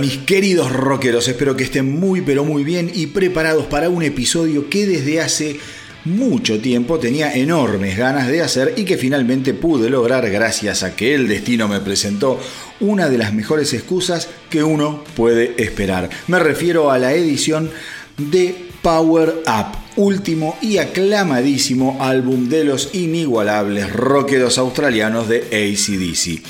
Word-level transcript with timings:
Mis 0.00 0.18
queridos 0.18 0.72
rockeros, 0.72 1.26
espero 1.28 1.56
que 1.56 1.64
estén 1.64 1.98
muy 1.98 2.20
pero 2.20 2.44
muy 2.44 2.62
bien 2.62 2.90
y 2.94 3.08
preparados 3.08 3.66
para 3.66 3.88
un 3.88 4.02
episodio 4.02 4.68
que 4.68 4.86
desde 4.86 5.20
hace 5.20 5.58
mucho 6.04 6.60
tiempo 6.60 6.98
tenía 6.98 7.34
enormes 7.34 7.96
ganas 7.96 8.28
de 8.28 8.40
hacer 8.40 8.74
y 8.76 8.84
que 8.84 8.96
finalmente 8.96 9.54
pude 9.54 9.90
lograr 9.90 10.30
gracias 10.30 10.82
a 10.82 10.94
que 10.94 11.14
el 11.14 11.26
destino 11.26 11.68
me 11.68 11.80
presentó 11.80 12.38
una 12.80 13.08
de 13.08 13.18
las 13.18 13.34
mejores 13.34 13.72
excusas 13.74 14.28
que 14.48 14.62
uno 14.62 15.02
puede 15.16 15.54
esperar. 15.62 16.08
Me 16.28 16.38
refiero 16.38 16.90
a 16.90 16.98
la 16.98 17.12
edición 17.12 17.70
de 18.16 18.68
Power 18.82 19.42
Up, 19.46 19.76
último 19.96 20.56
y 20.62 20.78
aclamadísimo 20.78 21.98
álbum 22.00 22.48
de 22.48 22.64
los 22.64 22.94
inigualables 22.94 23.92
rockeros 23.92 24.58
australianos 24.58 25.28
de 25.28 25.38
ACDC. 25.38 26.42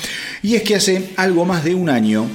Y 0.43 0.55
es 0.55 0.61
que 0.61 0.75
hace 0.75 1.09
algo 1.15 1.45
más 1.45 1.63
de 1.63 1.73
un 1.73 1.89
año 1.89 2.27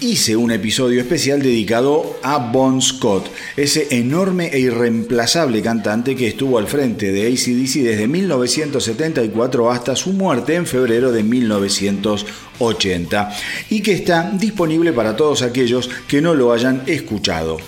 hice 0.00 0.34
un 0.34 0.50
episodio 0.50 0.98
especial 1.00 1.40
dedicado 1.42 2.18
a 2.22 2.38
Bon 2.38 2.80
Scott, 2.80 3.30
ese 3.56 3.88
enorme 3.90 4.48
e 4.48 4.58
irreemplazable 4.58 5.60
cantante 5.60 6.16
que 6.16 6.28
estuvo 6.28 6.56
al 6.58 6.68
frente 6.68 7.12
de 7.12 7.26
ACDC 7.26 7.82
desde 7.82 8.08
1974 8.08 9.70
hasta 9.70 9.94
su 9.94 10.14
muerte 10.14 10.54
en 10.54 10.64
febrero 10.66 11.12
de 11.12 11.22
1980 11.22 13.36
y 13.68 13.82
que 13.82 13.92
está 13.92 14.30
disponible 14.32 14.94
para 14.94 15.16
todos 15.16 15.42
aquellos 15.42 15.90
que 16.08 16.22
no 16.22 16.34
lo 16.34 16.52
hayan 16.52 16.82
escuchado. 16.86 17.58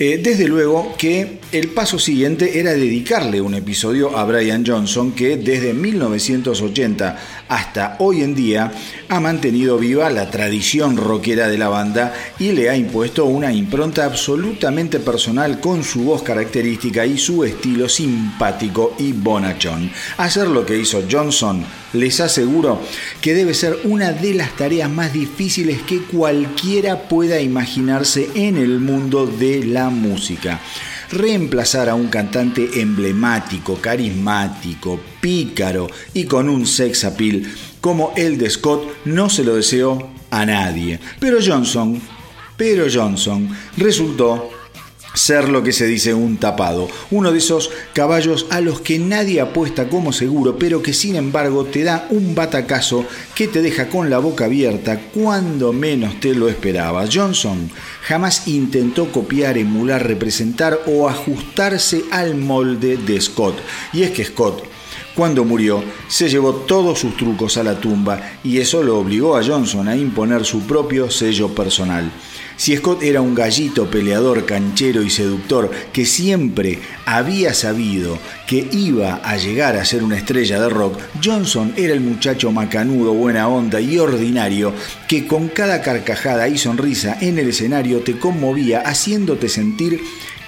Eh, 0.00 0.20
desde 0.22 0.46
luego 0.46 0.94
que 0.96 1.40
el 1.50 1.70
paso 1.70 1.98
siguiente 1.98 2.60
era 2.60 2.72
dedicarle 2.72 3.40
un 3.40 3.54
episodio 3.54 4.16
a 4.16 4.24
Brian 4.24 4.64
Johnson 4.64 5.10
que 5.10 5.36
desde 5.36 5.74
1980 5.74 7.16
hasta 7.48 7.96
hoy 7.98 8.22
en 8.22 8.36
día 8.36 8.70
ha 9.08 9.18
mantenido 9.18 9.76
viva 9.76 10.08
la 10.10 10.30
tradición 10.30 10.96
rockera 10.96 11.48
de 11.48 11.58
la 11.58 11.68
banda 11.68 12.14
y 12.38 12.52
le 12.52 12.70
ha 12.70 12.76
impuesto 12.76 13.24
una 13.24 13.52
impronta 13.52 14.04
absolutamente 14.04 15.00
personal 15.00 15.58
con 15.58 15.82
su 15.82 16.04
voz 16.04 16.22
característica 16.22 17.04
y 17.04 17.18
su 17.18 17.42
estilo 17.42 17.88
simpático 17.88 18.94
y 18.98 19.12
bonachón. 19.12 19.90
Hacer 20.18 20.46
lo 20.46 20.64
que 20.64 20.78
hizo 20.78 21.02
Johnson 21.10 21.64
les 21.92 22.20
aseguro 22.20 22.80
que 23.20 23.34
debe 23.34 23.54
ser 23.54 23.78
una 23.84 24.12
de 24.12 24.34
las 24.34 24.56
tareas 24.56 24.90
más 24.90 25.12
difíciles 25.12 25.82
que 25.82 26.00
cualquiera 26.02 27.08
pueda 27.08 27.40
imaginarse 27.40 28.28
en 28.34 28.56
el 28.56 28.80
mundo 28.80 29.26
de 29.26 29.64
la 29.64 29.90
música. 29.90 30.60
Reemplazar 31.10 31.88
a 31.88 31.94
un 31.94 32.08
cantante 32.08 32.80
emblemático, 32.80 33.76
carismático, 33.76 35.00
pícaro 35.20 35.88
y 36.12 36.24
con 36.24 36.48
un 36.48 36.66
sex 36.66 37.04
appeal 37.04 37.44
como 37.80 38.12
el 38.16 38.38
de 38.38 38.50
Scott 38.50 38.84
no 39.04 39.30
se 39.30 39.44
lo 39.44 39.54
deseo 39.54 40.10
a 40.30 40.44
nadie. 40.44 41.00
Pero 41.18 41.38
Johnson, 41.44 42.00
pero 42.56 42.86
Johnson 42.92 43.48
resultó 43.76 44.50
ser 45.18 45.48
lo 45.48 45.62
que 45.62 45.72
se 45.72 45.86
dice 45.86 46.14
un 46.14 46.36
tapado, 46.36 46.88
uno 47.10 47.32
de 47.32 47.38
esos 47.38 47.70
caballos 47.92 48.46
a 48.50 48.60
los 48.60 48.80
que 48.80 48.98
nadie 48.98 49.40
apuesta 49.40 49.88
como 49.88 50.12
seguro, 50.12 50.58
pero 50.58 50.82
que 50.82 50.94
sin 50.94 51.16
embargo 51.16 51.64
te 51.64 51.82
da 51.82 52.06
un 52.10 52.34
batacazo 52.34 53.04
que 53.34 53.48
te 53.48 53.60
deja 53.60 53.88
con 53.88 54.10
la 54.10 54.18
boca 54.18 54.44
abierta 54.44 55.00
cuando 55.12 55.72
menos 55.72 56.20
te 56.20 56.34
lo 56.34 56.48
esperabas. 56.48 57.10
Johnson 57.12 57.68
jamás 58.02 58.46
intentó 58.46 59.10
copiar, 59.10 59.58
emular, 59.58 60.06
representar 60.06 60.78
o 60.86 61.08
ajustarse 61.08 62.04
al 62.12 62.36
molde 62.36 62.96
de 62.96 63.20
Scott. 63.20 63.58
Y 63.92 64.04
es 64.04 64.12
que 64.12 64.24
Scott 64.24 64.62
cuando 65.18 65.44
murió, 65.44 65.82
se 66.06 66.28
llevó 66.28 66.54
todos 66.54 67.00
sus 67.00 67.16
trucos 67.16 67.56
a 67.56 67.64
la 67.64 67.80
tumba 67.80 68.20
y 68.44 68.58
eso 68.58 68.84
lo 68.84 69.00
obligó 69.00 69.36
a 69.36 69.42
Johnson 69.42 69.88
a 69.88 69.96
imponer 69.96 70.44
su 70.44 70.60
propio 70.60 71.10
sello 71.10 71.52
personal. 71.52 72.08
Si 72.58 72.76
Scott 72.76 73.04
era 73.04 73.20
un 73.20 73.36
gallito 73.36 73.88
peleador, 73.88 74.44
canchero 74.44 75.04
y 75.04 75.10
seductor 75.10 75.70
que 75.92 76.04
siempre 76.04 76.80
había 77.06 77.54
sabido 77.54 78.18
que 78.48 78.66
iba 78.72 79.20
a 79.22 79.36
llegar 79.36 79.76
a 79.76 79.84
ser 79.84 80.02
una 80.02 80.16
estrella 80.16 80.60
de 80.60 80.68
rock, 80.68 80.98
Johnson 81.22 81.72
era 81.76 81.94
el 81.94 82.00
muchacho 82.00 82.50
macanudo, 82.50 83.14
buena 83.14 83.46
onda 83.48 83.80
y 83.80 83.96
ordinario 83.98 84.74
que 85.06 85.28
con 85.28 85.46
cada 85.46 85.82
carcajada 85.82 86.48
y 86.48 86.58
sonrisa 86.58 87.16
en 87.20 87.38
el 87.38 87.50
escenario 87.50 88.00
te 88.00 88.18
conmovía 88.18 88.80
haciéndote 88.80 89.48
sentir 89.48 90.00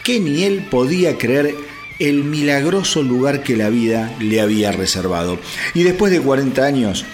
que 0.03 0.19
ni 0.19 0.43
él 0.43 0.67
podía 0.69 1.17
creer 1.17 1.55
el 2.01 2.25
milagroso 2.25 3.05
lugar 3.05 3.45
que 3.45 3.57
la 3.57 3.71
vida 3.71 4.13
le 4.19 4.41
había 4.41 4.73
reservado. 4.73 5.39
Y 5.75 5.85
después 5.85 6.11
de 6.11 6.21
40 6.21 6.65
años, 6.65 7.05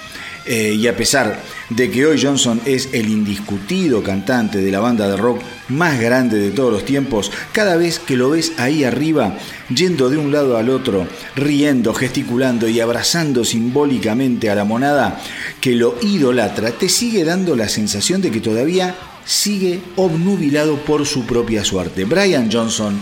eh, 0.46 0.74
y 0.78 0.86
a 0.86 0.96
pesar 0.96 1.42
de 1.70 1.90
que 1.90 2.06
hoy 2.06 2.20
Johnson 2.22 2.60
es 2.64 2.90
el 2.92 3.08
indiscutido 3.08 4.02
cantante 4.02 4.58
de 4.58 4.70
la 4.70 4.80
banda 4.80 5.08
de 5.08 5.16
rock 5.16 5.42
más 5.68 6.00
grande 6.00 6.38
de 6.38 6.50
todos 6.50 6.72
los 6.72 6.84
tiempos, 6.84 7.32
cada 7.52 7.76
vez 7.76 7.98
que 7.98 8.16
lo 8.16 8.30
ves 8.30 8.52
ahí 8.56 8.84
arriba, 8.84 9.36
yendo 9.74 10.08
de 10.08 10.16
un 10.16 10.30
lado 10.30 10.56
al 10.56 10.70
otro, 10.70 11.08
riendo, 11.34 11.92
gesticulando 11.92 12.68
y 12.68 12.80
abrazando 12.80 13.44
simbólicamente 13.44 14.48
a 14.48 14.54
la 14.54 14.64
monada 14.64 15.20
que 15.60 15.72
lo 15.72 15.96
idolatra, 16.02 16.70
te 16.70 16.88
sigue 16.88 17.24
dando 17.24 17.56
la 17.56 17.68
sensación 17.68 18.22
de 18.22 18.30
que 18.30 18.40
todavía 18.40 18.94
sigue 19.24 19.80
obnubilado 19.96 20.76
por 20.84 21.04
su 21.06 21.26
propia 21.26 21.64
suerte. 21.64 22.04
Brian 22.04 22.48
Johnson 22.52 22.96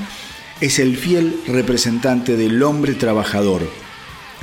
es 0.61 0.79
el 0.79 0.97
fiel 0.97 1.41
representante 1.47 2.37
del 2.37 2.63
hombre 2.63 2.95
trabajador, 2.95 3.69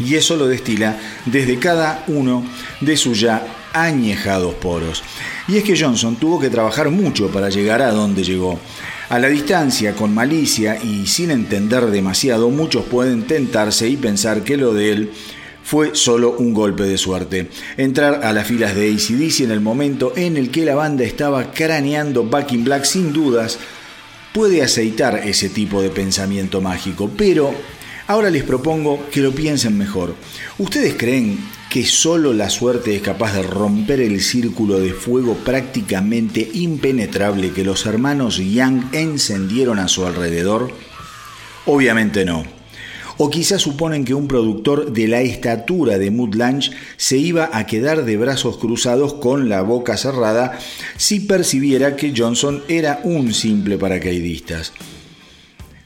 y 0.06 0.16
eso 0.16 0.36
lo 0.36 0.48
destila 0.48 0.98
desde 1.26 1.60
cada 1.60 2.04
uno 2.08 2.44
de 2.80 2.98
sus 2.98 3.20
ya 3.20 3.46
añejados 3.74 4.54
poros. 4.56 5.04
Y 5.48 5.58
es 5.58 5.64
que 5.64 5.80
Johnson 5.80 6.16
tuvo 6.16 6.40
que 6.40 6.50
trabajar 6.50 6.90
mucho 6.90 7.30
para 7.30 7.50
llegar 7.50 7.82
a 7.82 7.92
donde 7.92 8.24
llegó. 8.24 8.60
A 9.10 9.20
la 9.20 9.28
distancia, 9.28 9.94
con 9.94 10.14
malicia 10.14 10.82
y 10.82 11.06
sin 11.08 11.32
entender 11.32 11.86
demasiado, 11.88 12.50
muchos 12.50 12.86
pueden 12.86 13.24
tentarse 13.24 13.88
y 13.90 13.98
pensar 13.98 14.44
que 14.44 14.58
lo 14.58 14.74
de 14.74 14.92
él 14.92 15.12
fue 15.64 15.96
solo 15.96 16.36
un 16.38 16.54
golpe 16.54 16.84
de 16.84 16.98
suerte. 16.98 17.50
Entrar 17.78 18.22
a 18.24 18.34
las 18.34 18.48
filas 18.48 18.76
de 18.76 18.90
ACDC 18.90 19.42
en 19.42 19.52
el 19.52 19.62
momento 19.62 20.14
en 20.16 20.38
el 20.38 20.50
que 20.50 20.66
la 20.66 20.76
banda 20.76 21.04
estaba 21.04 21.52
craneando 21.52 22.24
Back 22.24 22.54
in 22.54 22.64
Black 22.64 22.86
sin 22.86 23.14
dudas 23.14 23.60
puede 24.34 24.62
aceitar 24.62 25.22
ese 25.26 25.50
tipo 25.50 25.82
de 25.82 25.90
pensamiento 25.90 26.62
mágico, 26.62 27.10
pero 27.16 27.54
Ahora 28.12 28.30
les 28.30 28.44
propongo 28.44 29.08
que 29.10 29.22
lo 29.22 29.32
piensen 29.32 29.78
mejor. 29.78 30.16
¿Ustedes 30.58 30.96
creen 30.96 31.40
que 31.70 31.86
solo 31.86 32.34
la 32.34 32.50
suerte 32.50 32.94
es 32.94 33.02
capaz 33.02 33.34
de 33.36 33.42
romper 33.42 34.02
el 34.02 34.20
círculo 34.20 34.82
de 34.82 34.92
fuego 34.92 35.36
prácticamente 35.36 36.46
impenetrable 36.56 37.54
que 37.54 37.64
los 37.64 37.86
hermanos 37.86 38.36
Young 38.36 38.84
encendieron 38.92 39.80
a 39.80 39.88
su 39.88 40.06
alrededor? 40.06 40.74
Obviamente 41.66 42.26
no. 42.26 42.44
O 43.16 43.30
quizás 43.30 43.62
suponen 43.62 44.04
que 44.04 44.14
un 44.14 44.28
productor 44.28 44.92
de 44.92 45.08
la 45.08 45.22
estatura 45.22 45.98
de 45.98 46.12
Mood 46.12 46.36
Lunch 46.36 46.70
se 46.98 47.18
iba 47.18 47.50
a 47.54 47.66
quedar 47.66 48.04
de 48.04 48.18
brazos 48.18 48.58
cruzados 48.58 49.14
con 49.14 49.48
la 49.48 49.62
boca 49.62 49.96
cerrada 49.96 50.60
si 50.98 51.22
percibiera 51.22 51.96
que 51.96 52.12
Johnson 52.14 52.62
era 52.68 53.00
un 53.06 53.34
simple 53.34 53.78
paracaidista. 53.78 54.64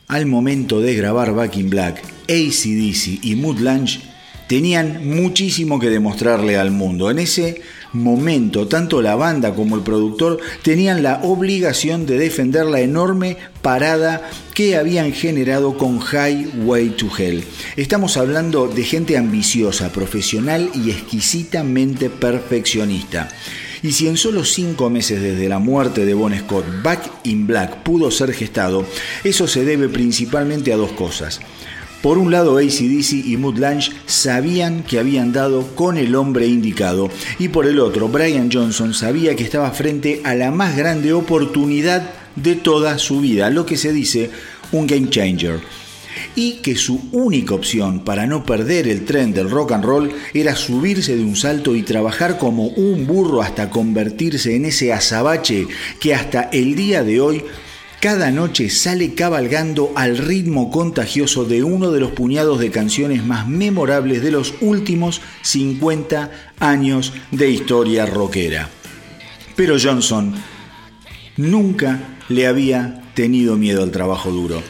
Al 0.07 0.27
momento 0.27 0.81
de 0.81 0.93
grabar 0.93 1.33
Back 1.33 1.57
in 1.57 1.71
Black, 1.71 2.03
ACDC 2.29 3.23
y 3.23 3.35
Mood 3.35 3.57
Lunch 3.57 4.01
tenían 4.47 5.09
muchísimo 5.09 5.79
que 5.79 5.89
demostrarle 5.89 6.57
al 6.57 6.69
mundo. 6.69 7.09
En 7.09 7.17
ese 7.17 7.63
momento, 7.91 8.67
tanto 8.67 9.01
la 9.01 9.15
banda 9.15 9.55
como 9.55 9.75
el 9.75 9.81
productor 9.81 10.39
tenían 10.61 11.01
la 11.01 11.21
obligación 11.23 12.05
de 12.05 12.19
defender 12.19 12.67
la 12.67 12.81
enorme 12.81 13.37
parada 13.63 14.29
que 14.53 14.75
habían 14.75 15.11
generado 15.11 15.75
con 15.75 15.99
Highway 15.99 16.89
to 16.89 17.09
Hell. 17.17 17.43
Estamos 17.75 18.15
hablando 18.15 18.67
de 18.67 18.83
gente 18.83 19.17
ambiciosa, 19.17 19.91
profesional 19.91 20.69
y 20.75 20.91
exquisitamente 20.91 22.11
perfeccionista. 22.11 23.29
Y 23.85 23.91
si 23.91 24.07
en 24.07 24.17
solo 24.17 24.43
cinco 24.43 24.89
meses 24.89 25.21
desde 25.21 25.47
la 25.47 25.59
muerte 25.59 26.07
de 26.07 26.15
Bon 26.15 26.35
Scott, 26.35 26.65
Back 26.81 27.07
in 27.23 27.45
Black 27.45 27.83
pudo 27.83 28.09
ser 28.09 28.33
gestado, 28.33 28.83
eso 29.23 29.47
se 29.47 29.63
debe 29.63 29.89
principalmente 29.89 30.73
a 30.73 30.75
dos 30.75 30.91
cosas. 30.93 31.39
Por 32.01 32.17
un 32.17 32.31
lado, 32.31 32.57
ACDC 32.57 33.11
y 33.13 33.37
Lunch 33.37 33.91
sabían 34.07 34.81
que 34.81 34.97
habían 34.97 35.33
dado 35.33 35.75
con 35.75 35.97
el 35.97 36.15
hombre 36.15 36.47
indicado, 36.47 37.11
y 37.37 37.49
por 37.49 37.67
el 37.67 37.79
otro, 37.79 38.07
Brian 38.07 38.49
Johnson 38.51 38.95
sabía 38.95 39.35
que 39.35 39.43
estaba 39.43 39.69
frente 39.69 40.21
a 40.23 40.33
la 40.33 40.49
más 40.49 40.75
grande 40.75 41.13
oportunidad 41.13 42.09
de 42.35 42.55
toda 42.55 42.97
su 42.97 43.21
vida, 43.21 43.51
lo 43.51 43.67
que 43.67 43.77
se 43.77 43.93
dice 43.93 44.31
un 44.71 44.88
game 44.88 45.11
changer 45.11 45.59
y 46.35 46.53
que 46.62 46.75
su 46.75 47.09
única 47.12 47.56
opción 47.56 48.03
para 48.03 48.27
no 48.27 48.45
perder 48.45 48.88
el 48.88 49.06
tren 49.06 49.33
del 49.33 49.50
rock 49.50 49.73
and 49.73 49.85
roll 49.85 50.13
era 50.33 50.56
subirse 50.56 51.15
de 51.15 51.23
un 51.23 51.35
salto 51.35 51.75
y 51.75 51.83
trabajar 51.83 52.38
como 52.38 52.67
un 52.67 53.07
burro 53.07 53.41
hasta 53.41 53.69
convertirse 53.69 54.56
en 54.56 54.65
ese 54.65 54.94
azabache 54.94 55.67
que 56.00 56.13
hasta 56.13 56.50
el 56.51 56.75
día 56.75 57.03
de 57.03 57.21
hoy 57.21 57.44
cada 58.06 58.29
noche 58.29 58.69
sale 58.69 59.15
cabalgando 59.15 59.91
al 59.95 60.17
ritmo 60.17 60.69
contagioso 60.69 61.44
de 61.44 61.63
uno 61.63 61.89
de 61.89 62.00
los 62.00 62.12
puñados 62.12 62.59
de 62.59 62.69
canciones 62.69 63.25
más 63.25 63.47
memorables 63.47 64.21
de 64.21 64.29
los 64.29 64.53
últimos 64.62 65.21
50 65.41 66.29
años 66.59 67.13
de 67.31 67.50
historia 67.50 68.06
rockera. 68.06 68.69
Pero 69.56 69.77
Johnson 69.81 70.35
nunca 71.38 72.19
le 72.29 72.45
había 72.45 73.01
tenido 73.15 73.57
miedo 73.57 73.81
al 73.81 73.89
trabajo 73.89 74.29
duro. 74.29 74.62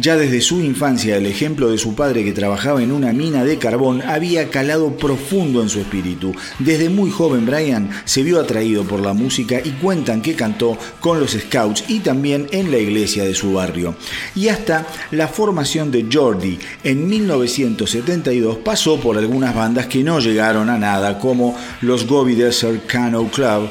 Ya 0.00 0.16
desde 0.16 0.40
su 0.40 0.62
infancia 0.62 1.18
el 1.18 1.26
ejemplo 1.26 1.68
de 1.68 1.76
su 1.76 1.94
padre 1.94 2.24
que 2.24 2.32
trabajaba 2.32 2.82
en 2.82 2.90
una 2.90 3.12
mina 3.12 3.44
de 3.44 3.58
carbón 3.58 4.00
había 4.00 4.48
calado 4.48 4.96
profundo 4.96 5.60
en 5.60 5.68
su 5.68 5.78
espíritu. 5.78 6.34
Desde 6.58 6.88
muy 6.88 7.10
joven 7.10 7.44
Brian 7.44 7.90
se 8.06 8.22
vio 8.22 8.40
atraído 8.40 8.84
por 8.84 9.00
la 9.00 9.12
música 9.12 9.60
y 9.62 9.72
cuentan 9.72 10.22
que 10.22 10.34
cantó 10.34 10.78
con 11.00 11.20
los 11.20 11.32
Scouts 11.32 11.84
y 11.88 11.98
también 11.98 12.46
en 12.50 12.70
la 12.70 12.78
iglesia 12.78 13.24
de 13.24 13.34
su 13.34 13.52
barrio. 13.52 13.94
Y 14.34 14.48
hasta 14.48 14.86
la 15.10 15.28
formación 15.28 15.90
de 15.90 16.06
Jordi 16.10 16.58
en 16.82 17.06
1972 17.06 18.56
pasó 18.64 18.98
por 18.98 19.18
algunas 19.18 19.54
bandas 19.54 19.86
que 19.86 20.02
no 20.02 20.18
llegaron 20.18 20.70
a 20.70 20.78
nada 20.78 21.18
como 21.18 21.54
los 21.82 22.06
Gobi 22.06 22.36
Desert 22.36 22.86
Canoe 22.86 23.28
Club, 23.28 23.68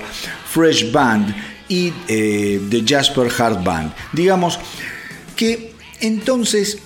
Fresh 0.48 0.92
Band 0.92 1.36
y 1.68 1.92
eh, 2.08 2.62
The 2.70 2.84
Jasper 2.86 3.31
Hard 3.36 3.64
Band. 3.64 3.94
Digamos 4.14 4.60
que 5.36 5.69
entonces, 6.01 6.80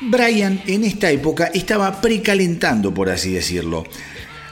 Brian 0.00 0.62
en 0.66 0.84
esta 0.84 1.10
época 1.10 1.50
estaba 1.54 2.00
precalentando, 2.00 2.92
por 2.92 3.08
así 3.08 3.32
decirlo, 3.32 3.84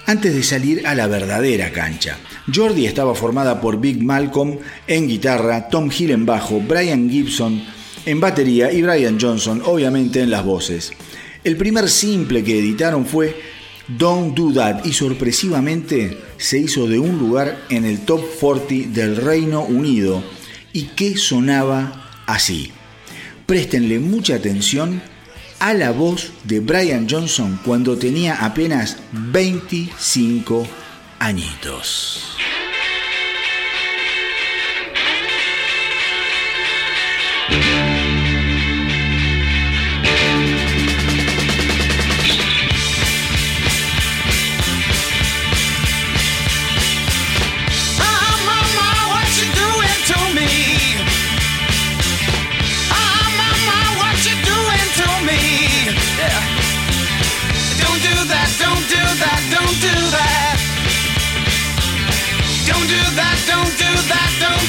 antes 0.06 0.34
de 0.34 0.42
salir 0.42 0.86
a 0.86 0.94
la 0.94 1.06
verdadera 1.06 1.70
cancha. 1.72 2.18
Jordi 2.52 2.86
estaba 2.86 3.14
formada 3.14 3.60
por 3.60 3.80
Big 3.80 4.02
Malcolm 4.02 4.58
en 4.86 5.08
guitarra, 5.08 5.68
Tom 5.68 5.90
Hill 5.96 6.12
en 6.12 6.26
bajo, 6.26 6.60
Brian 6.60 7.10
Gibson 7.10 7.62
en 8.06 8.20
batería 8.20 8.70
y 8.72 8.82
Brian 8.82 9.18
Johnson 9.20 9.62
obviamente 9.64 10.20
en 10.20 10.30
las 10.30 10.44
voces. 10.44 10.92
El 11.42 11.56
primer 11.56 11.88
simple 11.88 12.42
que 12.42 12.58
editaron 12.58 13.06
fue 13.06 13.36
Don't 13.86 14.34
Do 14.34 14.52
That 14.52 14.84
y 14.84 14.92
sorpresivamente 14.92 16.18
se 16.38 16.58
hizo 16.58 16.86
de 16.86 16.98
un 16.98 17.18
lugar 17.18 17.64
en 17.68 17.84
el 17.84 18.00
top 18.00 18.22
40 18.40 18.98
del 18.98 19.16
Reino 19.16 19.62
Unido 19.62 20.22
y 20.72 20.84
que 20.84 21.16
sonaba 21.16 22.10
así 22.26 22.72
préstenle 23.46 23.98
mucha 23.98 24.36
atención 24.36 25.02
a 25.58 25.74
la 25.74 25.90
voz 25.90 26.32
de 26.44 26.60
Brian 26.60 27.06
Johnson 27.08 27.58
cuando 27.64 27.96
tenía 27.96 28.44
apenas 28.44 28.98
25 29.12 30.66
añitos. 31.18 32.36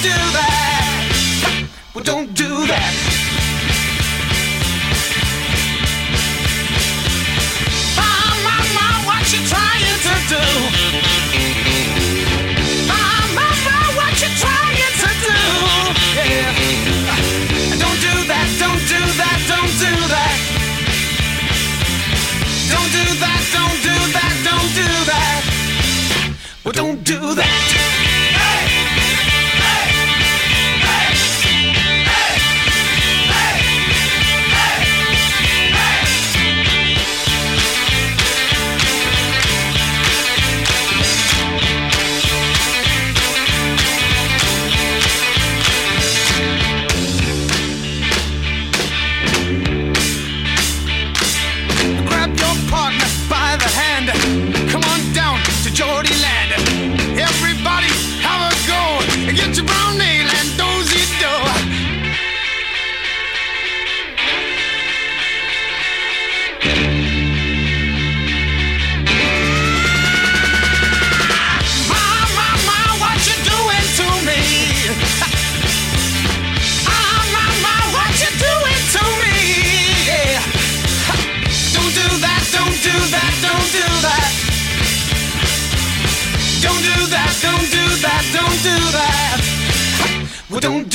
do 0.05 0.11
that. 0.11 1.67
Well, 1.95 2.03
don't 2.03 2.31
do 2.35 2.67
that. 2.67 3.15
do 27.05 27.35
that. 27.35 27.64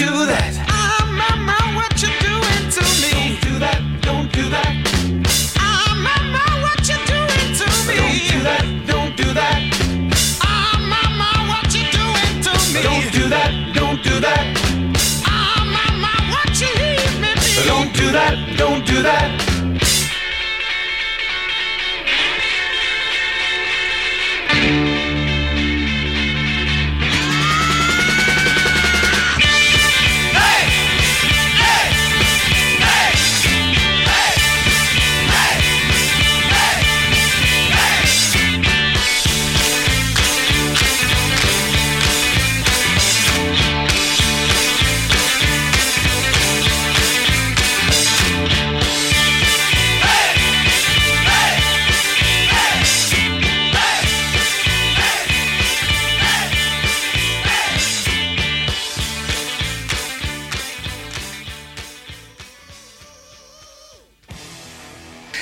do 0.00 0.24
that. 0.24 0.56
I'm 0.64 1.12
mama, 1.12 1.76
what 1.76 1.92
you 2.00 2.08
doing 2.24 2.64
to 2.72 2.82
me? 3.04 3.12
Don't 3.12 3.40
do 3.44 3.52
that. 3.60 3.80
Don't 4.00 4.32
do 4.32 4.48
that. 4.48 4.72
I'm 5.60 6.00
mama, 6.00 6.40
what 6.64 6.80
you 6.88 6.96
doing 7.04 7.48
to 7.60 7.66
me? 7.84 8.00
Don't 8.00 8.24
do 8.32 8.38
that. 8.48 8.64
Don't 8.88 9.12
do 9.20 9.28
that. 9.36 9.60
I'm 10.40 10.88
mama, 10.88 11.28
what 11.52 11.68
you 11.76 11.84
doing 11.92 12.34
to 12.48 12.52
me? 12.72 12.80
Don't 12.80 13.12
do 13.12 13.28
that. 13.28 13.52
Don't 13.74 14.02
do 14.02 14.16
that. 14.24 14.44
I'm 15.28 15.68
mama, 15.68 16.12
what 16.32 16.48
you 16.56 16.72
leave 16.80 17.20
me 17.20 17.34
be? 17.36 17.68
Don't 17.68 17.92
do 17.92 18.10
that. 18.10 18.56
Don't 18.56 18.86
do 18.86 19.02
that. 19.02 19.49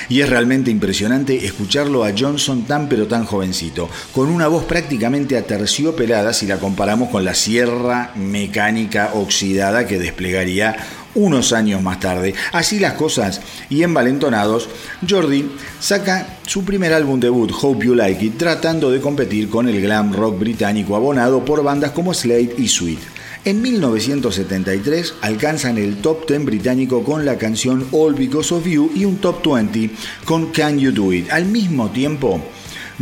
Y 0.09 0.21
es 0.21 0.29
realmente 0.29 0.71
impresionante 0.71 1.45
escucharlo 1.45 2.03
a 2.03 2.11
Johnson 2.17 2.63
tan 2.63 2.89
pero 2.89 3.07
tan 3.07 3.25
jovencito, 3.25 3.87
con 4.13 4.29
una 4.29 4.47
voz 4.47 4.65
prácticamente 4.65 5.37
aterciopelada 5.37 6.33
si 6.33 6.47
la 6.47 6.57
comparamos 6.57 7.09
con 7.09 7.23
la 7.23 7.35
sierra 7.35 8.11
mecánica 8.15 9.11
oxidada 9.13 9.85
que 9.85 9.99
desplegaría 9.99 10.75
unos 11.15 11.53
años 11.53 11.81
más 11.81 11.99
tarde. 11.99 12.33
Así 12.51 12.79
las 12.79 12.93
cosas, 12.93 13.41
y 13.69 13.83
envalentonados, 13.83 14.69
Jordi 15.07 15.51
saca 15.79 16.39
su 16.45 16.63
primer 16.63 16.93
álbum 16.93 17.19
debut, 17.19 17.51
Hope 17.61 17.85
You 17.85 17.95
Like 17.95 18.25
It, 18.25 18.37
tratando 18.37 18.91
de 18.91 19.01
competir 19.01 19.49
con 19.49 19.67
el 19.67 19.81
glam 19.81 20.13
rock 20.13 20.39
británico 20.39 20.95
abonado 20.95 21.45
por 21.45 21.63
bandas 21.63 21.91
como 21.91 22.13
Slade 22.13 22.55
y 22.57 22.67
Sweet. 22.67 23.18
En 23.45 23.61
1973 23.61 25.13
alcanzan 25.21 25.77
el 25.77 26.01
top 26.01 26.27
10 26.27 26.43
británico 26.43 27.05
con 27.05 27.23
la 27.23 27.37
canción 27.37 27.87
All 27.91 28.13
Because 28.13 28.53
of 28.53 28.67
You 28.67 28.91
y 28.93 29.05
un 29.05 29.17
top 29.17 29.41
20 29.45 29.91
con 30.25 30.47
Can 30.47 30.77
You 30.77 30.91
Do 30.91 31.13
It. 31.13 31.31
Al 31.31 31.45
mismo 31.45 31.89
tiempo, 31.89 32.41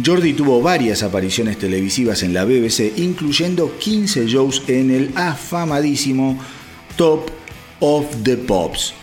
Jordi 0.05 0.33
tuvo 0.33 0.61
varias 0.61 1.01
apariciones 1.01 1.57
televisivas 1.57 2.21
en 2.21 2.35
la 2.35 2.45
BBC, 2.45 2.93
incluyendo 2.97 3.79
15 3.79 4.27
shows 4.27 4.61
en 4.67 4.91
el 4.91 5.11
afamadísimo 5.15 6.37
Top 6.95 7.31
of 7.79 8.05
the 8.23 8.37
Pops. 8.37 8.93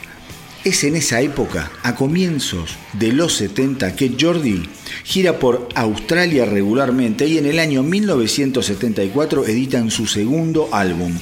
Es 0.64 0.82
en 0.82 0.96
esa 0.96 1.20
época, 1.20 1.70
a 1.82 1.94
comienzos 1.94 2.76
de 2.94 3.12
los 3.12 3.34
70, 3.34 3.94
que 3.96 4.16
Jordi 4.18 4.62
gira 5.02 5.38
por 5.38 5.68
Australia 5.74 6.46
regularmente 6.46 7.26
y 7.26 7.36
en 7.36 7.44
el 7.44 7.58
año 7.58 7.82
1974 7.82 9.44
editan 9.44 9.90
su 9.90 10.06
segundo 10.06 10.70
álbum, 10.72 11.12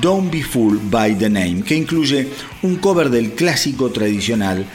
Don't 0.00 0.32
Be 0.32 0.42
Fooled 0.42 0.80
by 0.90 1.14
the 1.18 1.28
Name, 1.28 1.62
que 1.62 1.74
incluye 1.74 2.28
un 2.62 2.76
cover 2.76 3.10
del 3.10 3.32
clásico 3.32 3.90
tradicional 3.90 4.66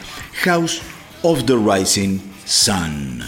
House 0.44 0.82
of 1.22 1.44
the 1.44 1.56
Rising 1.56 2.20
Sun. 2.44 3.24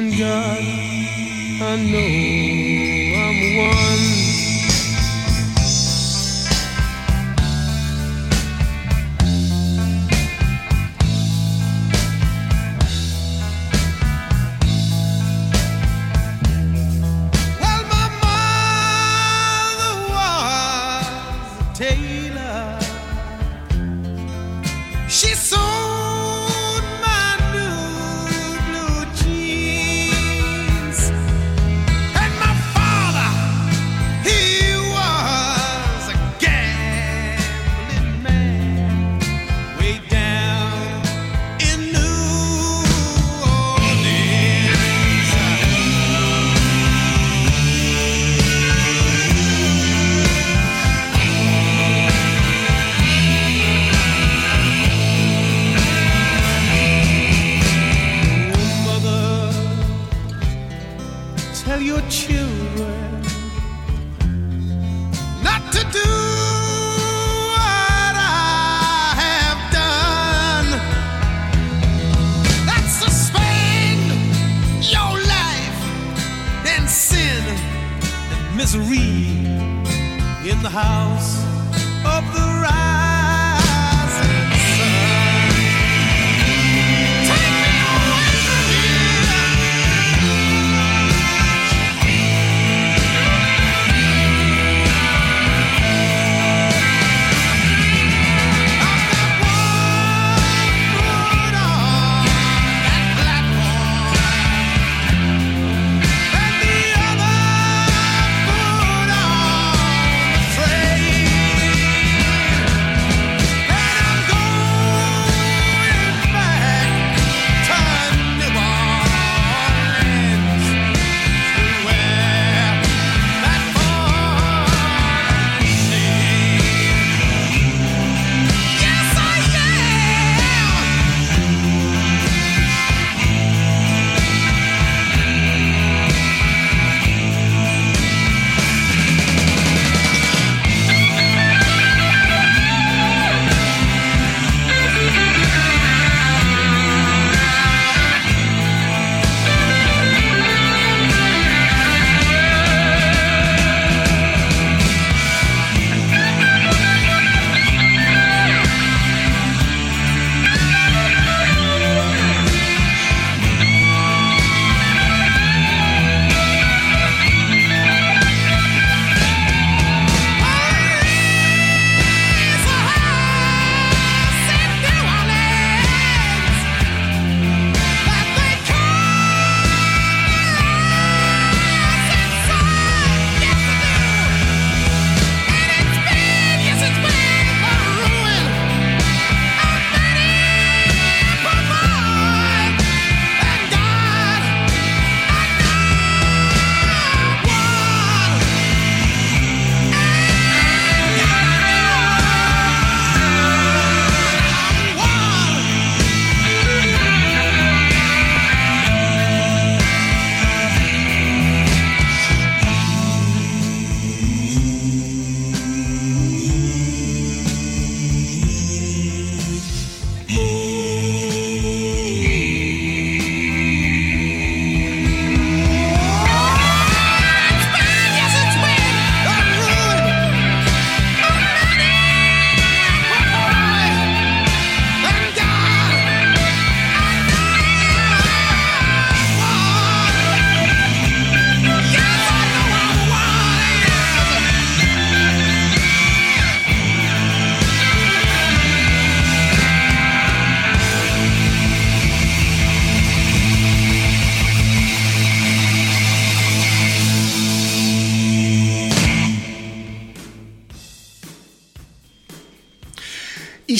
And 0.00 0.16
God, 0.16 0.64
I 1.60 1.76
know. 1.76 2.49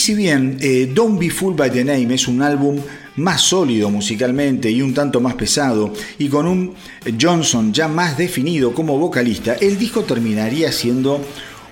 Si 0.01 0.15
bien 0.15 0.57
eh, 0.61 0.89
Don't 0.91 1.19
Be 1.19 1.29
Fooled 1.29 1.55
by 1.55 1.69
the 1.69 1.85
Name 1.85 2.15
es 2.15 2.27
un 2.27 2.41
álbum 2.41 2.79
más 3.17 3.41
sólido 3.41 3.91
musicalmente 3.91 4.71
y 4.71 4.81
un 4.81 4.95
tanto 4.95 5.21
más 5.21 5.35
pesado, 5.35 5.93
y 6.17 6.27
con 6.27 6.47
un 6.47 6.73
Johnson 7.21 7.71
ya 7.71 7.87
más 7.87 8.17
definido 8.17 8.73
como 8.73 8.97
vocalista, 8.97 9.53
el 9.61 9.77
disco 9.77 10.01
terminaría 10.03 10.71
siendo 10.71 11.23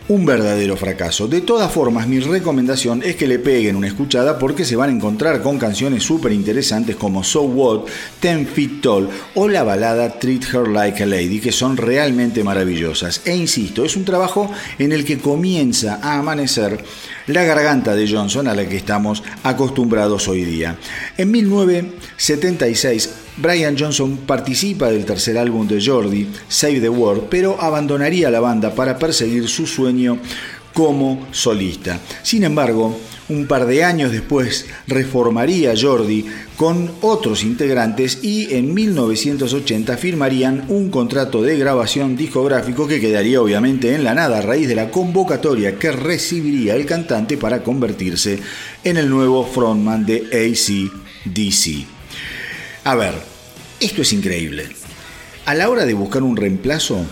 un 0.10 0.26
verdadero 0.26 0.76
fracaso. 0.76 1.28
De 1.28 1.42
todas 1.42 1.72
formas, 1.72 2.08
mi 2.08 2.20
recomendación 2.20 3.02
es 3.04 3.16
que 3.16 3.28
le 3.28 3.40
peguen 3.40 3.76
una 3.76 3.88
escuchada 3.88 4.38
porque 4.40 4.66
se 4.66 4.76
van 4.76 4.90
a 4.90 4.94
encontrar 4.94 5.42
con 5.42 5.60
canciones 5.60 6.04
súper 6.04 6.32
interesantes 6.32 6.96
como 6.96 7.24
So 7.24 7.44
What, 7.44 7.86
Ten 8.20 8.48
Feet 8.48 8.82
Tall 8.82 9.08
o 9.36 9.48
la 9.48 9.64
balada 9.64 10.20
Treat 10.20 10.44
Her 10.52 10.68
Like 10.68 11.04
a 11.04 11.06
Lady, 11.06 11.40
que 11.40 11.52
son 11.52 11.78
realmente 11.78 12.44
maravillosas. 12.44 13.22
E 13.24 13.36
insisto, 13.36 13.86
es 13.86 13.96
un 13.96 14.04
trabajo 14.04 14.52
en 14.80 14.92
el 14.92 15.06
que 15.06 15.20
comienza 15.20 16.00
a 16.02 16.18
amanecer 16.18 16.84
la 17.28 17.44
garganta 17.44 17.96
de 17.96 18.10
Johnson 18.10 18.48
a 18.48 18.56
la 18.56 18.68
que 18.68 18.78
estamos 18.78 19.24
acostumbrados 19.44 20.28
hoy 20.28 20.44
día. 20.44 20.76
En 21.18 21.30
1976, 21.30 23.10
Brian 23.42 23.78
Johnson 23.78 24.18
participa 24.26 24.90
del 24.90 25.06
tercer 25.06 25.38
álbum 25.38 25.66
de 25.68 25.84
Jordi, 25.84 26.28
Save 26.50 26.82
the 26.82 26.90
World, 26.90 27.24
pero 27.30 27.60
abandonaría 27.62 28.30
la 28.30 28.42
banda 28.42 28.76
para 28.76 28.98
perseguir 28.98 29.48
su 29.48 29.66
sueño 29.66 30.20
como 30.74 31.28
solista. 31.32 32.00
Sin 32.22 32.44
embargo, 32.44 32.98
un 33.30 33.48
par 33.48 33.66
de 33.66 33.84
años 33.84 34.12
después 34.12 34.66
reformaría 34.88 35.74
Jordi 35.80 36.26
con 36.58 36.92
otros 37.02 37.44
integrantes 37.44 38.20
y 38.24 38.54
en 38.56 38.74
1980 38.74 39.98
firmarían 39.98 40.66
un 40.68 40.90
contrato 40.90 41.42
de 41.42 41.58
grabación 41.58 42.18
discográfico 42.18 42.88
que 42.88 43.00
quedaría 43.00 43.42
obviamente 43.42 43.94
en 43.94 44.04
la 44.04 44.16
nada 44.16 44.40
a 44.40 44.42
raíz 44.42 44.68
de 44.68 44.76
la 44.76 44.92
convocatoria 44.92 45.78
que 45.78 45.92
recibiría 45.92 46.76
el 46.76 46.86
cantante 46.86 47.38
para 47.38 47.64
convertirse 47.64 48.40
en 48.84 48.98
el 48.98 49.10
nuevo 49.10 49.46
frontman 49.46 50.06
de 50.06 50.28
ACDC. 50.34 51.99
A 52.90 52.96
ver, 52.96 53.14
esto 53.80 54.02
es 54.02 54.14
increíble. 54.14 54.68
A 55.46 55.54
la 55.54 55.70
hora 55.70 55.86
de 55.86 55.94
buscar 55.94 56.24
un 56.24 56.36
reemplazo, 56.36 57.06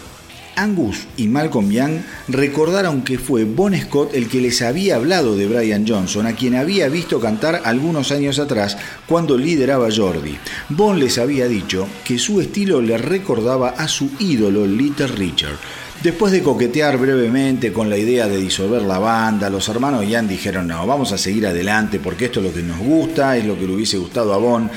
Angus 0.55 1.05
y 1.17 1.27
Malcolm 1.27 1.69
Young 1.69 1.99
recordaron 2.27 3.03
que 3.03 3.19
fue 3.19 3.43
Bon 3.43 3.79
Scott 3.79 4.15
el 4.15 4.27
que 4.27 4.41
les 4.41 4.63
había 4.63 4.95
hablado 4.95 5.37
de 5.37 5.45
Brian 5.45 5.85
Johnson, 5.87 6.25
a 6.25 6.33
quien 6.33 6.55
había 6.55 6.89
visto 6.89 7.19
cantar 7.19 7.61
algunos 7.63 8.11
años 8.11 8.39
atrás 8.39 8.75
cuando 9.05 9.37
lideraba 9.37 9.89
Jordi. 9.95 10.39
Bon 10.69 10.99
les 10.99 11.19
había 11.19 11.47
dicho 11.47 11.87
que 12.03 12.17
su 12.17 12.41
estilo 12.41 12.81
le 12.81 12.97
recordaba 12.97 13.69
a 13.69 13.87
su 13.87 14.09
ídolo 14.17 14.65
Little 14.65 15.05
Richard. 15.05 15.59
Después 16.01 16.31
de 16.31 16.43
coquetear 16.43 16.97
brevemente 16.97 17.73
con 17.73 17.89
la 17.89 17.97
idea 17.97 18.27
de 18.27 18.37
disolver 18.37 18.83
la 18.83 18.97
banda, 18.99 19.49
los 19.49 19.67
hermanos 19.67 20.07
Young 20.07 20.27
dijeron 20.27 20.67
no, 20.67 20.87
vamos 20.87 21.11
a 21.11 21.17
seguir 21.19 21.45
adelante 21.45 21.99
porque 21.99 22.25
esto 22.25 22.39
es 22.39 22.47
lo 22.47 22.53
que 22.53 22.61
nos 22.61 22.79
gusta, 22.79 23.37
es 23.37 23.45
lo 23.45 23.59
que 23.59 23.67
le 23.67 23.73
hubiese 23.73 23.97
gustado 23.97 24.33
a 24.33 24.37
Bon. 24.37 24.69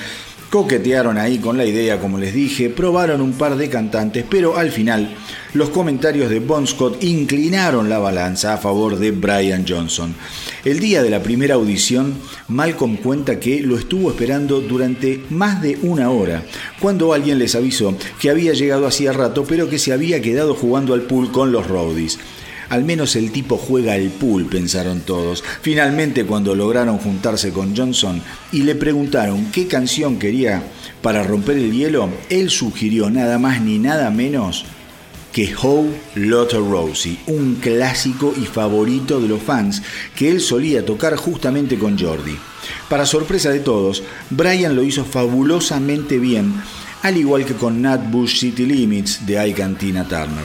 Coquetearon 0.50 1.16
ahí 1.16 1.38
con 1.38 1.56
la 1.56 1.64
idea, 1.64 2.00
como 2.00 2.18
les 2.18 2.34
dije, 2.34 2.70
probaron 2.70 3.20
un 3.20 3.34
par 3.34 3.56
de 3.56 3.68
cantantes, 3.68 4.24
pero 4.28 4.56
al 4.56 4.72
final 4.72 5.14
los 5.54 5.68
comentarios 5.70 6.28
de 6.28 6.40
Bon 6.40 6.66
Scott 6.66 7.04
inclinaron 7.04 7.88
la 7.88 8.00
balanza 8.00 8.54
a 8.54 8.56
favor 8.58 8.98
de 8.98 9.12
Brian 9.12 9.64
Johnson. 9.66 10.12
El 10.64 10.80
día 10.80 11.04
de 11.04 11.10
la 11.10 11.22
primera 11.22 11.54
audición, 11.54 12.14
Malcolm 12.48 12.96
cuenta 12.96 13.38
que 13.38 13.60
lo 13.60 13.78
estuvo 13.78 14.10
esperando 14.10 14.60
durante 14.60 15.22
más 15.30 15.62
de 15.62 15.78
una 15.82 16.10
hora, 16.10 16.42
cuando 16.80 17.12
alguien 17.12 17.38
les 17.38 17.54
avisó 17.54 17.96
que 18.20 18.28
había 18.28 18.52
llegado 18.52 18.88
hacía 18.88 19.12
rato, 19.12 19.44
pero 19.44 19.68
que 19.68 19.78
se 19.78 19.92
había 19.92 20.20
quedado 20.20 20.56
jugando 20.56 20.94
al 20.94 21.02
pool 21.02 21.30
con 21.30 21.52
los 21.52 21.68
roadies. 21.68 22.18
Al 22.70 22.84
menos 22.84 23.16
el 23.16 23.32
tipo 23.32 23.56
juega 23.56 23.94
al 23.94 24.08
pool, 24.08 24.46
pensaron 24.46 25.00
todos. 25.00 25.42
Finalmente, 25.60 26.24
cuando 26.24 26.54
lograron 26.54 26.98
juntarse 26.98 27.50
con 27.50 27.76
Johnson 27.76 28.22
y 28.52 28.62
le 28.62 28.76
preguntaron 28.76 29.46
qué 29.52 29.66
canción 29.66 30.18
quería 30.18 30.62
para 31.02 31.22
romper 31.24 31.58
el 31.58 31.72
hielo, 31.72 32.08
él 32.28 32.48
sugirió 32.48 33.10
nada 33.10 33.38
más 33.38 33.60
ni 33.60 33.78
nada 33.78 34.10
menos 34.10 34.64
que 35.32 35.52
How 35.54 35.88
Lotte 36.14 36.54
Rosie, 36.54 37.18
un 37.26 37.56
clásico 37.56 38.34
y 38.36 38.46
favorito 38.46 39.20
de 39.20 39.28
los 39.28 39.42
fans 39.42 39.82
que 40.14 40.30
él 40.30 40.40
solía 40.40 40.84
tocar 40.84 41.16
justamente 41.16 41.78
con 41.78 41.98
Jordi. 41.98 42.36
Para 42.88 43.06
sorpresa 43.06 43.50
de 43.50 43.60
todos, 43.60 44.02
Brian 44.30 44.76
lo 44.76 44.82
hizo 44.82 45.04
fabulosamente 45.04 46.18
bien, 46.18 46.54
al 47.02 47.16
igual 47.16 47.44
que 47.44 47.54
con 47.54 47.82
Nat 47.82 48.10
Bush 48.10 48.38
City 48.38 48.66
Limits 48.66 49.26
de 49.26 49.38
Ike 49.38 49.74
Tina 49.78 50.04
Turner. 50.04 50.44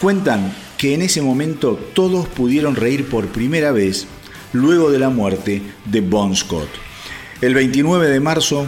Cuentan 0.00 0.52
que 0.80 0.94
en 0.94 1.02
ese 1.02 1.20
momento 1.20 1.78
todos 1.92 2.26
pudieron 2.26 2.74
reír 2.74 3.06
por 3.06 3.26
primera 3.26 3.70
vez 3.70 4.06
luego 4.54 4.90
de 4.90 4.98
la 4.98 5.10
muerte 5.10 5.60
de 5.84 6.00
Bon 6.00 6.34
Scott. 6.34 6.70
El 7.42 7.52
29 7.52 8.08
de 8.08 8.18
marzo 8.18 8.66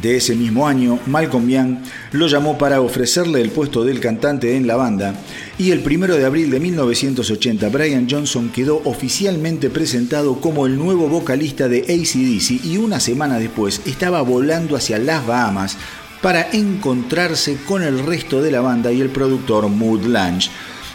de 0.00 0.16
ese 0.16 0.34
mismo 0.34 0.66
año, 0.66 0.98
Malcolm 1.04 1.46
Young 1.46 1.80
lo 2.12 2.28
llamó 2.28 2.56
para 2.56 2.80
ofrecerle 2.80 3.42
el 3.42 3.50
puesto 3.50 3.84
del 3.84 4.00
cantante 4.00 4.56
en 4.56 4.66
la 4.66 4.76
banda 4.76 5.16
y 5.58 5.70
el 5.72 5.86
1 5.86 6.16
de 6.16 6.24
abril 6.24 6.50
de 6.50 6.60
1980 6.60 7.68
Brian 7.68 8.08
Johnson 8.10 8.48
quedó 8.48 8.80
oficialmente 8.86 9.68
presentado 9.68 10.40
como 10.40 10.66
el 10.66 10.78
nuevo 10.78 11.08
vocalista 11.08 11.68
de 11.68 11.80
ACDC 11.80 12.64
y 12.64 12.78
una 12.78 13.00
semana 13.00 13.38
después 13.38 13.82
estaba 13.84 14.22
volando 14.22 14.76
hacia 14.76 14.96
las 14.96 15.26
Bahamas 15.26 15.76
para 16.22 16.50
encontrarse 16.52 17.58
con 17.66 17.82
el 17.82 17.98
resto 17.98 18.40
de 18.40 18.50
la 18.50 18.62
banda 18.62 18.92
y 18.92 19.02
el 19.02 19.10
productor 19.10 19.68
Mood 19.68 20.06
Lange 20.06 20.48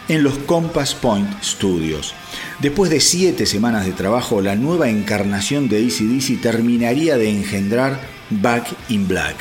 en 0.07 0.23
los 0.23 0.37
Compass 0.39 0.95
Point 0.95 1.29
Studios. 1.43 2.13
Después 2.59 2.91
de 2.91 2.99
siete 2.99 3.45
semanas 3.45 3.85
de 3.85 3.91
trabajo, 3.91 4.41
la 4.41 4.55
nueva 4.55 4.89
encarnación 4.89 5.69
de 5.69 5.85
ACDC 5.85 6.41
terminaría 6.41 7.17
de 7.17 7.29
engendrar 7.29 7.99
Back 8.29 8.67
in 8.89 9.07
Black, 9.07 9.35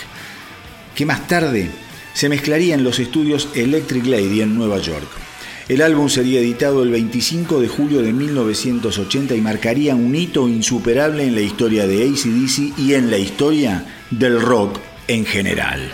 que 0.94 1.06
más 1.06 1.26
tarde 1.26 1.70
se 2.14 2.28
mezclaría 2.28 2.74
en 2.74 2.84
los 2.84 2.98
estudios 2.98 3.48
Electric 3.54 4.06
Lady 4.06 4.42
en 4.42 4.54
Nueva 4.54 4.78
York. 4.78 5.08
El 5.68 5.80
álbum 5.80 6.08
sería 6.08 6.40
editado 6.40 6.82
el 6.82 6.90
25 6.90 7.60
de 7.60 7.68
julio 7.68 8.02
de 8.02 8.12
1980 8.12 9.34
y 9.34 9.40
marcaría 9.40 9.94
un 9.94 10.14
hito 10.14 10.48
insuperable 10.48 11.24
en 11.24 11.34
la 11.34 11.40
historia 11.40 11.86
de 11.86 12.02
ACDC 12.02 12.78
y 12.78 12.94
en 12.94 13.10
la 13.10 13.18
historia 13.18 13.86
del 14.10 14.40
rock 14.40 14.80
en 15.06 15.24
general. 15.24 15.92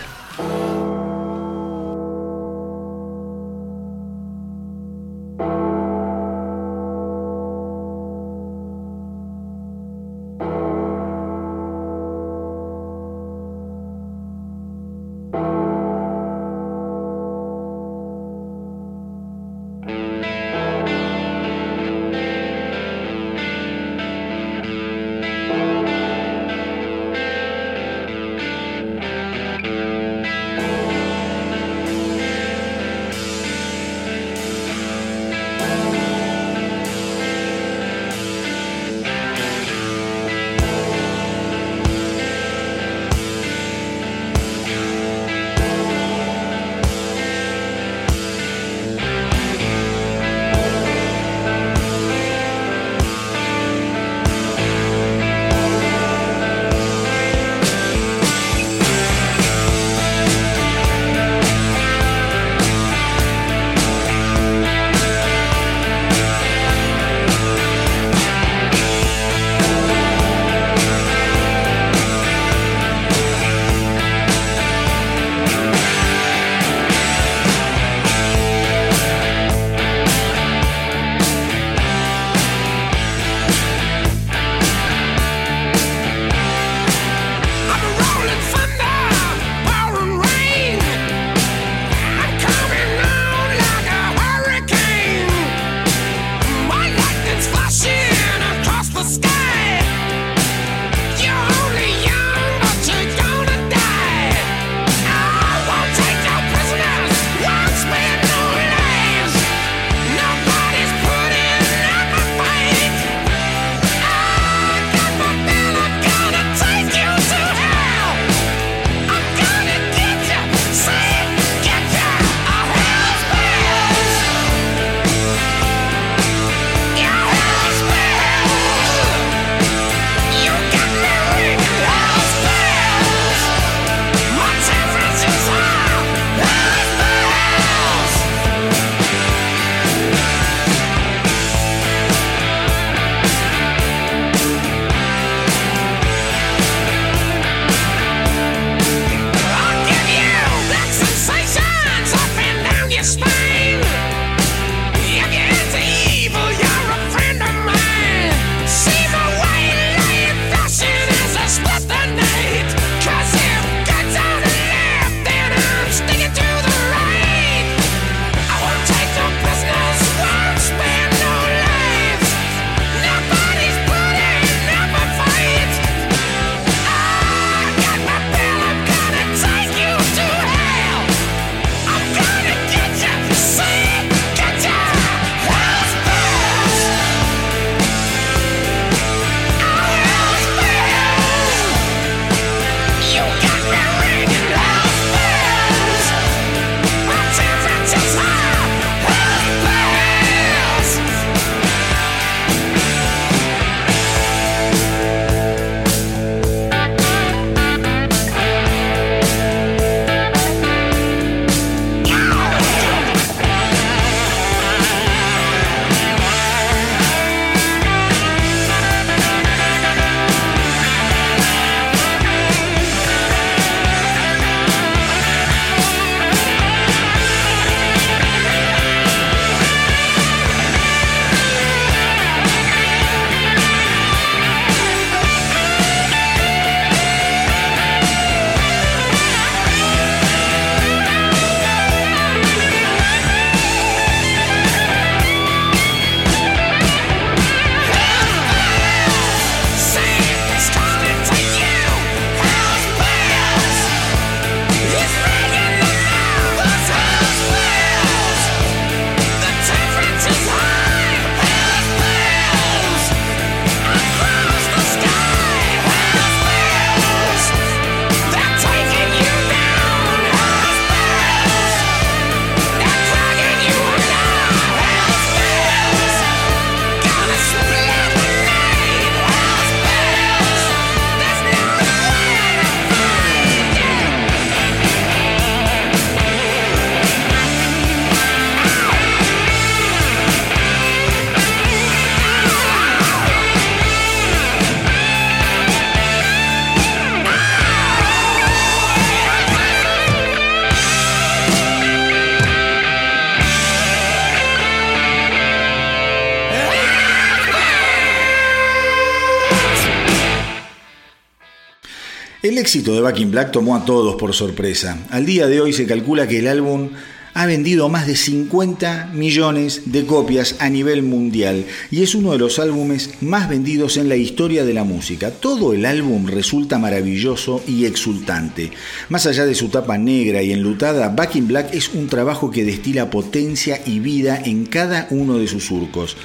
Éxito 312.69 312.93
de 312.93 313.01
Back 313.01 313.19
in 313.19 313.31
Black 313.31 313.51
tomó 313.51 313.75
a 313.75 313.83
todos 313.83 314.13
por 314.13 314.31
sorpresa. 314.35 314.99
Al 315.09 315.25
día 315.25 315.47
de 315.47 315.59
hoy 315.59 315.73
se 315.73 315.87
calcula 315.87 316.27
que 316.27 316.37
el 316.37 316.47
álbum 316.47 316.91
ha 317.33 317.47
vendido 317.47 317.89
más 317.89 318.05
de 318.05 318.15
50 318.15 319.09
millones 319.11 319.81
de 319.85 320.05
copias 320.05 320.55
a 320.59 320.69
nivel 320.69 321.01
mundial 321.01 321.65
y 321.89 322.03
es 322.03 322.13
uno 322.13 322.31
de 322.31 322.37
los 322.37 322.59
álbumes 322.59 323.09
más 323.21 323.49
vendidos 323.49 323.97
en 323.97 324.07
la 324.07 324.17
historia 324.17 324.65
de 324.65 324.75
la 324.75 324.83
música. 324.83 325.31
Todo 325.31 325.73
el 325.73 325.83
álbum 325.83 326.27
resulta 326.27 326.77
maravilloso 326.77 327.63
y 327.65 327.85
exultante. 327.85 328.69
Más 329.09 329.25
allá 329.25 329.47
de 329.47 329.55
su 329.55 329.69
tapa 329.69 329.97
negra 329.97 330.43
y 330.43 330.51
enlutada, 330.51 331.09
Back 331.09 331.37
in 331.37 331.47
Black 331.47 331.73
es 331.73 331.89
un 331.89 332.07
trabajo 332.07 332.51
que 332.51 332.65
destila 332.65 333.09
potencia 333.09 333.81
y 333.83 333.99
vida 333.99 334.39
en 334.45 334.67
cada 334.67 335.07
uno 335.09 335.39
de 335.39 335.47
sus 335.47 335.65
surcos 335.65 336.17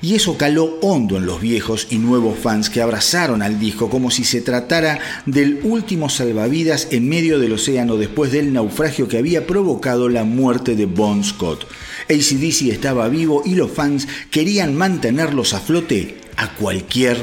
y 0.00 0.14
eso 0.14 0.36
caló 0.36 0.78
hondo 0.80 1.16
en 1.16 1.26
los 1.26 1.40
viejos 1.40 1.88
y 1.90 1.98
nuevos 1.98 2.38
fans 2.38 2.70
que 2.70 2.82
abrazaron 2.82 3.42
al 3.42 3.58
disco 3.58 3.90
como 3.90 4.10
si 4.10 4.24
se 4.24 4.40
tratara 4.40 4.98
del 5.26 5.60
último 5.64 6.08
salvavidas 6.08 6.88
en 6.90 7.08
medio 7.08 7.38
del 7.38 7.52
océano 7.52 7.96
después 7.96 8.32
del 8.32 8.52
naufragio 8.52 9.08
que 9.08 9.18
había 9.18 9.46
provocado 9.46 10.08
la 10.08 10.24
muerte 10.24 10.76
de 10.76 10.86
Bon 10.86 11.24
Scott. 11.24 11.66
ACDC 12.08 12.68
estaba 12.70 13.08
vivo 13.08 13.42
y 13.44 13.54
los 13.54 13.70
fans 13.70 14.08
querían 14.30 14.74
mantenerlos 14.74 15.54
a 15.54 15.60
flote 15.60 16.16
a 16.36 16.54
cualquier 16.54 17.18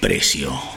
precio. 0.00 0.73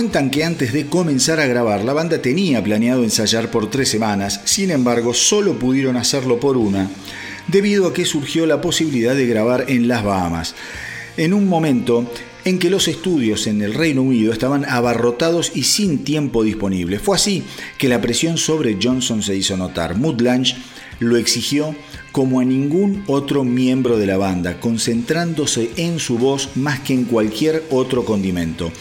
Cuentan 0.00 0.30
que 0.30 0.44
antes 0.44 0.72
de 0.72 0.86
comenzar 0.86 1.40
a 1.40 1.46
grabar, 1.46 1.84
la 1.84 1.92
banda 1.92 2.22
tenía 2.22 2.64
planeado 2.64 3.04
ensayar 3.04 3.50
por 3.50 3.68
tres 3.68 3.90
semanas, 3.90 4.40
sin 4.46 4.70
embargo 4.70 5.12
solo 5.12 5.58
pudieron 5.58 5.98
hacerlo 5.98 6.40
por 6.40 6.56
una, 6.56 6.88
debido 7.48 7.86
a 7.86 7.92
que 7.92 8.06
surgió 8.06 8.46
la 8.46 8.62
posibilidad 8.62 9.14
de 9.14 9.26
grabar 9.26 9.66
en 9.68 9.88
las 9.88 10.02
Bahamas, 10.02 10.54
en 11.18 11.34
un 11.34 11.46
momento 11.46 12.10
en 12.46 12.58
que 12.58 12.70
los 12.70 12.88
estudios 12.88 13.46
en 13.46 13.60
el 13.60 13.74
Reino 13.74 14.00
Unido 14.00 14.32
estaban 14.32 14.64
abarrotados 14.64 15.52
y 15.54 15.64
sin 15.64 16.02
tiempo 16.02 16.44
disponible. 16.44 16.98
Fue 16.98 17.16
así 17.16 17.44
que 17.76 17.90
la 17.90 18.00
presión 18.00 18.38
sobre 18.38 18.78
Johnson 18.82 19.22
se 19.22 19.36
hizo 19.36 19.58
notar. 19.58 19.98
Mood 19.98 20.22
lo 20.98 21.18
exigió 21.18 21.76
como 22.10 22.40
a 22.40 22.44
ningún 22.46 23.04
otro 23.06 23.44
miembro 23.44 23.98
de 23.98 24.06
la 24.06 24.16
banda, 24.16 24.60
concentrándose 24.60 25.70
en 25.76 25.98
su 25.98 26.16
voz 26.16 26.56
más 26.56 26.80
que 26.80 26.94
en 26.94 27.04
cualquier 27.04 27.64
otro 27.70 28.06
condimento. 28.06 28.72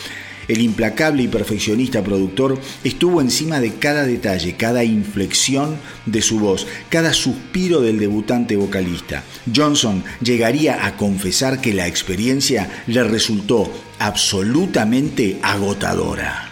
El 0.50 0.62
implacable 0.62 1.24
y 1.24 1.28
perfeccionista 1.30 2.04
productor 2.04 2.60
estuvo 2.84 3.22
encima 3.22 3.62
de 3.62 3.76
cada 3.76 4.06
detalle, 4.06 4.56
cada 4.58 4.84
inflexión 4.84 5.78
de 6.08 6.22
su 6.22 6.40
voz, 6.40 6.68
cada 6.90 7.14
suspiro 7.14 7.80
del 7.82 8.00
debutante 8.00 8.58
vocalista. 8.58 9.24
Johnson 9.56 10.04
llegaría 10.22 10.86
a 10.86 10.98
confesar 10.98 11.62
que 11.62 11.74
la 11.74 11.88
experiencia 11.88 12.84
le 12.88 13.04
resultó 13.04 13.72
absolutamente 14.00 15.38
agotadora. 15.44 16.49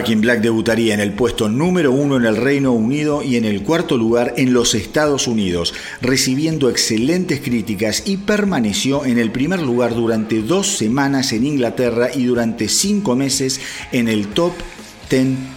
Back 0.00 0.08
in 0.08 0.22
Black 0.22 0.40
debutaría 0.40 0.94
en 0.94 1.00
el 1.00 1.12
puesto 1.12 1.50
número 1.50 1.92
uno 1.92 2.16
en 2.16 2.24
el 2.24 2.38
Reino 2.38 2.72
Unido 2.72 3.22
y 3.22 3.36
en 3.36 3.44
el 3.44 3.62
cuarto 3.62 3.98
lugar 3.98 4.32
en 4.38 4.54
los 4.54 4.74
Estados 4.74 5.28
Unidos, 5.28 5.74
recibiendo 6.00 6.70
excelentes 6.70 7.40
críticas 7.40 8.04
y 8.06 8.16
permaneció 8.16 9.04
en 9.04 9.18
el 9.18 9.30
primer 9.30 9.60
lugar 9.60 9.94
durante 9.94 10.40
dos 10.40 10.68
semanas 10.68 11.34
en 11.34 11.44
Inglaterra 11.44 12.08
y 12.14 12.24
durante 12.24 12.70
cinco 12.70 13.14
meses 13.14 13.60
en 13.92 14.08
el 14.08 14.28
top 14.28 14.54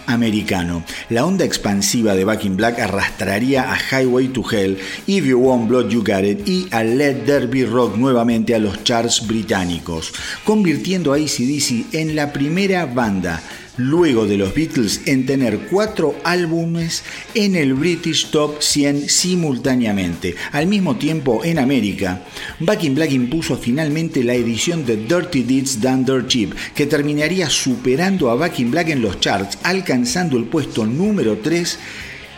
americano. 0.06 0.84
La 1.10 1.24
onda 1.24 1.44
expansiva 1.44 2.14
de 2.14 2.24
Back 2.24 2.44
in 2.44 2.56
Black 2.56 2.80
arrastraría 2.80 3.72
a 3.72 3.78
Highway 3.78 4.28
to 4.28 4.42
Hell, 4.50 4.76
If 5.06 5.24
You 5.24 5.38
Want 5.38 5.68
Blood 5.68 5.90
You 5.90 6.02
Got 6.02 6.24
It 6.24 6.48
y 6.48 6.66
a 6.72 6.82
Let 6.82 7.22
There 7.24 7.46
Be 7.46 7.64
Rock 7.64 7.96
nuevamente 7.96 8.54
a 8.54 8.58
los 8.58 8.82
charts 8.82 9.26
británicos, 9.26 10.12
convirtiendo 10.42 11.12
a 11.12 11.16
ACDC 11.16 11.94
en 11.94 12.16
la 12.16 12.32
primera 12.32 12.86
banda 12.86 13.40
luego 13.76 14.26
de 14.26 14.36
los 14.36 14.52
Beatles 14.54 15.02
en 15.06 15.24
tener 15.26 15.68
cuatro 15.70 16.14
álbumes 16.24 17.04
en 17.34 17.54
el 17.56 17.74
British 17.74 18.30
Top 18.30 18.60
100 18.60 19.08
simultáneamente. 19.08 20.36
Al 20.52 20.66
mismo 20.66 20.96
tiempo, 20.96 21.42
en 21.44 21.58
América, 21.58 22.22
Back 22.60 22.84
in 22.84 22.94
Black 22.94 23.10
impuso 23.12 23.56
finalmente 23.56 24.22
la 24.22 24.34
edición 24.34 24.86
de 24.86 24.96
Dirty 24.96 25.42
Deeds 25.42 25.80
Done 25.80 26.04
Dirt 26.04 26.28
Cheap, 26.28 26.52
que 26.74 26.86
terminaría 26.86 27.50
superando 27.50 28.30
a 28.30 28.36
Back 28.36 28.60
in 28.60 28.70
Black 28.70 28.90
en 28.90 29.02
los 29.02 29.18
charts, 29.20 29.58
alcanzando 29.62 30.36
el 30.36 30.44
puesto 30.44 30.86
número 30.86 31.38
3 31.38 31.78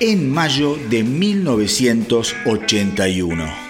en 0.01 0.31
mayo 0.31 0.79
de 0.91 1.03
1981. 1.03 3.66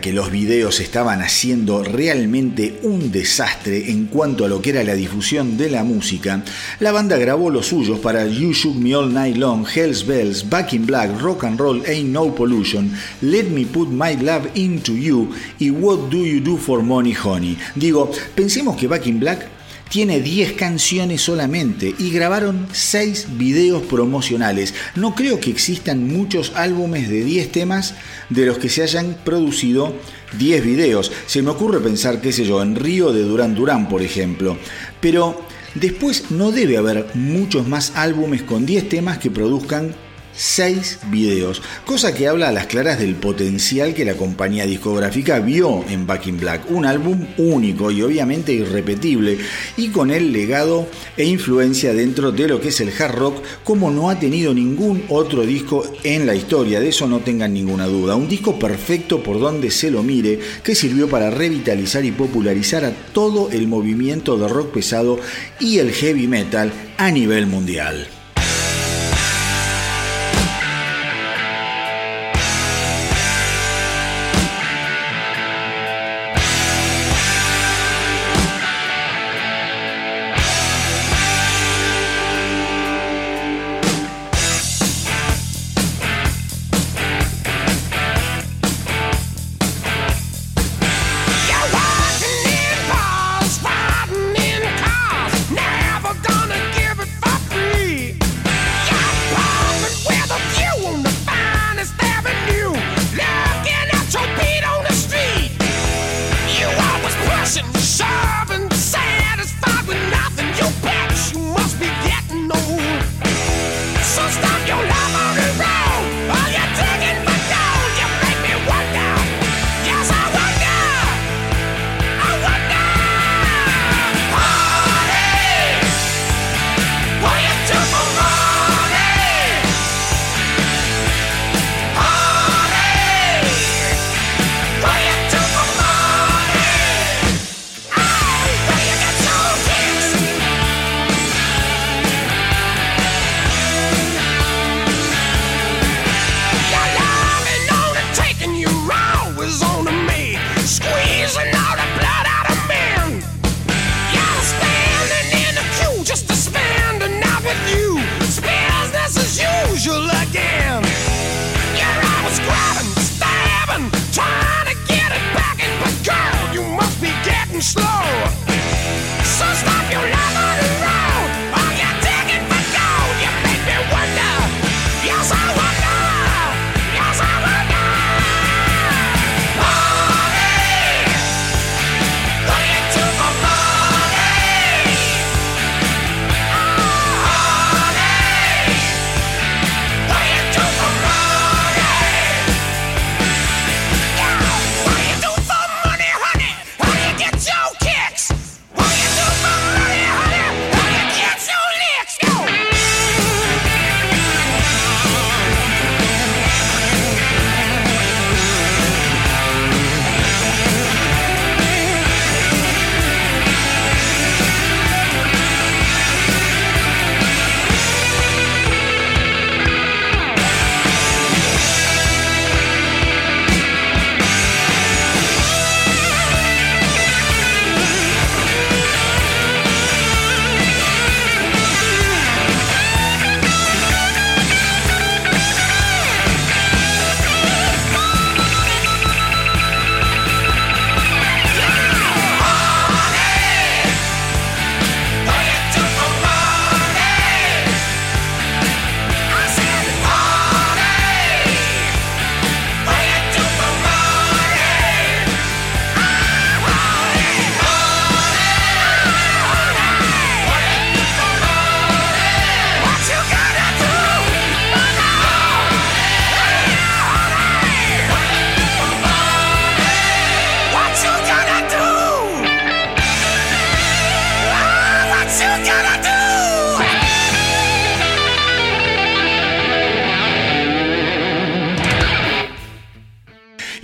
Que 0.00 0.12
los 0.12 0.30
videos 0.30 0.80
estaban 0.80 1.22
haciendo 1.22 1.82
realmente 1.82 2.80
un 2.82 3.10
desastre 3.10 3.90
en 3.90 4.06
cuanto 4.06 4.44
a 4.44 4.48
lo 4.48 4.62
que 4.62 4.70
era 4.70 4.84
la 4.84 4.94
difusión 4.94 5.56
de 5.56 5.70
la 5.70 5.84
música, 5.84 6.42
la 6.80 6.92
banda 6.92 7.16
grabó 7.18 7.50
los 7.50 7.66
suyos 7.66 7.98
para 7.98 8.26
You 8.26 8.52
Shook 8.52 8.76
Me 8.76 8.94
All 8.94 9.12
Night 9.12 9.36
Long, 9.36 9.66
Hell's 9.66 10.06
Bells, 10.06 10.48
Back 10.48 10.72
in 10.72 10.86
Black, 10.86 11.20
Rock 11.20 11.44
and 11.44 11.58
Roll 11.58 11.82
Ain't 11.86 12.10
No 12.10 12.34
Pollution, 12.34 12.92
Let 13.20 13.44
Me 13.44 13.66
Put 13.66 13.88
My 13.88 14.16
Love 14.16 14.48
Into 14.54 14.92
You 14.92 15.30
y 15.58 15.70
What 15.70 16.10
Do 16.10 16.24
You 16.24 16.40
Do 16.40 16.56
for 16.56 16.82
Money 16.82 17.14
Honey. 17.14 17.56
Digo, 17.74 18.10
pensemos 18.34 18.76
que 18.76 18.86
Back 18.86 19.06
in 19.06 19.20
Black 19.20 19.60
tiene 19.90 20.20
10 20.20 20.52
canciones 20.52 21.20
solamente 21.20 21.92
y 21.98 22.10
grabaron 22.10 22.68
6 22.72 23.36
videos 23.36 23.82
promocionales. 23.82 24.72
No 24.94 25.16
creo 25.16 25.40
que 25.40 25.50
existan 25.50 26.06
muchos 26.06 26.52
álbumes 26.54 27.10
de 27.10 27.24
10 27.24 27.50
temas 27.50 27.94
de 28.30 28.46
los 28.46 28.58
que 28.58 28.68
se 28.68 28.82
hayan 28.82 29.18
producido 29.24 29.94
10 30.38 30.64
videos. 30.64 31.12
Se 31.26 31.42
me 31.42 31.50
ocurre 31.50 31.80
pensar, 31.80 32.20
qué 32.20 32.32
sé 32.32 32.44
yo, 32.44 32.62
en 32.62 32.76
Río 32.76 33.12
de 33.12 33.22
Durán 33.22 33.54
Durán, 33.54 33.88
por 33.88 34.02
ejemplo. 34.02 34.56
Pero 35.00 35.42
después 35.74 36.30
no 36.30 36.52
debe 36.52 36.78
haber 36.78 37.06
muchos 37.14 37.68
más 37.68 37.92
álbumes 37.96 38.42
con 38.42 38.64
10 38.64 38.88
temas 38.88 39.18
que 39.18 39.30
produzcan 39.30 39.94
6 40.40 41.00
videos, 41.10 41.60
cosa 41.84 42.14
que 42.14 42.26
habla 42.26 42.48
a 42.48 42.52
las 42.52 42.64
claras 42.64 42.98
del 42.98 43.14
potencial 43.14 43.92
que 43.92 44.06
la 44.06 44.14
compañía 44.14 44.64
discográfica 44.64 45.38
vio 45.38 45.84
en 45.86 46.06
Back 46.06 46.28
in 46.28 46.40
Black, 46.40 46.70
un 46.70 46.86
álbum 46.86 47.26
único 47.36 47.90
y 47.90 48.00
obviamente 48.00 48.54
irrepetible, 48.54 49.36
y 49.76 49.88
con 49.88 50.10
el 50.10 50.32
legado 50.32 50.88
e 51.18 51.26
influencia 51.26 51.92
dentro 51.92 52.32
de 52.32 52.48
lo 52.48 52.58
que 52.58 52.68
es 52.68 52.80
el 52.80 52.90
hard 52.98 53.16
rock 53.16 53.44
como 53.64 53.90
no 53.90 54.08
ha 54.08 54.18
tenido 54.18 54.54
ningún 54.54 55.04
otro 55.10 55.42
disco 55.42 55.84
en 56.04 56.24
la 56.24 56.34
historia, 56.34 56.80
de 56.80 56.88
eso 56.88 57.06
no 57.06 57.18
tengan 57.18 57.52
ninguna 57.52 57.84
duda, 57.84 58.16
un 58.16 58.26
disco 58.26 58.58
perfecto 58.58 59.22
por 59.22 59.40
donde 59.40 59.70
se 59.70 59.90
lo 59.90 60.02
mire, 60.02 60.40
que 60.64 60.74
sirvió 60.74 61.06
para 61.06 61.28
revitalizar 61.28 62.02
y 62.06 62.12
popularizar 62.12 62.86
a 62.86 62.92
todo 63.12 63.50
el 63.50 63.68
movimiento 63.68 64.38
de 64.38 64.48
rock 64.48 64.72
pesado 64.72 65.20
y 65.60 65.80
el 65.80 65.92
heavy 65.92 66.28
metal 66.28 66.72
a 66.96 67.10
nivel 67.10 67.46
mundial. 67.46 68.08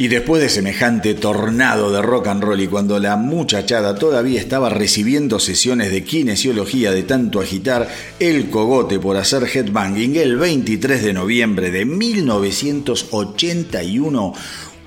Y 0.07 0.09
después 0.09 0.41
de 0.41 0.49
semejante 0.49 1.15
tornado 1.15 1.91
de 1.91 2.01
rock 2.01 2.29
and 2.29 2.45
roll 2.45 2.61
y 2.61 2.69
cuando 2.69 3.01
la 3.01 3.17
muchachada 3.17 3.97
todavía 3.97 4.39
estaba 4.39 4.69
recibiendo 4.69 5.41
sesiones 5.41 5.91
de 5.91 6.05
kinesiología 6.05 6.93
de 6.93 7.03
tanto 7.03 7.41
agitar 7.41 7.89
el 8.21 8.49
cogote 8.49 9.01
por 9.01 9.17
hacer 9.17 9.49
headbanging, 9.53 10.15
el 10.15 10.37
23 10.37 11.03
de 11.03 11.13
noviembre 11.13 11.73
de 11.73 11.87
1981, 11.87 14.33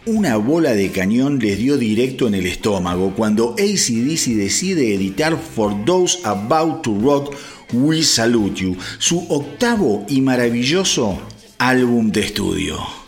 una 0.06 0.38
bola 0.38 0.72
de 0.72 0.90
cañón 0.90 1.40
les 1.40 1.58
dio 1.58 1.76
directo 1.76 2.30
en 2.30 2.36
el 2.36 2.46
estómago 2.46 3.14
cuando 3.14 3.56
ACDC 3.60 4.38
decide 4.38 4.96
editar 4.96 5.38
For 5.38 5.84
Those 5.84 6.20
About 6.24 6.82
to 6.84 6.98
Rock 6.98 7.36
We 7.74 8.04
Salute 8.04 8.62
You, 8.62 8.78
su 9.00 9.26
octavo 9.28 10.06
y 10.08 10.22
maravilloso 10.22 11.20
álbum 11.58 12.10
de 12.10 12.22
estudio. 12.22 12.99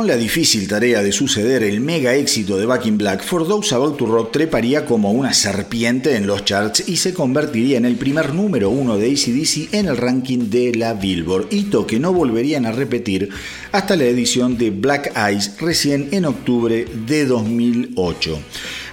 Con 0.00 0.06
la 0.06 0.16
difícil 0.16 0.66
tarea 0.66 1.02
de 1.02 1.12
suceder 1.12 1.62
el 1.62 1.82
mega 1.82 2.14
éxito 2.14 2.56
de 2.56 2.64
Back 2.64 2.86
in 2.86 2.96
Black, 2.96 3.22
For 3.22 3.46
Those 3.46 3.74
About 3.74 3.98
to 3.98 4.06
Rock 4.06 4.32
treparía 4.32 4.86
como 4.86 5.12
una 5.12 5.34
serpiente 5.34 6.16
en 6.16 6.26
los 6.26 6.42
charts 6.46 6.88
y 6.88 6.96
se 6.96 7.12
convertiría 7.12 7.76
en 7.76 7.84
el 7.84 7.96
primer 7.96 8.32
número 8.32 8.70
uno 8.70 8.96
de 8.96 9.10
ACDC 9.10 9.74
en 9.74 9.84
el 9.84 9.98
ranking 9.98 10.48
de 10.48 10.74
la 10.74 10.94
Billboard, 10.94 11.48
hito 11.50 11.86
que 11.86 12.00
no 12.00 12.14
volverían 12.14 12.64
a 12.64 12.72
repetir 12.72 13.28
hasta 13.72 13.94
la 13.94 14.04
edición 14.04 14.56
de 14.56 14.70
Black 14.70 15.12
Eyes 15.14 15.58
recién 15.60 16.08
en 16.12 16.24
octubre 16.24 16.86
de 17.06 17.26
2008. 17.26 18.40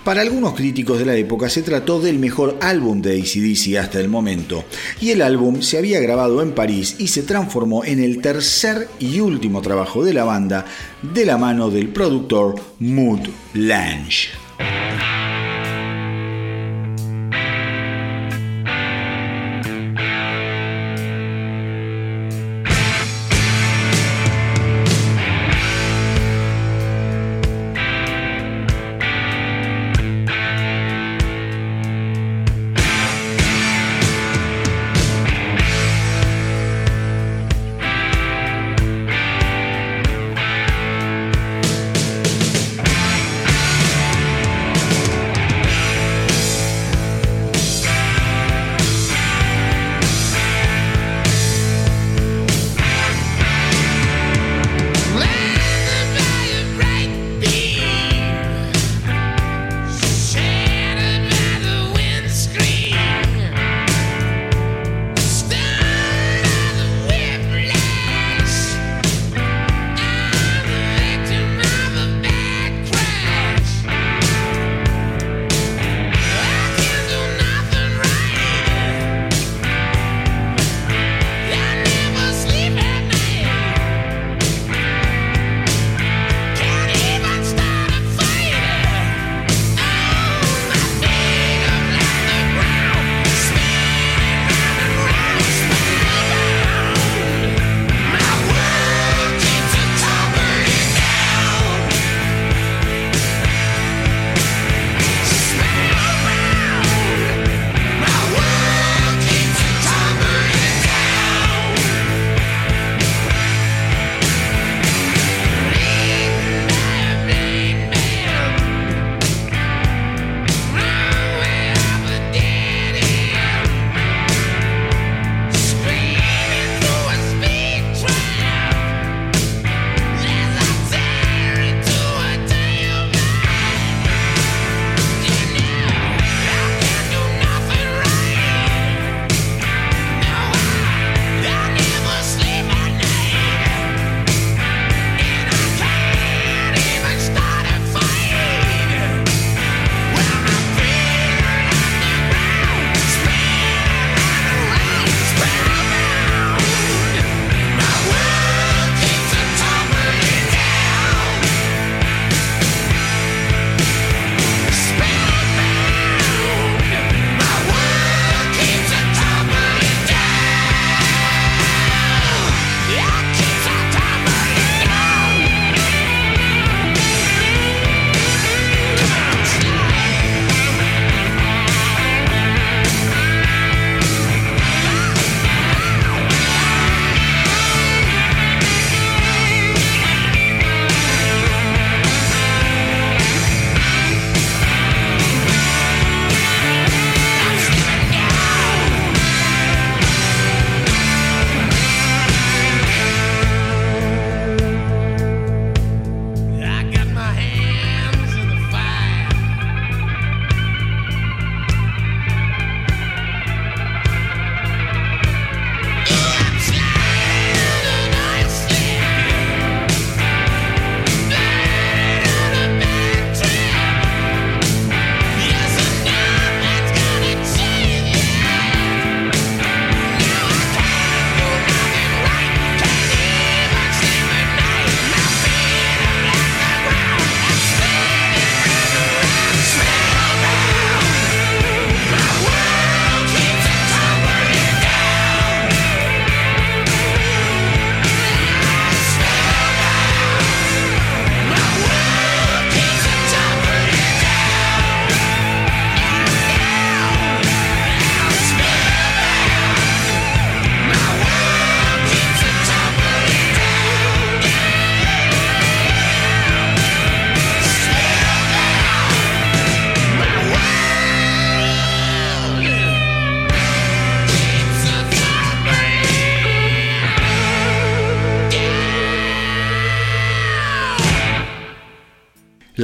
Para 0.07 0.21
algunos 0.21 0.53
críticos 0.53 0.99
de 0.99 1.05
la 1.05 1.15
época 1.15 1.49
se 1.49 1.63
trató 1.63 1.99
del 1.99 2.17
mejor 2.17 2.57
álbum 2.61 3.01
de 3.01 3.19
ACDC 3.19 3.75
hasta 3.75 3.99
el 3.99 4.07
momento, 4.07 4.63
y 5.01 5.09
el 5.09 5.21
álbum 5.21 5.61
se 5.61 5.77
había 5.77 5.99
grabado 5.99 6.41
en 6.41 6.53
París 6.53 6.95
y 6.97 7.09
se 7.09 7.23
transformó 7.23 7.83
en 7.83 8.01
el 8.01 8.21
tercer 8.21 8.87
y 9.01 9.19
último 9.19 9.61
trabajo 9.61 10.05
de 10.05 10.13
la 10.13 10.23
banda 10.23 10.63
de 11.01 11.25
la 11.25 11.37
mano 11.37 11.69
del 11.69 11.89
productor 11.89 12.55
Mood 12.79 13.27
Lange. 13.53 14.46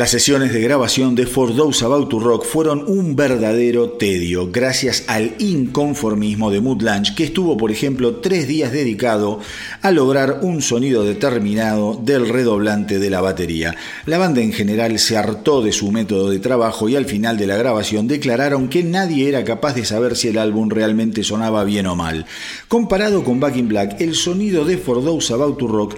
Las 0.04 0.12
sesiones 0.12 0.52
de 0.52 0.60
grabación 0.60 1.16
de 1.16 1.26
For 1.26 1.56
Those 1.56 1.86
About 1.86 2.10
to 2.10 2.20
Rock 2.20 2.44
fueron 2.44 2.84
un 2.88 3.16
verdadero 3.16 3.92
tedio, 3.92 4.52
gracias 4.52 5.06
al 5.08 5.34
inconformismo 5.40 6.52
de 6.52 6.60
Mood 6.60 6.82
Lunch, 6.82 7.16
que 7.16 7.24
estuvo, 7.24 7.56
por 7.56 7.72
ejemplo, 7.72 8.18
tres 8.18 8.46
días 8.46 8.74
dedicado 8.74 9.40
a 9.82 9.92
lograr 9.92 10.40
un 10.42 10.62
sonido 10.62 11.06
determinado 11.06 11.98
del 12.04 12.28
redoblante 12.28 13.00
de 13.00 13.10
la 13.10 13.22
batería. 13.22 13.78
La 14.06 14.18
banda 14.18 14.42
en 14.42 14.52
general 14.52 15.00
se 15.00 15.16
hartó 15.16 15.62
de 15.62 15.72
su 15.72 15.90
método 15.90 16.30
de 16.30 16.40
trabajo 16.40 16.90
y 16.90 16.98
al 16.98 17.06
final 17.06 17.38
de 17.38 17.48
la 17.48 17.56
grabación 17.56 18.06
declararon 18.06 18.68
que 18.68 18.84
nadie 18.84 19.30
era 19.30 19.46
capaz 19.46 19.74
de 19.74 19.86
saber 19.86 20.18
si 20.18 20.28
el 20.28 20.38
álbum 20.38 20.70
realmente 20.70 21.24
sonaba 21.24 21.64
bien 21.64 21.88
o 21.88 21.96
mal. 21.96 22.26
Comparado 22.68 23.24
con 23.24 23.40
Back 23.40 23.56
in 23.56 23.70
Black, 23.70 24.02
el 24.02 24.16
sonido 24.16 24.66
de 24.66 24.78
For 24.78 25.02
Those 25.02 25.34
About 25.34 25.58
to 25.60 25.68
Rock 25.70 25.96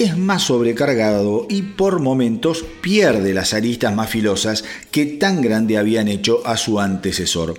es 0.00 0.16
más 0.16 0.44
sobrecargado 0.44 1.46
y 1.48 1.62
por 1.62 2.00
momentos 2.00 2.64
pierde 2.80 3.34
las 3.34 3.52
aristas 3.52 3.94
más 3.94 4.08
filosas 4.08 4.64
que 4.90 5.04
tan 5.04 5.42
grande 5.42 5.76
habían 5.76 6.08
hecho 6.08 6.40
a 6.46 6.56
su 6.56 6.80
antecesor. 6.80 7.54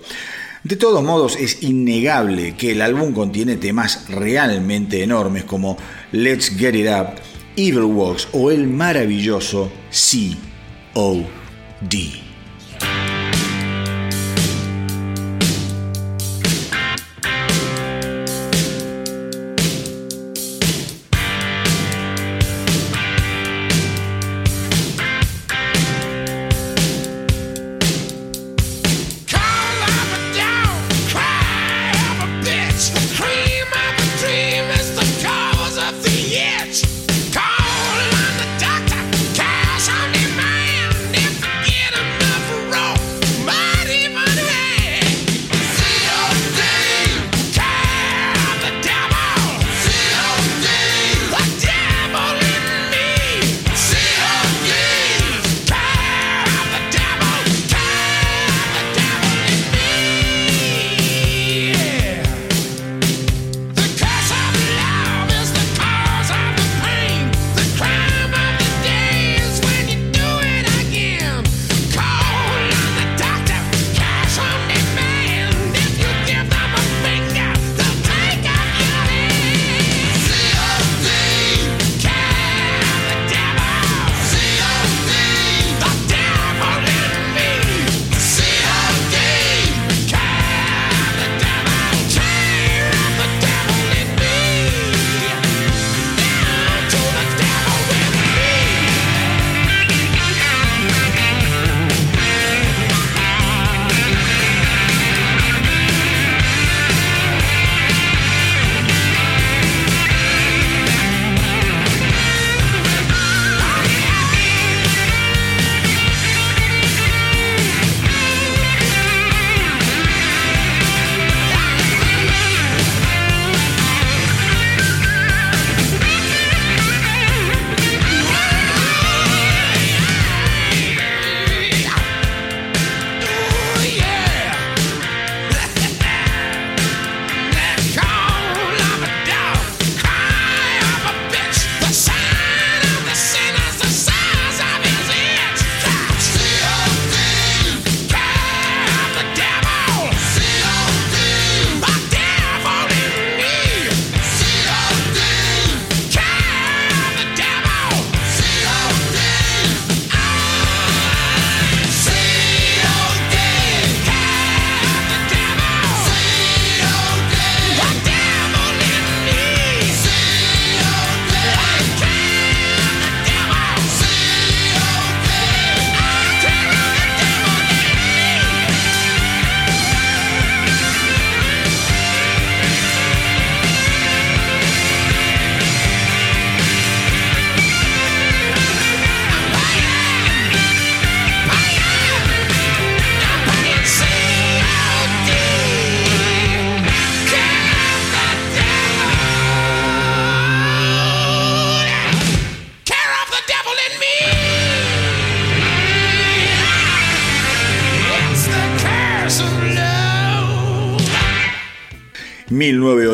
De 0.64 0.76
todos 0.76 1.04
modos, 1.04 1.38
es 1.38 1.62
innegable 1.64 2.56
que 2.56 2.72
el 2.72 2.82
álbum 2.82 3.14
contiene 3.14 3.58
temas 3.58 4.08
realmente 4.10 5.04
enormes 5.04 5.44
como 5.44 5.78
Let's 6.12 6.50
Get 6.58 6.76
It 6.76 6.88
Up, 6.88 7.22
Evil 7.56 7.84
Walks 7.84 8.28
o 8.32 8.50
el 8.50 8.68
maravilloso 8.68 9.72
C.O.D. 9.92 11.22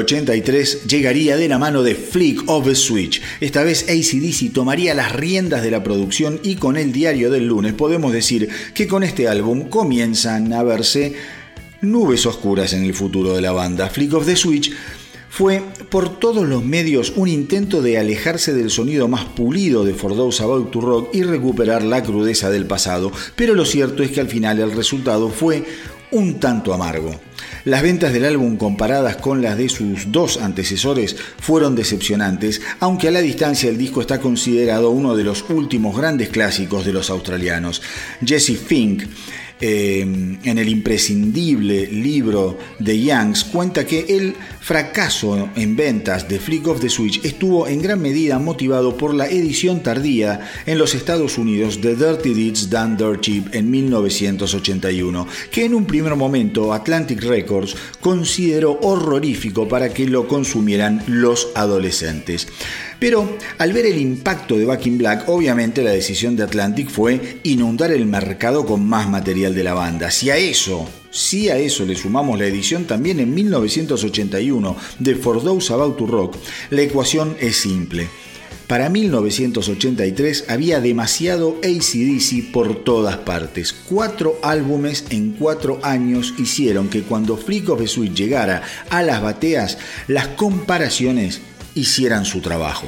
llegaría 0.08 1.38
de 1.38 1.48
la 1.50 1.60
mano 1.60 1.84
de 1.84 1.96
Flick 1.96 2.50
of 2.50 2.68
a 2.68 2.76
Switch. 2.76 3.22
Esta 3.42 3.64
vez 3.64 3.86
ACDC 3.90 4.54
tomaría 4.54 4.94
las 4.94 5.14
riendas 5.14 5.62
de 5.62 5.72
la 5.72 5.84
producción 5.84 6.40
y 6.44 6.56
con 6.56 6.78
el 6.78 6.94
diario 6.94 7.30
del 7.30 7.48
lunes 7.48 7.74
podemos 7.74 8.14
decir 8.14 8.48
que 8.74 8.88
con 8.88 9.04
este 9.04 9.28
álbum 9.28 9.70
comienzan 9.70 10.54
a 10.54 10.64
verse 10.64 11.14
nubes 11.82 12.26
oscuras 12.26 12.74
en 12.74 12.84
el 12.84 12.94
futuro 12.94 13.36
de 13.36 13.42
la 13.42 13.52
banda. 13.52 13.90
Flick 13.90 14.14
of 14.14 14.26
the 14.26 14.36
Switch 14.36 14.72
fue 15.30 15.62
por 15.90 16.20
todos 16.20 16.48
los 16.48 16.64
medios 16.64 17.14
un 17.16 17.28
intento 17.28 17.82
de 17.82 17.98
alejarse 17.98 18.54
del 18.54 18.72
sonido 18.72 19.08
más 19.08 19.26
pulido 19.26 19.84
de 19.84 19.94
For 19.94 20.16
Those 20.16 20.42
About 20.42 20.72
to 20.72 20.82
Rock 20.82 21.10
y 21.14 21.24
recuperar 21.24 21.84
la 21.84 22.02
crudeza 22.02 22.50
del 22.50 22.66
pasado, 22.66 23.12
pero 23.36 23.54
lo 23.54 23.66
cierto 23.66 24.04
es 24.04 24.12
que 24.12 24.22
al 24.22 24.30
final 24.30 24.60
el 24.60 24.72
resultado 24.72 25.30
fue 25.30 25.66
un 26.12 26.40
tanto 26.40 26.74
amargo. 26.74 27.20
Las 27.66 27.82
ventas 27.82 28.14
del 28.14 28.26
álbum 28.26 28.58
comparadas 28.58 29.18
con 29.18 29.42
las 29.42 29.58
de 29.58 29.70
sus 29.70 30.12
dos 30.12 30.38
antecesores 30.38 31.16
fueron 31.40 31.76
decepcionantes, 31.76 32.62
aunque 32.80 33.08
a 33.08 33.12
la 33.12 33.22
distancia 33.22 33.70
el 33.70 33.78
disco 33.78 34.02
está 34.02 34.20
considerado 34.20 34.92
uno 34.92 35.16
de 35.16 35.24
los 35.24 35.50
últimos 35.50 35.98
grandes 35.98 36.30
clásicos 36.30 36.86
de 36.86 36.94
los 36.94 37.10
australianos. 37.10 37.82
Jesse 38.26 38.58
Fink 38.58 39.04
eh, 39.60 40.02
en 40.02 40.58
el 40.58 40.70
imprescindible 40.70 41.88
libro 41.88 42.58
de 42.80 43.02
Youngs, 43.02 43.44
cuenta 43.46 43.86
que 43.86 44.06
el 44.10 44.36
fracaso 44.60 45.50
en 45.56 45.76
ventas 45.76 46.28
de 46.28 46.40
Flick 46.40 46.68
of 46.68 46.80
the 46.82 46.90
Switch 46.90 47.24
estuvo 47.24 47.68
en 47.68 47.82
gran 47.82 48.02
medida 48.02 48.38
motivado 48.38 48.98
por 48.98 49.14
la 49.14 49.28
edición 49.28 49.82
tardía 49.82 50.42
en 50.66 50.78
los 50.78 50.94
Estados 50.94 51.38
Unidos 51.38 51.82
de 51.82 51.96
Dirty 51.96 52.34
Deeds 52.34 52.70
Done 52.70 52.96
Dirt 52.98 53.22
Cheap 53.22 53.56
en 53.56 53.72
1981, 53.72 55.28
que 55.52 55.66
en 55.66 55.74
un 55.74 55.86
primer 55.86 56.16
momento 56.16 56.74
Atlantic 56.74 57.24
Records 57.24 57.76
consideró 58.00 58.80
horrorífico 58.82 59.68
para 59.68 59.94
que 59.94 60.06
lo 60.06 60.28
consumieran 60.28 61.04
los 61.08 61.50
adolescentes. 61.56 62.48
Pero 63.00 63.38
al 63.60 63.74
ver 63.74 63.86
el 63.86 64.00
impacto 64.00 64.58
de 64.58 64.66
Back 64.66 64.88
in 64.88 64.98
Black, 64.98 65.30
obviamente 65.30 65.84
la 65.84 65.92
decisión 65.92 66.36
de 66.36 66.44
Atlantic 66.44 66.90
fue 66.90 67.40
inundar 67.44 67.92
el 67.92 68.06
mercado 68.06 68.66
con 68.66 68.86
más 68.88 69.08
material 69.08 69.54
de 69.54 69.64
la 69.64 69.74
banda. 69.74 70.10
Si 70.10 70.32
a 70.32 70.38
eso, 70.38 70.88
si 71.12 71.50
a 71.50 71.58
eso 71.58 71.86
le 71.86 71.96
sumamos 71.96 72.40
la 72.40 72.48
edición 72.48 72.86
también 72.86 73.20
en 73.20 73.34
1981 73.34 74.76
de 75.00 75.16
For 75.16 75.44
Those 75.44 75.74
About 75.74 75.98
to 75.98 76.08
Rock, 76.08 76.38
la 76.72 76.82
ecuación 76.82 77.38
es 77.40 77.58
simple. 77.58 78.08
Para 78.68 78.90
1983 78.90 80.46
había 80.50 80.82
demasiado 80.82 81.56
ACDC 81.64 82.52
por 82.52 82.84
todas 82.84 83.16
partes. 83.16 83.72
Cuatro 83.72 84.38
álbumes 84.44 85.06
en 85.10 85.32
cuatro 85.32 85.80
años 85.84 86.34
hicieron 86.38 86.90
que 86.90 87.04
cuando 87.04 87.38
Flick 87.38 87.70
of 87.70 87.80
the 87.80 87.88
Switch 87.88 88.14
llegara 88.14 88.64
a 88.90 89.04
las 89.04 89.22
bateas, 89.22 89.78
las 90.10 90.28
comparaciones 90.28 91.40
hicieran 91.78 92.26
su 92.26 92.42
trabajo. 92.42 92.88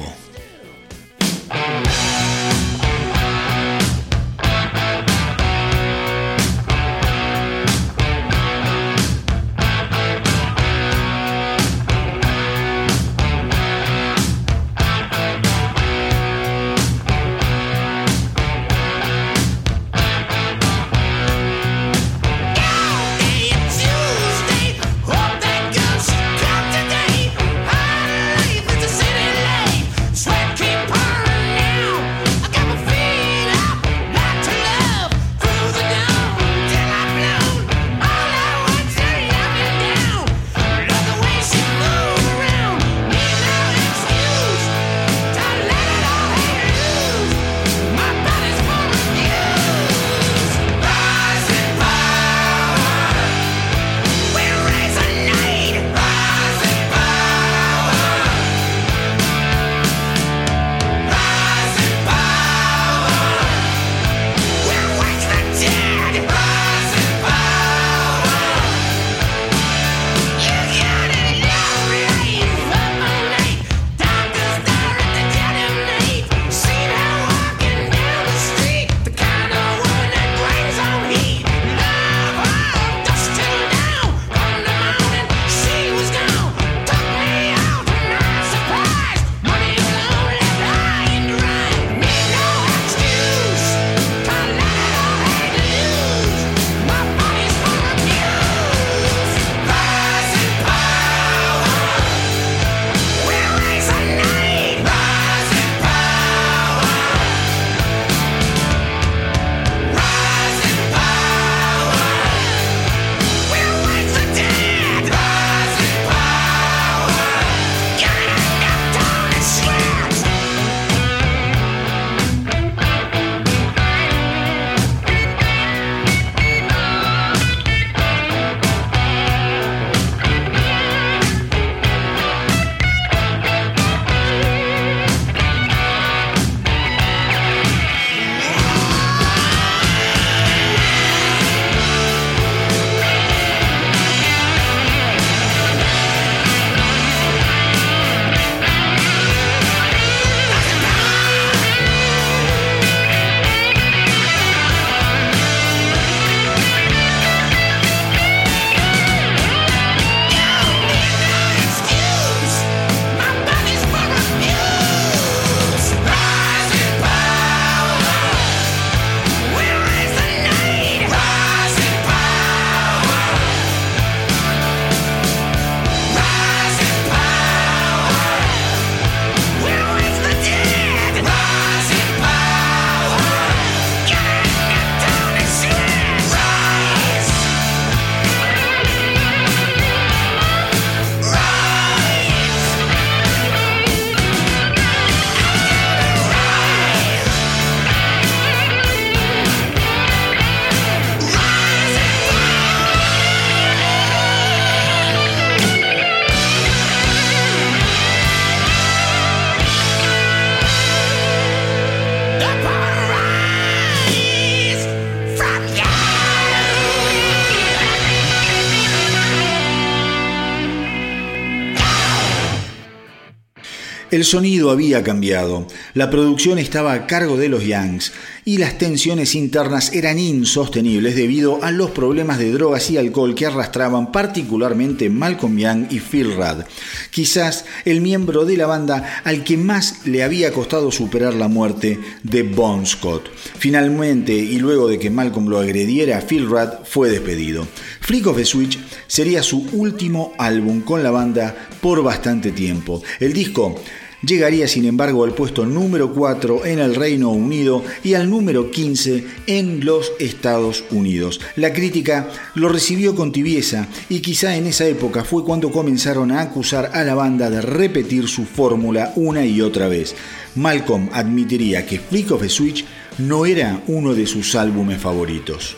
El 224.20 224.26
sonido 224.26 224.70
había 224.70 225.02
cambiado, 225.02 225.66
la 225.94 226.10
producción 226.10 226.58
estaba 226.58 226.92
a 226.92 227.06
cargo 227.06 227.38
de 227.38 227.48
los 227.48 227.64
Yanks 227.64 228.12
y 228.44 228.58
las 228.58 228.76
tensiones 228.76 229.34
internas 229.34 229.94
eran 229.94 230.18
insostenibles 230.18 231.16
debido 231.16 231.64
a 231.64 231.70
los 231.70 231.92
problemas 231.92 232.38
de 232.38 232.52
drogas 232.52 232.90
y 232.90 232.98
alcohol 232.98 233.34
que 233.34 233.46
arrastraban 233.46 234.12
particularmente 234.12 235.08
Malcolm 235.08 235.56
Young 235.56 235.86
y 235.88 236.00
Phil 236.00 236.34
Rudd, 236.34 236.64
quizás 237.10 237.64
el 237.86 238.02
miembro 238.02 238.44
de 238.44 238.58
la 238.58 238.66
banda 238.66 239.22
al 239.24 239.42
que 239.42 239.56
más 239.56 240.06
le 240.06 240.22
había 240.22 240.52
costado 240.52 240.92
superar 240.92 241.32
la 241.32 241.48
muerte 241.48 241.98
de 242.22 242.42
Bon 242.42 242.84
Scott. 242.84 243.30
Finalmente, 243.58 244.34
y 244.34 244.58
luego 244.58 244.86
de 244.86 244.98
que 244.98 245.08
Malcolm 245.08 245.48
lo 245.48 245.60
agrediera, 245.60 246.20
Phil 246.20 246.44
Rudd 246.44 246.84
fue 246.84 247.08
despedido. 247.08 247.66
Flick 248.00 248.26
of 248.26 248.36
the 248.36 248.44
Switch 248.44 248.78
sería 249.06 249.42
su 249.42 249.66
último 249.72 250.34
álbum 250.36 250.82
con 250.82 251.02
la 251.02 251.10
banda 251.10 251.56
por 251.80 252.02
bastante 252.02 252.52
tiempo. 252.52 253.02
El 253.18 253.32
disco 253.32 253.80
llegaría 254.22 254.68
sin 254.68 254.84
embargo 254.84 255.24
al 255.24 255.34
puesto 255.34 255.66
número 255.66 256.12
4 256.12 256.66
en 256.66 256.78
el 256.78 256.94
Reino 256.94 257.30
Unido 257.30 257.82
y 258.04 258.14
al 258.14 258.28
número 258.28 258.70
15 258.70 259.24
en 259.46 259.84
los 259.84 260.12
Estados 260.18 260.84
Unidos. 260.90 261.40
La 261.56 261.72
crítica 261.72 262.28
lo 262.54 262.68
recibió 262.68 263.14
con 263.14 263.32
tibieza 263.32 263.88
y 264.08 264.20
quizá 264.20 264.56
en 264.56 264.66
esa 264.66 264.86
época 264.86 265.24
fue 265.24 265.44
cuando 265.44 265.70
comenzaron 265.70 266.32
a 266.32 266.40
acusar 266.40 266.90
a 266.94 267.04
la 267.04 267.14
banda 267.14 267.50
de 267.50 267.60
repetir 267.60 268.28
su 268.28 268.44
fórmula 268.44 269.12
una 269.16 269.44
y 269.44 269.60
otra 269.60 269.88
vez. 269.88 270.14
Malcolm 270.54 271.08
admitiría 271.12 271.86
que 271.86 271.98
Flick 271.98 272.32
of 272.32 272.42
the 272.42 272.48
Switch 272.48 272.84
no 273.18 273.46
era 273.46 273.82
uno 273.86 274.14
de 274.14 274.26
sus 274.26 274.54
álbumes 274.54 275.00
favoritos. 275.00 275.76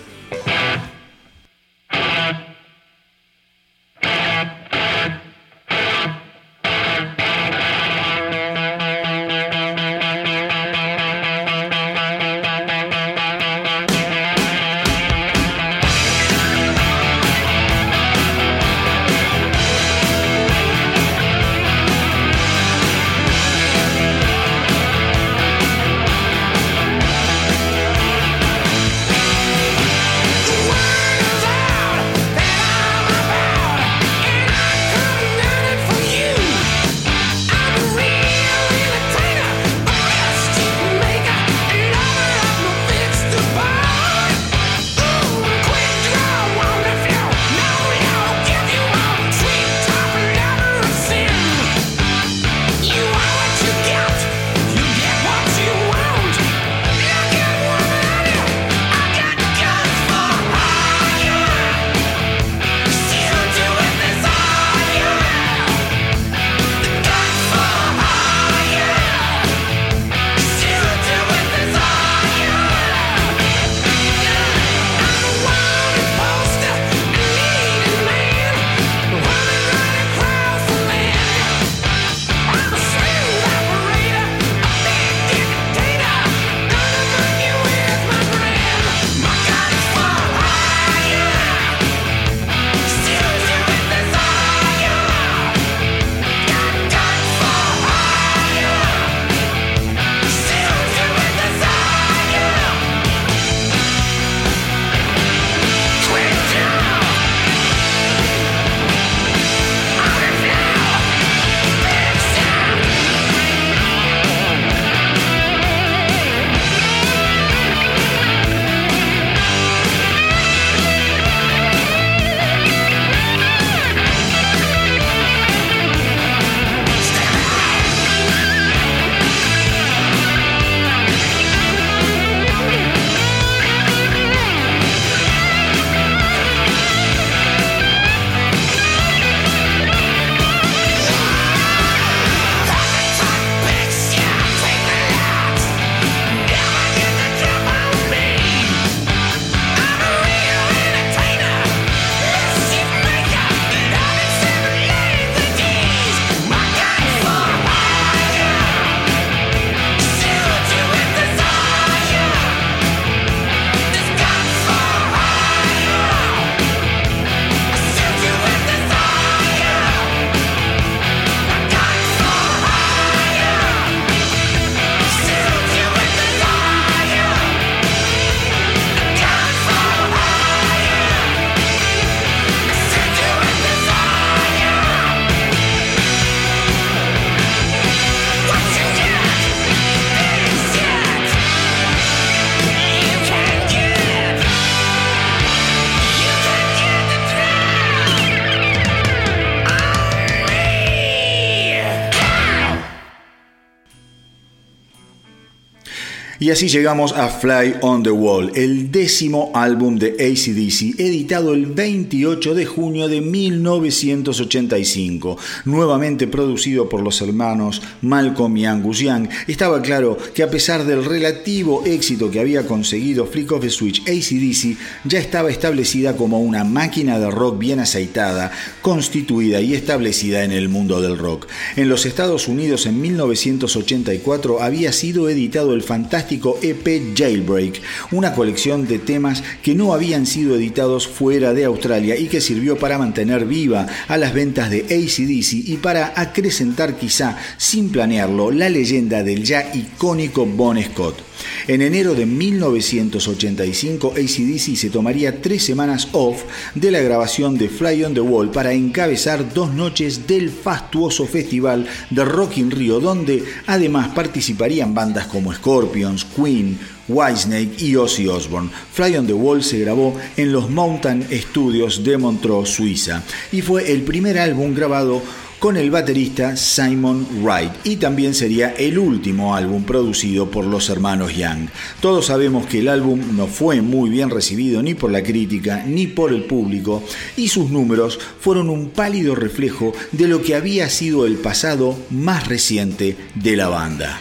Y 206.43 206.51
así 206.51 206.67
llegamos 206.67 207.13
a 207.13 207.29
Fly 207.29 207.77
on 207.83 208.03
the 208.03 208.11
Wall, 208.11 208.51
el 208.57 208.91
décimo 208.91 209.53
álbum 209.55 209.97
de 209.97 210.17
ACDC, 210.19 210.99
editado 210.99 211.55
el 211.55 211.67
28 211.67 212.57
de 212.57 212.67
junio 212.67 213.07
de 213.07 213.21
1985, 213.21 215.39
nuevamente 215.67 216.27
producido 216.27 216.89
por 216.89 217.01
los 217.01 217.21
hermanos 217.21 217.81
Malcolm 218.01 218.57
y 218.57 218.67
Angus 218.67 218.99
Young. 218.99 219.29
Estaba 219.47 219.81
claro 219.83 220.19
que 220.35 220.43
a 220.43 220.51
pesar 220.51 220.85
del 220.85 221.05
relativo 221.05 221.85
éxito 221.87 222.29
que 222.29 222.41
había 222.41 222.67
conseguido 222.67 223.27
Flick 223.27 223.53
of 223.53 223.61
the 223.61 223.71
Switch, 223.71 224.01
ACDC 224.01 224.77
ya 225.05 225.21
estaba 225.21 225.49
establecida 225.49 226.17
como 226.17 226.41
una 226.41 226.65
máquina 226.65 227.21
de 227.21 227.31
rock 227.31 227.61
bien 227.61 227.79
aceitada, 227.79 228.51
constituida 228.81 229.61
y 229.61 229.75
establecida 229.75 230.43
en 230.43 230.51
el 230.51 230.69
mundo 230.69 231.01
del 231.01 231.19
rock. 231.19 231.47
En 231.77 231.89
los 231.89 232.05
Estados 232.05 232.49
Unidos 232.49 232.87
en 232.87 233.01
1984 233.01 234.61
había 234.61 234.91
sido 234.91 235.29
editado 235.29 235.75
el 235.75 235.85
fantástico 235.85 236.32
EP 236.63 237.15
Jailbreak, 237.15 237.83
una 238.13 238.35
colección 238.35 238.87
de 238.87 238.99
temas 238.99 239.43
que 239.63 239.75
no 239.75 239.93
habían 239.93 240.27
sido 240.27 240.57
editados 240.57 241.07
fuera 241.07 241.53
de 241.53 241.65
Australia 241.65 242.17
y 242.17 242.27
que 242.27 242.41
sirvió 242.41 242.79
para 242.79 242.99
mantener 242.99 243.45
viva 243.45 243.87
a 244.09 244.17
las 244.17 244.33
ventas 244.33 244.71
de 244.71 244.81
ACDC 244.81 245.69
y 245.69 245.77
para 245.83 246.13
acrecentar 246.17 246.97
quizá 246.97 247.37
sin 247.59 247.91
planearlo 247.91 248.51
la 248.51 248.69
leyenda 248.69 249.23
del 249.23 249.45
ya 249.45 249.71
icónico 249.75 250.47
Bon 250.47 250.83
Scott. 250.83 251.32
En 251.69 251.83
enero 251.83 252.15
de 252.15 252.27
1985, 252.27 254.15
ACDC 254.17 254.77
se 254.77 254.91
tomaría 254.91 255.41
tres 255.41 255.65
semanas 255.65 256.09
off 256.13 256.43
de 256.75 256.91
la 256.91 257.01
grabación 257.01 257.57
de 257.57 257.69
Fly 257.69 258.05
on 258.05 258.15
the 258.15 258.21
Wall 258.21 258.51
para 258.51 258.73
encabezar 258.73 259.53
dos 259.53 259.73
noches 259.73 260.27
del 260.27 260.51
fastuoso 260.51 261.27
festival 261.27 261.87
de 262.11 262.25
Rock 262.25 262.59
in 262.59 262.71
Rio, 262.71 263.01
donde 263.01 263.45
además 263.67 264.09
participarían 264.09 264.95
bandas 264.95 265.27
como 265.27 265.53
Scorpions, 265.53 266.25
Queen, 266.25 266.79
Whitesnake 267.09 267.83
y 267.83 267.97
Ozzy 267.97 268.27
Osbourne. 268.29 268.71
Fly 268.93 269.17
on 269.17 269.27
the 269.27 269.33
Wall 269.33 269.63
se 269.63 269.79
grabó 269.79 270.17
en 270.37 270.53
los 270.53 270.71
Mountain 270.71 271.27
Studios 271.31 272.03
de 272.05 272.17
Montreux, 272.17 272.69
Suiza, 272.69 273.23
y 273.51 273.63
fue 273.63 273.93
el 273.93 274.03
primer 274.03 274.39
álbum 274.39 274.75
grabado 274.75 275.23
con 275.63 275.77
el 275.77 275.93
baterista 275.93 276.57
Simon 276.57 277.25
Wright 277.41 277.71
y 277.85 277.95
también 277.95 278.35
sería 278.35 278.71
el 278.71 278.99
último 278.99 279.55
álbum 279.55 279.85
producido 279.85 280.51
por 280.51 280.65
los 280.65 280.91
hermanos 280.91 281.37
Young. 281.37 281.69
Todos 282.01 282.27
sabemos 282.27 282.67
que 282.67 282.81
el 282.81 282.89
álbum 282.89 283.37
no 283.37 283.47
fue 283.47 283.81
muy 283.81 284.11
bien 284.11 284.29
recibido 284.29 284.83
ni 284.83 284.95
por 284.95 285.13
la 285.13 285.23
crítica 285.23 285.85
ni 285.87 286.09
por 286.09 286.33
el 286.33 286.47
público 286.47 287.05
y 287.37 287.47
sus 287.47 287.71
números 287.71 288.19
fueron 288.41 288.71
un 288.71 288.91
pálido 288.91 289.37
reflejo 289.37 289.93
de 290.11 290.27
lo 290.27 290.43
que 290.43 290.57
había 290.57 290.91
sido 290.91 291.27
el 291.27 291.37
pasado 291.37 291.97
más 292.11 292.49
reciente 292.49 293.17
de 293.37 293.55
la 293.55 293.69
banda. 293.69 294.21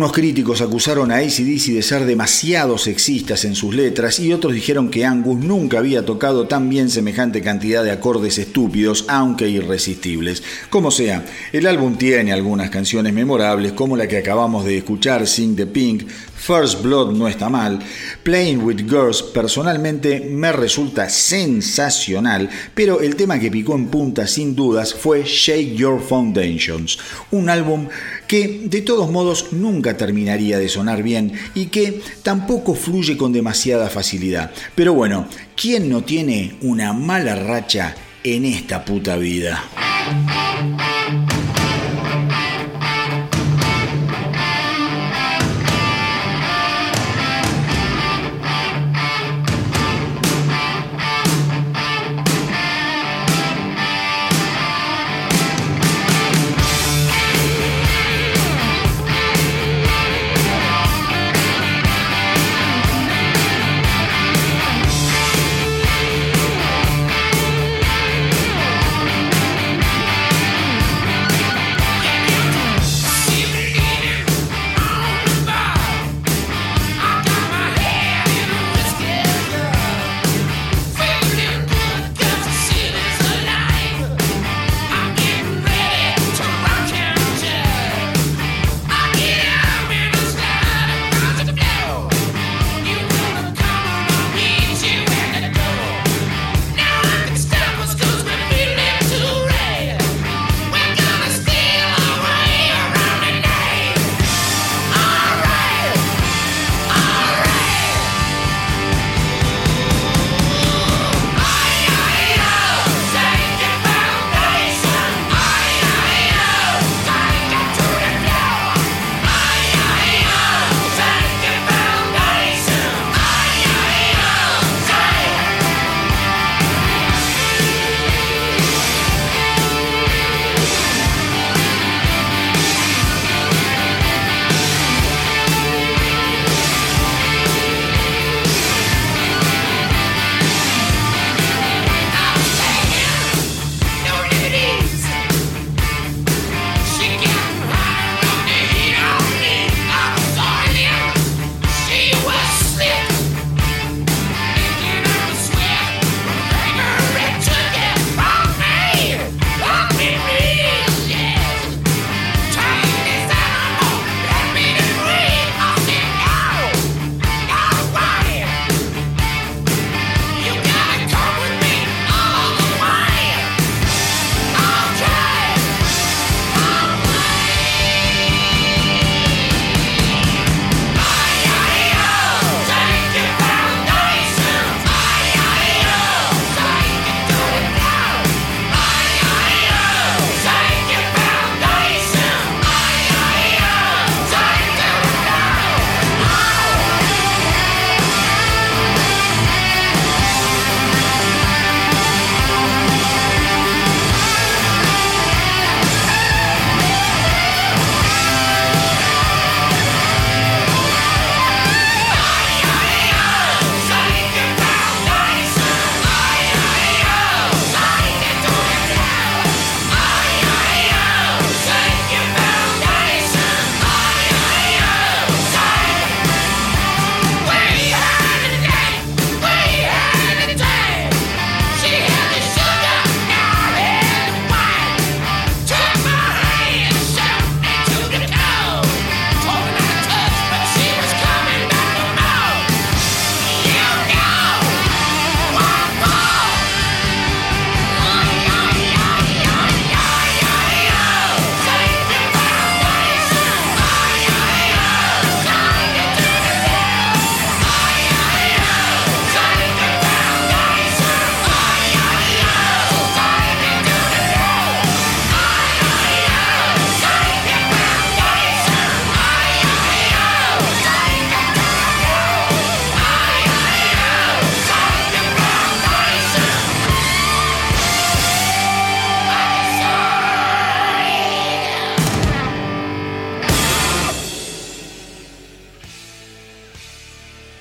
Algunos 0.00 0.16
críticos 0.16 0.62
acusaron 0.62 1.12
a 1.12 1.16
ACDC 1.16 1.74
de 1.74 1.82
ser 1.82 2.06
demasiado 2.06 2.78
sexistas 2.78 3.44
en 3.44 3.54
sus 3.54 3.74
letras 3.74 4.18
y 4.18 4.32
otros 4.32 4.54
dijeron 4.54 4.90
que 4.90 5.04
Angus 5.04 5.38
nunca 5.38 5.76
había 5.76 6.06
tocado 6.06 6.46
tan 6.46 6.70
bien 6.70 6.88
semejante 6.88 7.42
cantidad 7.42 7.84
de 7.84 7.90
acordes 7.90 8.38
estúpidos, 8.38 9.04
aunque 9.08 9.50
irresistibles. 9.50 10.42
Como 10.70 10.90
sea, 10.90 11.26
el 11.52 11.66
álbum 11.66 11.98
tiene 11.98 12.32
algunas 12.32 12.70
canciones 12.70 13.12
memorables 13.12 13.72
como 13.72 13.94
la 13.94 14.08
que 14.08 14.16
acabamos 14.16 14.64
de 14.64 14.78
escuchar, 14.78 15.26
Sing 15.26 15.54
the 15.54 15.66
Pink, 15.66 16.08
First 16.40 16.82
Blood 16.82 17.12
no 17.12 17.28
está 17.28 17.50
mal, 17.50 17.78
Playing 18.22 18.62
with 18.62 18.88
Girls 18.88 19.22
personalmente 19.22 20.20
me 20.20 20.50
resulta 20.52 21.10
sensacional, 21.10 22.48
pero 22.74 23.02
el 23.02 23.14
tema 23.14 23.38
que 23.38 23.50
picó 23.50 23.74
en 23.74 23.88
punta 23.88 24.26
sin 24.26 24.56
dudas 24.56 24.94
fue 24.94 25.22
Shake 25.22 25.74
Your 25.74 26.00
Foundations, 26.00 26.98
un 27.30 27.50
álbum 27.50 27.88
que 28.30 28.60
de 28.62 28.80
todos 28.80 29.10
modos 29.10 29.46
nunca 29.50 29.96
terminaría 29.96 30.56
de 30.56 30.68
sonar 30.68 31.02
bien 31.02 31.32
y 31.56 31.66
que 31.66 32.00
tampoco 32.22 32.76
fluye 32.76 33.16
con 33.16 33.32
demasiada 33.32 33.90
facilidad. 33.90 34.52
Pero 34.76 34.94
bueno, 34.94 35.26
¿quién 35.56 35.88
no 35.88 36.04
tiene 36.04 36.54
una 36.60 36.92
mala 36.92 37.34
racha 37.34 37.96
en 38.22 38.44
esta 38.44 38.84
puta 38.84 39.16
vida? 39.16 39.64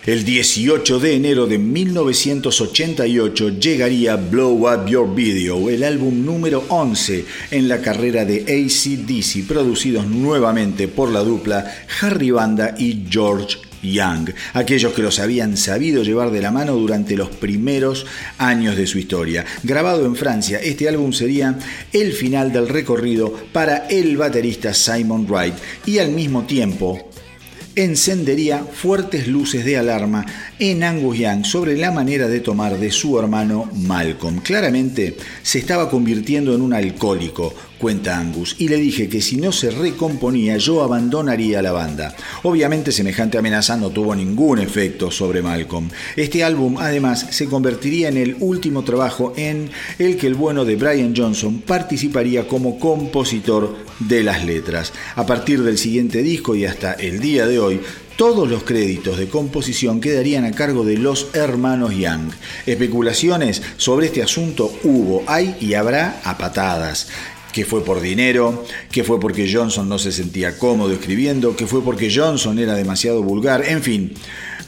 El 0.10 0.26
18 0.26 1.00
de 1.00 1.14
enero 1.14 1.46
de 1.46 1.60
1988 1.60 3.60
llegaría 3.60 4.16
Blow 4.16 4.68
Up 4.68 4.88
Your 4.88 5.14
Video, 5.14 5.70
el 5.70 5.84
álbum 5.84 6.26
número 6.26 6.66
11 6.68 7.26
en 7.52 7.68
la 7.68 7.80
carrera 7.80 8.26
de 8.26 8.42
ACDC, 8.42 9.46
producidos 9.48 10.08
nuevamente 10.08 10.88
por 10.88 11.12
la 11.12 11.20
dupla 11.20 11.64
Harry 12.02 12.32
Banda 12.32 12.74
y 12.76 13.06
George 13.08 13.58
Young, 13.84 14.32
aquellos 14.54 14.94
que 14.94 15.04
los 15.04 15.20
habían 15.20 15.56
sabido 15.58 16.02
llevar 16.02 16.32
de 16.32 16.42
la 16.42 16.50
mano 16.50 16.74
durante 16.74 17.16
los 17.16 17.30
primeros 17.30 18.08
años 18.40 18.76
de 18.76 18.88
su 18.88 18.98
historia. 18.98 19.46
Grabado 19.62 20.08
en 20.08 20.16
Francia, 20.16 20.60
este 20.60 20.90
álbum 20.90 21.14
sería 21.14 21.60
el 21.94 22.14
final 22.14 22.52
del 22.52 22.68
recorrido 22.68 23.32
para 23.54 23.88
el 23.88 24.18
baterista 24.18 24.74
Simon 24.74 25.28
Wright 25.30 25.54
y 25.86 26.00
al 26.00 26.10
mismo 26.10 26.46
tiempo 26.46 27.09
encendería 27.84 28.60
fuertes 28.60 29.28
luces 29.28 29.66
de 29.66 29.78
alarma 29.78 30.26
en 30.60 30.84
Angus 30.84 31.18
Young 31.18 31.46
sobre 31.46 31.78
la 31.78 31.92
manera 31.92 32.28
de 32.28 32.40
tomar 32.40 32.78
de 32.78 32.92
su 32.92 33.18
hermano 33.20 33.70
Malcolm. 33.76 34.40
Claramente 34.40 35.16
se 35.42 35.60
estaba 35.60 35.90
convirtiendo 35.90 36.54
en 36.54 36.62
un 36.62 36.74
alcohólico, 36.74 37.54
cuenta 37.80 38.20
Angus, 38.20 38.56
y 38.60 38.68
le 38.68 38.76
dije 38.76 39.10
que 39.10 39.22
si 39.22 39.38
no 39.38 39.52
se 39.52 39.72
recomponía 39.72 40.58
yo 40.58 40.84
abandonaría 40.84 41.62
la 41.62 41.72
banda. 41.72 42.16
Obviamente 42.44 42.92
semejante 42.92 43.38
amenaza 43.38 43.78
no 43.78 43.90
tuvo 43.90 44.14
ningún 44.14 44.60
efecto 44.60 45.10
sobre 45.10 45.42
Malcolm. 45.42 45.90
Este 46.16 46.44
álbum 46.44 46.78
además 46.78 47.26
se 47.32 47.48
convertiría 47.48 48.10
en 48.10 48.18
el 48.18 48.36
último 48.40 48.84
trabajo 48.84 49.34
en 49.38 49.72
el 49.98 50.18
que 50.18 50.28
el 50.28 50.36
bueno 50.36 50.66
de 50.66 50.76
Brian 50.76 51.16
Johnson 51.16 51.62
participaría 51.62 52.48
como 52.48 52.78
compositor 52.78 53.76
de 54.00 54.24
las 54.24 54.46
letras. 54.46 54.94
A 55.16 55.26
partir 55.26 55.64
del 55.64 55.78
siguiente 55.78 56.22
disco 56.22 56.56
y 56.56 56.66
hasta 56.66 56.94
el 56.94 57.20
día 57.20 57.48
de 57.48 57.60
hoy, 57.60 57.80
todos 58.20 58.50
los 58.50 58.64
créditos 58.64 59.18
de 59.18 59.30
composición 59.30 60.02
quedarían 60.02 60.44
a 60.44 60.52
cargo 60.52 60.84
de 60.84 60.98
los 60.98 61.30
hermanos 61.34 61.96
Young. 61.96 62.32
Especulaciones 62.66 63.62
sobre 63.78 64.08
este 64.08 64.22
asunto 64.22 64.74
hubo, 64.84 65.24
hay 65.26 65.56
y 65.62 65.76
habrá 65.76 66.20
a 66.26 66.38
patadas 66.38 67.08
que 67.52 67.66
fue 67.66 67.84
por 67.84 68.02
dinero, 68.02 68.66
que 68.92 69.04
fue 69.04 69.20
porque 69.20 69.52
Johnson 69.52 69.90
no 69.90 70.00
se 70.00 70.12
sentía 70.12 70.58
cómodo 70.58 70.94
escribiendo, 70.94 71.56
que 71.56 71.68
fue 71.68 71.84
porque 71.84 72.14
Johnson 72.14 72.60
era 72.60 72.76
demasiado 72.76 73.24
vulgar, 73.24 73.64
en 73.66 73.82
fin. 73.82 74.14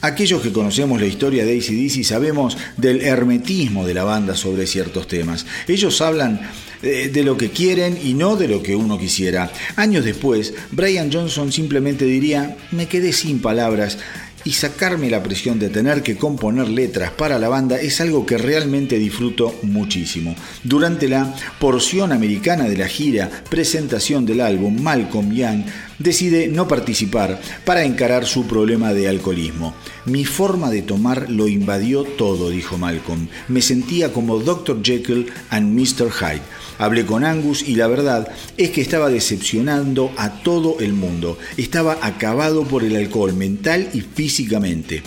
Aquellos 0.04 0.42
que 0.42 0.52
conocemos 0.52 1.00
la 1.00 1.06
historia 1.06 1.46
de 1.46 1.60
ACDC 1.60 2.04
sabemos 2.04 2.58
del 2.76 3.02
hermetismo 3.02 3.86
de 3.86 3.94
la 3.94 4.04
banda 4.04 4.36
sobre 4.36 4.66
ciertos 4.66 5.08
temas. 5.08 5.46
Ellos 5.68 6.02
hablan 6.02 6.42
eh, 6.82 7.12
de 7.14 7.24
lo 7.24 7.38
que 7.38 7.52
quieren 7.52 8.00
y 8.04 8.16
no 8.16 8.36
de 8.36 8.48
lo 8.48 8.64
que 8.64 8.76
uno 8.76 8.98
quisiera. 8.98 9.52
Años 9.76 10.04
después, 10.04 10.56
Brian 10.72 11.12
Johnson 11.14 11.52
simplemente 11.52 12.06
diría, 12.06 12.58
me 12.72 12.88
quedé 12.88 13.14
sin 13.14 13.40
palabras 13.40 14.00
y 14.44 14.54
sacarme 14.54 15.10
la 15.10 15.24
presión 15.24 15.60
de 15.60 15.70
tener 15.70 16.04
que 16.04 16.18
componer 16.18 16.70
letras 16.70 17.12
para 17.12 17.40
la 17.40 17.50
banda 17.50 17.80
es 17.80 18.02
algo 18.02 18.26
que 18.26 18.38
realmente 18.38 18.98
disfruto 18.98 19.56
muchísimo. 19.64 20.36
Durante 20.64 21.08
la 21.08 21.34
porción 21.60 22.12
americana 22.12 22.66
de 22.66 22.78
la 22.78 22.88
gira 22.88 23.30
presentación 23.50 24.26
del 24.26 24.42
álbum, 24.42 24.82
Malcolm 24.82 25.32
Young 25.34 25.64
decide 26.00 26.48
no 26.48 26.68
participar 26.68 27.40
para 27.66 27.84
encarar 27.84 28.26
su 28.26 28.48
problema 28.48 28.94
de 28.94 29.08
alcoholismo. 29.08 29.76
Mi 30.06 30.26
forma 30.26 30.70
de 30.72 30.82
tomar 30.82 31.30
lo 31.30 31.48
invadió 31.48 32.04
todo, 32.04 32.50
dijo 32.50 32.78
Malcolm. 32.78 33.28
Me 33.48 33.62
sentía 33.62 34.12
como 34.12 34.40
Dr. 34.40 34.82
Jekyll 34.84 35.32
and 35.50 35.80
Mr. 35.80 36.10
Hyde. 36.12 36.42
Hablé 36.82 37.06
con 37.06 37.24
Angus 37.24 37.62
y 37.62 37.76
la 37.76 37.86
verdad 37.86 38.28
es 38.58 38.72
que 38.72 38.82
estaba 38.82 39.12
decepcionando 39.12 40.12
a 40.18 40.42
todo 40.42 40.80
el 40.80 40.94
mundo. 40.94 41.38
Estaba 41.56 42.00
acabado 42.02 42.64
por 42.64 42.84
el 42.84 42.96
alcohol 42.96 43.34
mental 43.34 43.88
y 43.94 44.02
físicamente. 44.02 45.04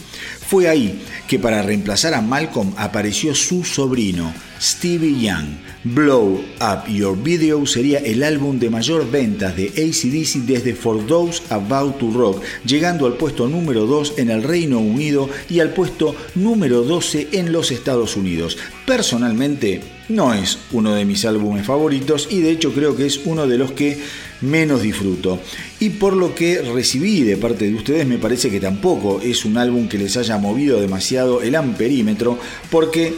Fue 0.46 0.68
ahí 0.68 1.00
que 1.26 1.38
para 1.38 1.62
reemplazar 1.62 2.14
a 2.14 2.20
Malcolm 2.20 2.72
apareció 2.76 3.34
su 3.34 3.64
sobrino, 3.64 4.32
Stevie 4.60 5.20
Young. 5.20 5.46
Blow 5.84 6.42
Up 6.60 6.90
Your 6.90 7.22
Video 7.22 7.66
sería 7.66 7.98
el 7.98 8.22
álbum 8.22 8.58
de 8.58 8.70
mayor 8.70 9.10
ventas 9.10 9.54
de 9.54 9.66
ACDC 9.66 10.46
desde 10.46 10.74
For 10.74 11.06
Those 11.06 11.42
About 11.50 11.98
to 11.98 12.10
Rock, 12.10 12.42
llegando 12.64 13.06
al 13.06 13.14
puesto 13.14 13.48
número 13.48 13.84
2 13.84 14.14
en 14.16 14.30
el 14.30 14.42
Reino 14.42 14.78
Unido 14.78 15.28
y 15.50 15.60
al 15.60 15.74
puesto 15.74 16.14
número 16.34 16.82
12 16.82 17.28
en 17.32 17.52
los 17.52 17.70
Estados 17.70 18.16
Unidos. 18.16 18.56
Personalmente, 18.86 19.82
no 20.08 20.34
es 20.34 20.58
uno 20.72 20.94
de 20.94 21.04
mis 21.04 21.24
álbumes 21.24 21.66
favoritos 21.66 22.28
y 22.30 22.40
de 22.40 22.50
hecho 22.50 22.72
creo 22.72 22.96
que 22.96 23.06
es 23.06 23.20
uno 23.24 23.46
de 23.46 23.58
los 23.58 23.72
que 23.72 23.98
menos 24.40 24.82
disfruto. 24.82 25.40
Y 25.80 25.90
por 25.90 26.14
lo 26.14 26.34
que 26.34 26.62
recibí 26.62 27.22
de 27.22 27.36
parte 27.36 27.66
de 27.66 27.74
ustedes, 27.74 28.06
me 28.06 28.18
parece 28.18 28.50
que 28.50 28.60
tampoco 28.60 29.20
es 29.20 29.44
un 29.44 29.58
álbum 29.58 29.88
que 29.88 29.98
les 29.98 30.16
haya 30.16 30.38
movido 30.38 30.80
demasiado 30.80 31.42
el 31.42 31.54
amperímetro, 31.54 32.38
porque 32.70 33.14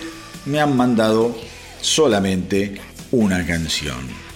me 0.47 0.61
han 0.61 0.77
mandado 0.77 1.37
solamente 1.81 2.75
una 3.11 3.45
canción. 3.47 4.27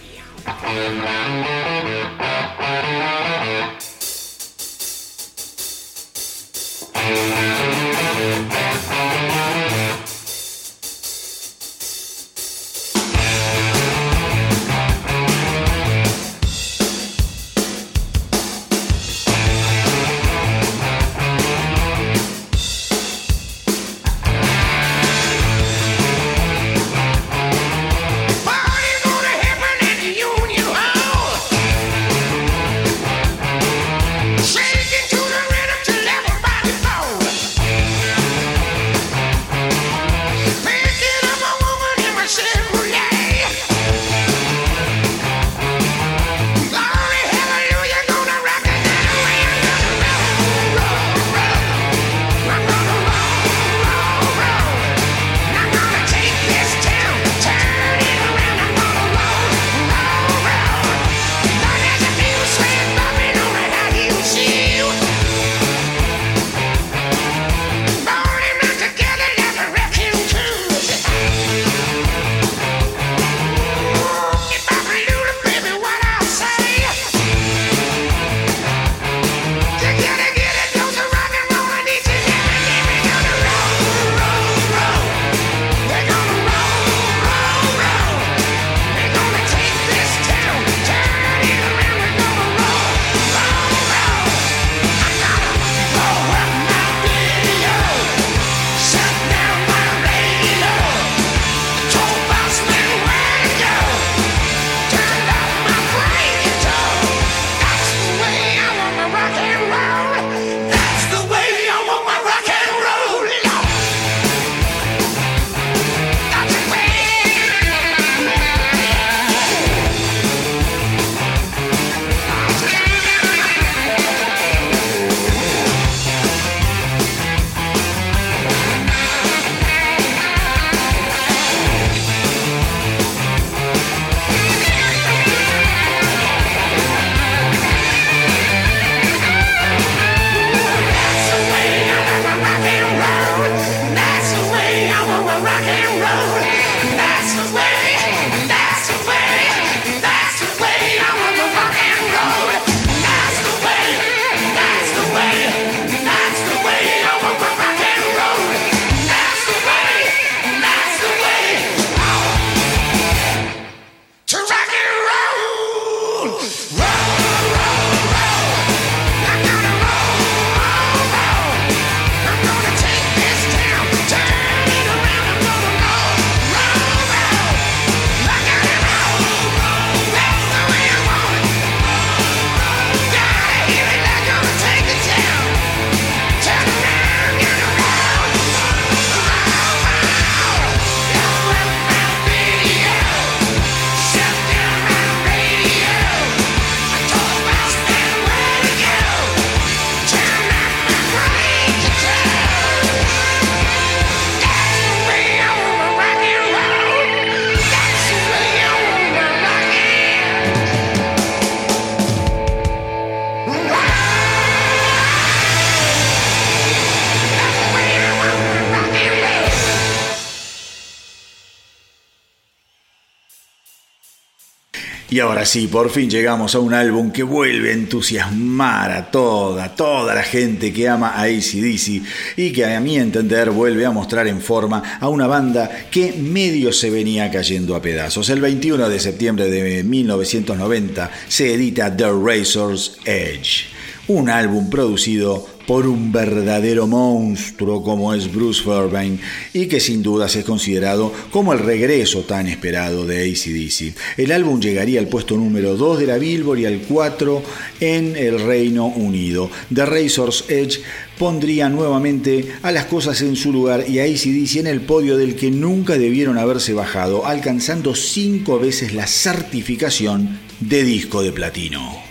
Ahora 225.41 225.49
sí, 225.49 225.69
por 225.69 225.89
fin 225.89 226.11
llegamos 226.11 226.55
a 226.55 226.59
un 226.59 226.75
álbum 226.75 227.11
que 227.11 227.23
vuelve 227.23 227.71
a 227.71 227.73
entusiasmar 227.73 228.93
a 228.93 229.11
toda, 229.11 229.75
toda 229.75 230.15
la 230.15 230.23
gente 230.23 230.71
que 230.71 230.87
ama 230.87 231.15
a 231.17 231.23
ACDC 231.23 232.03
y 232.37 232.53
que 232.53 232.67
a 232.67 232.79
mi 232.79 232.99
entender 232.99 233.49
vuelve 233.49 233.87
a 233.87 233.91
mostrar 233.91 234.29
en 234.29 234.43
forma 234.43 234.99
a 235.01 235.09
una 235.09 235.27
banda 235.27 235.87
que 235.91 236.13
medio 236.13 236.75
se 236.75 236.91
venía 236.91 237.31
cayendo 237.31 237.75
a 237.75 237.81
pedazos. 237.81 238.29
El 238.29 238.43
21 238.43 238.91
de 238.91 239.01
septiembre 239.01 239.51
de 239.51 239.83
1990 239.83 241.11
se 241.27 241.55
edita 241.55 241.97
The 241.97 242.11
Razor's 242.11 242.99
Edge, 243.07 243.69
un 244.09 244.29
álbum 244.29 244.69
producido 244.69 245.49
por 245.71 245.87
un 245.87 246.11
verdadero 246.11 246.89
monstruo 246.89 247.85
como 247.85 248.13
es 248.13 248.33
Bruce 248.33 248.61
Fairbairn 248.61 249.21
y 249.53 249.67
que 249.67 249.79
sin 249.79 250.03
dudas 250.03 250.35
es 250.35 250.45
considerado 250.45 251.13
como 251.31 251.53
el 251.53 251.61
regreso 251.61 252.23
tan 252.23 252.49
esperado 252.49 253.07
de 253.07 253.31
ACDC. 253.31 253.97
El 254.17 254.33
álbum 254.33 254.61
llegaría 254.61 254.99
al 254.99 255.07
puesto 255.07 255.37
número 255.37 255.77
2 255.77 256.01
de 256.01 256.07
la 256.09 256.19
Billboard 256.19 256.59
y 256.59 256.67
al 256.67 256.81
4 256.81 257.43
en 257.79 258.17
el 258.17 258.41
Reino 258.41 258.87
Unido. 258.87 259.49
The 259.73 259.87
Razor's 259.87 260.47
Edge 260.49 260.81
pondría 261.17 261.69
nuevamente 261.69 262.49
a 262.63 262.73
las 262.73 262.87
cosas 262.87 263.23
en 263.23 263.37
su 263.37 263.53
lugar 263.53 263.85
y 263.89 264.01
a 264.01 264.07
ACDC 264.07 264.57
en 264.57 264.67
el 264.67 264.81
podio 264.81 265.17
del 265.17 265.37
que 265.37 265.53
nunca 265.53 265.97
debieron 265.97 266.37
haberse 266.37 266.73
bajado, 266.73 267.27
alcanzando 267.27 267.95
cinco 267.95 268.59
veces 268.59 268.93
la 268.93 269.07
certificación 269.07 270.41
de 270.59 270.83
disco 270.83 271.23
de 271.23 271.31
platino. 271.31 272.10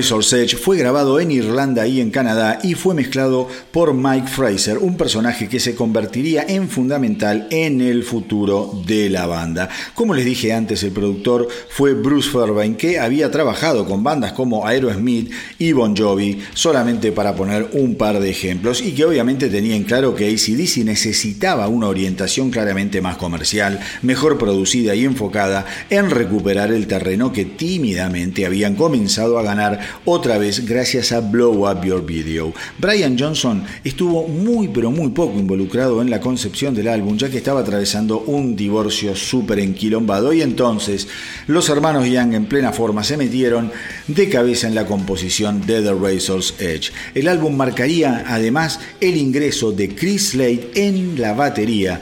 Razor's 0.00 0.56
fue 0.56 0.78
grabado 0.78 1.20
en 1.20 1.30
Irlanda 1.30 1.86
y 1.86 2.00
en 2.00 2.10
Canadá 2.10 2.58
y 2.62 2.72
fue 2.72 2.94
mezclado 2.94 3.48
por 3.70 3.92
Mike 3.92 4.28
Fraser, 4.28 4.78
un 4.78 4.96
personaje 4.96 5.46
que 5.46 5.60
se 5.60 5.74
convertiría 5.74 6.46
en 6.48 6.70
fundamental 6.70 7.46
en 7.50 7.82
el 7.82 8.02
futuro 8.02 8.82
de 8.86 9.10
la 9.10 9.26
banda. 9.26 9.68
Como 9.94 10.14
les 10.14 10.24
dije 10.24 10.54
antes, 10.54 10.82
el 10.84 10.92
productor 10.92 11.48
fue 11.68 11.92
Bruce 11.92 12.30
Fairbairn, 12.30 12.76
que 12.76 12.98
había 12.98 13.30
trabajado 13.30 13.84
con 13.84 14.02
bandas 14.02 14.32
como 14.32 14.66
Aerosmith 14.66 15.30
y 15.58 15.72
Bon 15.72 15.94
Jovi, 15.94 16.40
solamente 16.54 17.12
para 17.12 17.34
poner 17.34 17.68
un 17.72 17.96
par 17.96 18.20
de 18.20 18.30
ejemplos, 18.30 18.80
y 18.80 18.92
que 18.92 19.04
obviamente 19.04 19.50
tenía 19.50 19.76
en 19.76 19.84
claro 19.84 20.14
que 20.14 20.30
ACDC 20.30 20.78
necesitaba 20.78 21.68
una 21.68 21.88
orientación 21.88 22.50
claramente 22.50 23.02
más 23.02 23.18
comercial, 23.18 23.80
mejor 24.00 24.38
producida 24.38 24.94
y 24.94 25.04
enfocada 25.04 25.66
en 25.90 26.08
recuperar 26.08 26.72
el 26.72 26.86
terreno 26.86 27.34
que 27.34 27.44
tímidamente 27.44 28.46
habían 28.46 28.76
comenzado 28.76 29.38
a 29.38 29.42
ganar 29.42 29.89
otra 30.04 30.38
vez 30.38 30.66
gracias 30.66 31.12
a 31.12 31.20
Blow 31.20 31.70
Up 31.70 31.84
Your 31.84 32.04
Video. 32.04 32.52
Brian 32.78 33.18
Johnson 33.18 33.64
estuvo 33.84 34.26
muy 34.28 34.68
pero 34.68 34.90
muy 34.90 35.10
poco 35.10 35.38
involucrado 35.38 36.02
en 36.02 36.10
la 36.10 36.20
concepción 36.20 36.74
del 36.74 36.88
álbum 36.88 37.16
ya 37.16 37.30
que 37.30 37.38
estaba 37.38 37.60
atravesando 37.60 38.20
un 38.20 38.56
divorcio 38.56 39.14
súper 39.14 39.58
enquilombado 39.60 40.32
y 40.32 40.42
entonces 40.42 41.08
los 41.46 41.68
hermanos 41.68 42.08
Young 42.08 42.34
en 42.34 42.46
plena 42.46 42.72
forma 42.72 43.04
se 43.04 43.16
metieron 43.16 43.72
de 44.06 44.28
cabeza 44.28 44.66
en 44.66 44.74
la 44.74 44.86
composición 44.86 45.66
de 45.66 45.82
The 45.82 45.94
Razor's 45.94 46.54
Edge. 46.58 46.92
El 47.14 47.28
álbum 47.28 47.56
marcaría 47.56 48.24
además 48.26 48.80
el 49.00 49.16
ingreso 49.16 49.72
de 49.72 49.94
Chris 49.94 50.30
Slade 50.30 50.70
en 50.74 51.20
la 51.20 51.32
batería, 51.32 52.00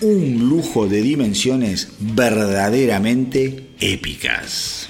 un 0.00 0.48
lujo 0.48 0.86
de 0.86 1.02
dimensiones 1.02 1.88
verdaderamente 1.98 3.68
épicas. 3.80 4.88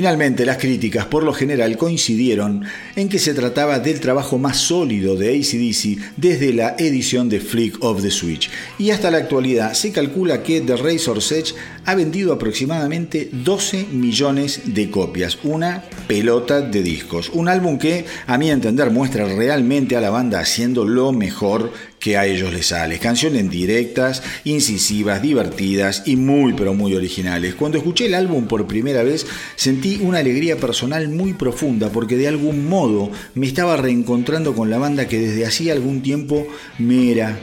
Finalmente, 0.00 0.46
las 0.46 0.56
críticas 0.56 1.04
por 1.04 1.24
lo 1.24 1.34
general 1.34 1.76
coincidieron 1.76 2.64
en 2.96 3.10
que 3.10 3.18
se 3.18 3.34
trataba 3.34 3.80
del 3.80 4.00
trabajo 4.00 4.38
más 4.38 4.56
sólido 4.56 5.14
de 5.14 5.28
ACDC 5.28 6.16
desde 6.16 6.54
la 6.54 6.74
edición 6.78 7.28
de 7.28 7.38
Flick 7.38 7.76
of 7.84 8.00
the 8.00 8.10
Switch, 8.10 8.50
y 8.78 8.92
hasta 8.92 9.10
la 9.10 9.18
actualidad 9.18 9.74
se 9.74 9.92
calcula 9.92 10.42
que 10.42 10.62
The 10.62 10.78
Razor's 10.78 11.32
Edge 11.32 11.54
ha 11.84 11.94
vendido 11.94 12.32
aproximadamente 12.32 13.28
12 13.30 13.88
millones 13.92 14.62
de 14.64 14.90
copias, 14.90 15.36
una 15.44 15.84
pelota 16.08 16.62
de 16.62 16.82
discos, 16.82 17.28
un 17.34 17.48
álbum 17.48 17.76
que 17.76 18.06
a 18.26 18.38
mi 18.38 18.50
entender 18.50 18.90
muestra 18.90 19.26
realmente 19.26 19.96
a 19.96 20.00
la 20.00 20.08
banda 20.08 20.40
haciendo 20.40 20.86
lo 20.86 21.12
mejor 21.12 21.72
que 22.00 22.16
a 22.16 22.26
ellos 22.26 22.52
les 22.52 22.66
sale. 22.66 22.98
Canciones 22.98 23.48
directas, 23.48 24.22
incisivas, 24.44 25.22
divertidas 25.22 26.02
y 26.06 26.16
muy 26.16 26.54
pero 26.54 26.74
muy 26.74 26.94
originales. 26.94 27.54
Cuando 27.54 27.78
escuché 27.78 28.06
el 28.06 28.14
álbum 28.14 28.46
por 28.46 28.66
primera 28.66 29.04
vez 29.04 29.26
sentí 29.54 30.00
una 30.02 30.18
alegría 30.18 30.56
personal 30.56 31.08
muy 31.08 31.34
profunda 31.34 31.90
porque 31.90 32.16
de 32.16 32.26
algún 32.26 32.68
modo 32.68 33.10
me 33.34 33.46
estaba 33.46 33.76
reencontrando 33.76 34.54
con 34.54 34.70
la 34.70 34.78
banda 34.78 35.06
que 35.06 35.20
desde 35.20 35.46
hacía 35.46 35.74
algún 35.74 36.02
tiempo 36.02 36.46
me 36.78 37.12
era 37.12 37.38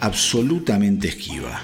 absolutamente 0.00 1.08
esquiva. 1.08 1.60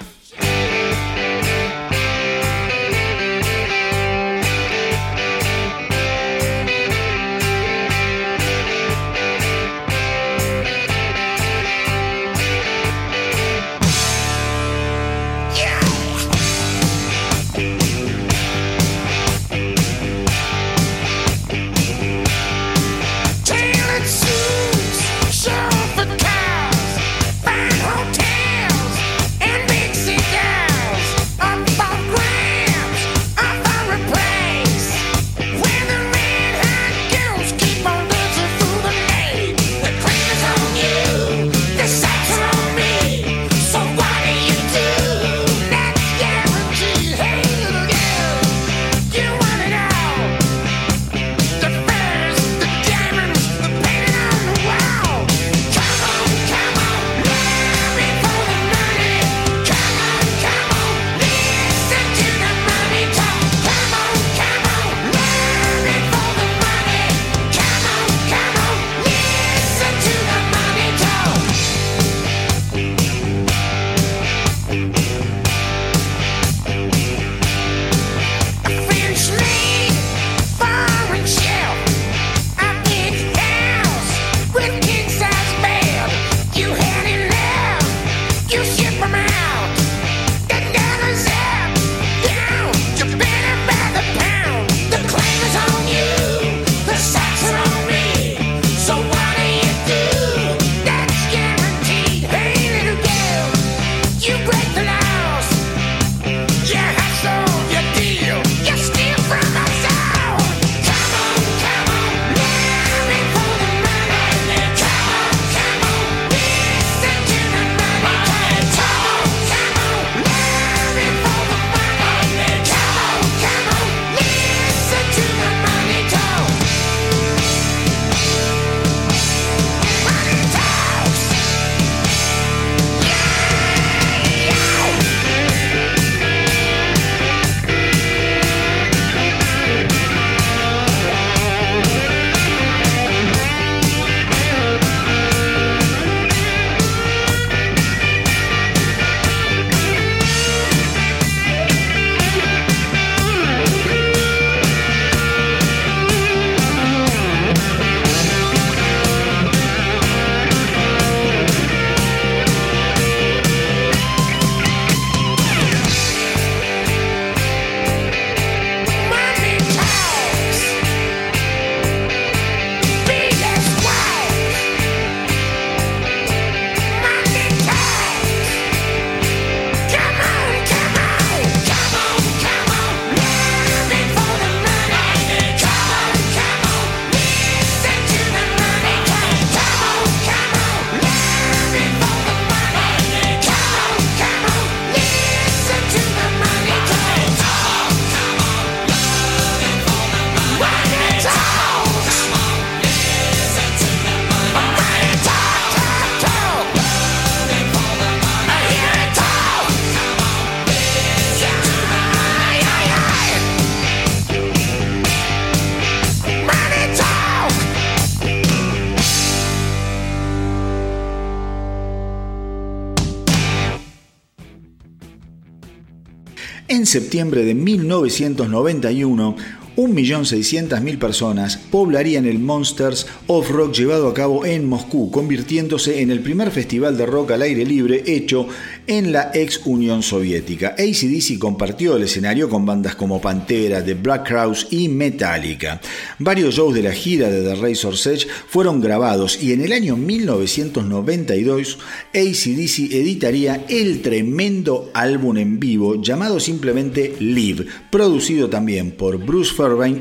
En 226.73 226.87
septiembre 226.87 227.45
de 227.45 227.53
1991, 227.53 229.35
1.600.000 229.75 230.97
personas 230.97 231.57
poblarían 231.57 232.25
el 232.25 232.39
Monsters 232.39 233.07
of 233.27 233.49
Rock 233.49 233.73
llevado 233.73 234.07
a 234.07 234.13
cabo 234.13 234.45
en 234.45 234.67
Moscú, 234.67 235.09
convirtiéndose 235.11 236.01
en 236.01 236.11
el 236.11 236.19
primer 236.19 236.51
festival 236.51 236.97
de 236.97 237.05
rock 237.05 237.31
al 237.31 237.41
aire 237.41 237.65
libre 237.65 238.03
hecho 238.05 238.47
en 238.87 239.11
la 239.11 239.31
ex 239.33 239.61
Unión 239.65 240.03
Soviética. 240.03 240.75
ACDC 240.77 241.37
compartió 241.39 241.95
el 241.95 242.03
escenario 242.03 242.49
con 242.49 242.65
bandas 242.65 242.95
como 242.95 243.21
Pantera, 243.21 243.83
The 243.83 243.95
Black 243.95 244.27
Crowes 244.27 244.67
y 244.71 244.89
Metallica. 244.89 245.79
Varios 246.19 246.55
shows 246.55 246.73
de 246.73 246.83
la 246.83 246.91
gira 246.91 247.29
de 247.29 247.43
The 247.43 247.55
Razor's 247.55 248.05
Edge 248.05 248.27
fueron 248.47 248.81
grabados 248.81 249.41
y 249.41 249.53
en 249.53 249.61
el 249.61 249.71
año 249.71 249.95
1992 249.95 251.79
ACDC 252.13 252.93
editaría 252.93 253.65
el 253.69 254.01
tremendo 254.01 254.91
álbum 254.93 255.37
en 255.37 255.59
vivo 255.59 256.01
llamado 256.01 256.39
simplemente 256.39 257.15
Live, 257.19 257.65
producido 257.89 258.49
también 258.49 258.91
por 258.91 259.17
Bruce 259.17 259.53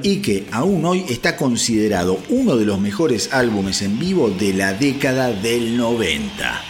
y 0.02 0.16
que 0.16 0.44
aún 0.50 0.84
hoy 0.84 1.04
está 1.08 1.36
considerado 1.36 2.18
uno 2.30 2.56
de 2.56 2.64
los 2.64 2.80
mejores 2.80 3.32
álbumes 3.32 3.80
en 3.82 3.96
vivo 3.96 4.28
de 4.28 4.54
la 4.54 4.72
década 4.72 5.32
del 5.32 5.76
90. 5.76 6.64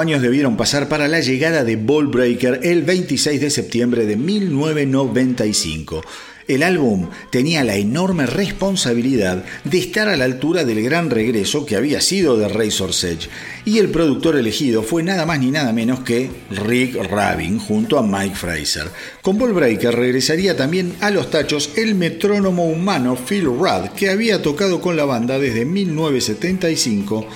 Años 0.00 0.20
debieron 0.20 0.56
pasar 0.56 0.88
para 0.88 1.08
la 1.08 1.20
llegada 1.20 1.64
de 1.64 1.76
Ball 1.76 2.08
Breaker 2.08 2.60
el 2.62 2.82
26 2.82 3.40
de 3.40 3.50
septiembre 3.50 4.04
de 4.04 4.16
1995. 4.16 6.02
El 6.48 6.62
álbum 6.62 7.08
tenía 7.30 7.64
la 7.64 7.74
enorme 7.74 8.24
responsabilidad 8.26 9.44
de 9.64 9.78
estar 9.78 10.08
a 10.08 10.16
la 10.16 10.26
altura 10.26 10.64
del 10.64 10.80
gran 10.82 11.10
regreso 11.10 11.66
que 11.66 11.74
había 11.74 12.00
sido 12.00 12.36
de 12.36 12.46
Razor's 12.46 13.02
Edge, 13.02 13.28
y 13.64 13.78
el 13.78 13.90
productor 13.90 14.36
elegido 14.36 14.84
fue 14.84 15.02
nada 15.02 15.26
más 15.26 15.40
ni 15.40 15.50
nada 15.50 15.72
menos 15.72 16.00
que 16.00 16.30
Rick 16.50 16.94
Rabin 17.10 17.58
junto 17.58 17.98
a 17.98 18.06
Mike 18.06 18.36
Fraser. 18.36 18.88
Con 19.22 19.38
Ball 19.38 19.54
Breaker 19.54 19.96
regresaría 19.96 20.56
también 20.56 20.94
a 21.00 21.10
los 21.10 21.30
tachos 21.30 21.70
el 21.76 21.96
metrónomo 21.96 22.66
humano 22.66 23.16
Phil 23.16 23.46
Rudd, 23.46 23.88
que 23.96 24.10
había 24.10 24.40
tocado 24.40 24.80
con 24.80 24.96
la 24.96 25.04
banda 25.04 25.40
desde 25.40 25.64
1975 25.64 27.26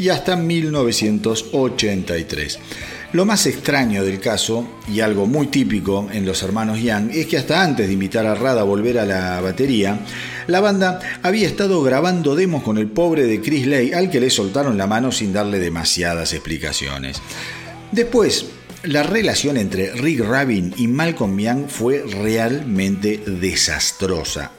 y 0.00 0.08
hasta 0.08 0.34
1983. 0.34 2.58
Lo 3.12 3.26
más 3.26 3.46
extraño 3.46 4.02
del 4.02 4.18
caso, 4.18 4.66
y 4.88 5.00
algo 5.00 5.26
muy 5.26 5.48
típico 5.48 6.08
en 6.10 6.24
los 6.24 6.42
hermanos 6.42 6.80
Young, 6.80 7.10
es 7.12 7.26
que 7.26 7.36
hasta 7.36 7.62
antes 7.62 7.86
de 7.86 7.92
invitar 7.92 8.24
a 8.24 8.34
Rada 8.34 8.62
a 8.62 8.64
volver 8.64 8.98
a 8.98 9.04
la 9.04 9.38
batería, 9.42 10.00
la 10.46 10.60
banda 10.60 11.00
había 11.22 11.46
estado 11.46 11.82
grabando 11.82 12.34
demos 12.34 12.62
con 12.62 12.78
el 12.78 12.86
pobre 12.86 13.26
de 13.26 13.42
Chris 13.42 13.66
Lay, 13.66 13.92
al 13.92 14.10
que 14.10 14.20
le 14.20 14.30
soltaron 14.30 14.78
la 14.78 14.86
mano 14.86 15.12
sin 15.12 15.34
darle 15.34 15.58
demasiadas 15.58 16.32
explicaciones. 16.32 17.20
Después, 17.92 18.46
la 18.84 19.02
relación 19.02 19.58
entre 19.58 19.92
Rick 19.92 20.20
Rabin 20.20 20.72
y 20.78 20.86
Malcolm 20.86 21.38
Young 21.38 21.68
fue 21.68 22.02
realmente 22.06 23.22
desastrosa. 23.26 24.52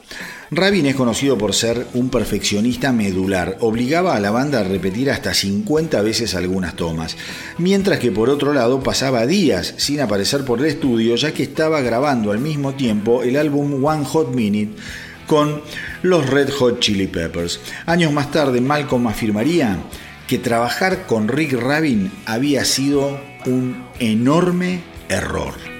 Rabin 0.54 0.84
es 0.84 0.96
conocido 0.96 1.38
por 1.38 1.54
ser 1.54 1.86
un 1.94 2.10
perfeccionista 2.10 2.92
medular, 2.92 3.56
obligaba 3.60 4.14
a 4.14 4.20
la 4.20 4.30
banda 4.30 4.60
a 4.60 4.64
repetir 4.64 5.10
hasta 5.10 5.32
50 5.32 6.02
veces 6.02 6.34
algunas 6.34 6.76
tomas, 6.76 7.16
mientras 7.56 7.98
que 7.98 8.12
por 8.12 8.28
otro 8.28 8.52
lado 8.52 8.82
pasaba 8.82 9.26
días 9.26 9.72
sin 9.78 10.00
aparecer 10.00 10.44
por 10.44 10.58
el 10.58 10.66
estudio 10.66 11.16
ya 11.16 11.32
que 11.32 11.42
estaba 11.42 11.80
grabando 11.80 12.32
al 12.32 12.38
mismo 12.38 12.74
tiempo 12.74 13.22
el 13.22 13.38
álbum 13.38 13.82
One 13.82 14.04
Hot 14.04 14.34
Minute 14.34 14.74
con 15.26 15.62
los 16.02 16.28
Red 16.28 16.50
Hot 16.50 16.80
Chili 16.80 17.06
Peppers. 17.06 17.58
Años 17.86 18.12
más 18.12 18.30
tarde 18.30 18.60
Malcolm 18.60 19.06
afirmaría 19.06 19.78
que 20.26 20.36
trabajar 20.36 21.06
con 21.06 21.28
Rick 21.28 21.54
Rabin 21.54 22.12
había 22.26 22.66
sido 22.66 23.18
un 23.46 23.86
enorme 24.00 24.82
error. 25.08 25.71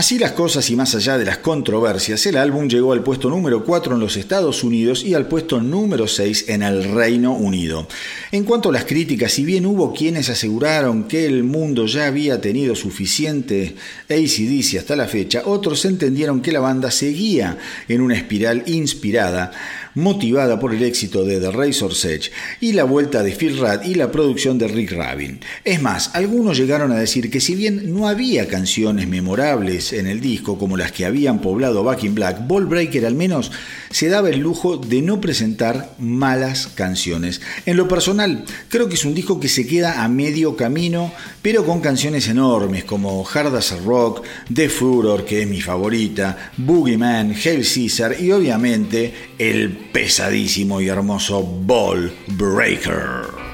Así 0.00 0.18
las 0.18 0.32
cosas 0.32 0.70
y 0.70 0.76
más 0.76 0.94
allá 0.94 1.18
de 1.18 1.26
las 1.26 1.36
controversias, 1.36 2.24
el 2.24 2.38
álbum 2.38 2.70
llegó 2.70 2.94
al 2.94 3.02
puesto 3.02 3.28
número 3.28 3.66
4 3.66 3.96
en 3.96 4.00
los 4.00 4.16
Estados 4.16 4.64
Unidos 4.64 5.04
y 5.04 5.12
al 5.12 5.28
puesto 5.28 5.60
número 5.60 6.08
6 6.08 6.46
en 6.48 6.62
el 6.62 6.84
Reino 6.84 7.34
Unido. 7.34 7.86
En 8.32 8.44
cuanto 8.44 8.70
a 8.70 8.72
las 8.72 8.86
críticas, 8.86 9.32
si 9.32 9.44
bien 9.44 9.66
hubo 9.66 9.92
quienes 9.92 10.30
aseguraron 10.30 11.04
que 11.04 11.26
el 11.26 11.44
mundo 11.44 11.84
ya 11.84 12.06
había 12.06 12.40
tenido 12.40 12.74
suficiente 12.74 13.76
ACDC 14.08 14.78
hasta 14.78 14.96
la 14.96 15.06
fecha, 15.06 15.42
otros 15.44 15.84
entendieron 15.84 16.40
que 16.40 16.52
la 16.52 16.60
banda 16.60 16.90
seguía 16.90 17.58
en 17.86 18.00
una 18.00 18.16
espiral 18.16 18.62
inspirada 18.68 19.52
motivada 19.94 20.58
por 20.60 20.74
el 20.74 20.82
éxito 20.82 21.24
de 21.24 21.40
The 21.40 21.50
Razor's 21.50 22.04
Edge 22.04 22.30
y 22.60 22.72
la 22.72 22.84
vuelta 22.84 23.22
de 23.22 23.32
Phil 23.32 23.58
Rudd 23.58 23.84
y 23.84 23.94
la 23.94 24.10
producción 24.10 24.58
de 24.58 24.68
Rick 24.68 24.92
Rabin. 24.92 25.40
Es 25.64 25.82
más, 25.82 26.10
algunos 26.14 26.56
llegaron 26.56 26.92
a 26.92 26.98
decir 26.98 27.30
que 27.30 27.40
si 27.40 27.54
bien 27.54 27.92
no 27.92 28.08
había 28.08 28.48
canciones 28.48 29.08
memorables 29.08 29.92
en 29.92 30.06
el 30.06 30.20
disco 30.20 30.58
como 30.58 30.76
las 30.76 30.92
que 30.92 31.06
habían 31.06 31.40
poblado 31.40 31.84
Back 31.84 32.04
in 32.04 32.14
Black, 32.14 32.46
Ball 32.46 32.66
Breaker 32.66 33.06
al 33.06 33.14
menos 33.14 33.50
se 33.90 34.08
daba 34.08 34.30
el 34.30 34.38
lujo 34.38 34.76
de 34.76 35.02
no 35.02 35.20
presentar 35.20 35.94
malas 35.98 36.68
canciones. 36.68 37.40
En 37.66 37.76
lo 37.76 37.88
personal, 37.88 38.44
creo 38.68 38.88
que 38.88 38.94
es 38.94 39.04
un 39.04 39.14
disco 39.14 39.40
que 39.40 39.48
se 39.48 39.66
queda 39.66 40.02
a 40.02 40.08
medio 40.08 40.56
camino, 40.56 41.12
pero 41.42 41.64
con 41.64 41.80
canciones 41.80 42.28
enormes 42.28 42.84
como 42.84 43.26
Hard 43.26 43.56
as 43.56 43.72
a 43.72 43.76
Rock, 43.78 44.24
The 44.52 44.68
Furor, 44.68 45.24
que 45.24 45.42
es 45.42 45.48
mi 45.48 45.60
favorita, 45.60 46.52
Boogeyman, 46.56 47.34
Hail 47.34 47.66
Caesar 47.66 48.16
y 48.20 48.30
obviamente 48.32 49.12
el 49.38 49.70
pesadísimo 49.92 50.80
y 50.80 50.88
hermoso 50.88 51.42
Ball 51.42 52.12
Breaker. 52.28 53.49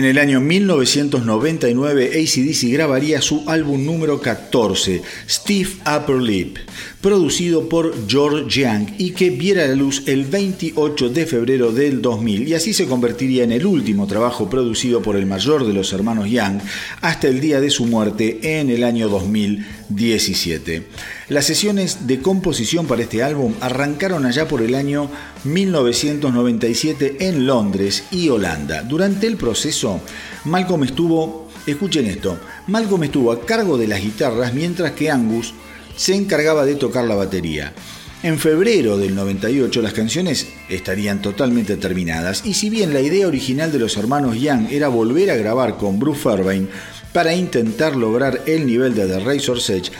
En 0.00 0.06
el 0.06 0.16
año 0.16 0.40
1999, 0.40 2.12
ACDC 2.14 2.72
grabaría 2.72 3.20
su 3.20 3.44
álbum 3.46 3.84
número 3.84 4.18
14, 4.18 5.02
Steve 5.28 5.68
Upper 5.82 6.16
Lip, 6.16 6.56
producido 7.00 7.68
por 7.68 7.94
George 8.08 8.60
Young 8.60 8.88
y 8.98 9.12
que 9.12 9.30
viera 9.30 9.66
la 9.66 9.74
luz 9.74 10.02
el 10.06 10.26
28 10.26 11.08
de 11.08 11.24
febrero 11.24 11.72
del 11.72 12.02
2000 12.02 12.48
y 12.48 12.54
así 12.54 12.74
se 12.74 12.86
convertiría 12.86 13.42
en 13.44 13.52
el 13.52 13.64
último 13.64 14.06
trabajo 14.06 14.50
producido 14.50 15.00
por 15.00 15.16
el 15.16 15.24
mayor 15.24 15.66
de 15.66 15.72
los 15.72 15.92
hermanos 15.94 16.28
Young 16.28 16.60
hasta 17.00 17.28
el 17.28 17.40
día 17.40 17.60
de 17.60 17.70
su 17.70 17.86
muerte 17.86 18.58
en 18.60 18.68
el 18.68 18.84
año 18.84 19.08
2017. 19.08 20.86
Las 21.30 21.46
sesiones 21.46 22.06
de 22.06 22.20
composición 22.20 22.86
para 22.86 23.02
este 23.02 23.22
álbum 23.22 23.54
arrancaron 23.60 24.26
allá 24.26 24.46
por 24.46 24.60
el 24.60 24.74
año 24.74 25.10
1997 25.44 27.16
en 27.20 27.46
Londres 27.46 28.04
y 28.10 28.28
Holanda. 28.28 28.82
Durante 28.82 29.26
el 29.26 29.36
proceso, 29.36 30.02
Malcolm 30.44 30.84
estuvo, 30.84 31.48
escuchen 31.66 32.06
esto, 32.06 32.38
Malcolm 32.66 33.04
estuvo 33.04 33.32
a 33.32 33.46
cargo 33.46 33.78
de 33.78 33.88
las 33.88 34.02
guitarras 34.02 34.52
mientras 34.52 34.92
que 34.92 35.10
Angus 35.10 35.54
se 36.00 36.14
encargaba 36.14 36.64
de 36.64 36.76
tocar 36.76 37.04
la 37.04 37.14
batería. 37.14 37.74
En 38.22 38.38
febrero 38.38 38.96
del 38.96 39.14
98 39.14 39.82
las 39.82 39.92
canciones 39.92 40.46
estarían 40.70 41.20
totalmente 41.20 41.76
terminadas 41.76 42.40
y 42.46 42.54
si 42.54 42.70
bien 42.70 42.94
la 42.94 43.02
idea 43.02 43.28
original 43.28 43.70
de 43.70 43.80
los 43.80 43.98
hermanos 43.98 44.40
Young 44.40 44.68
era 44.70 44.88
volver 44.88 45.30
a 45.30 45.36
grabar 45.36 45.76
con 45.76 45.98
Bruce 45.98 46.22
Fairbairn 46.22 46.70
para 47.12 47.34
intentar 47.34 47.96
lograr 47.96 48.40
el 48.46 48.66
nivel 48.66 48.94
de 48.94 49.08
The 49.08 49.20
Razor's 49.20 49.68
Edge, 49.68 49.92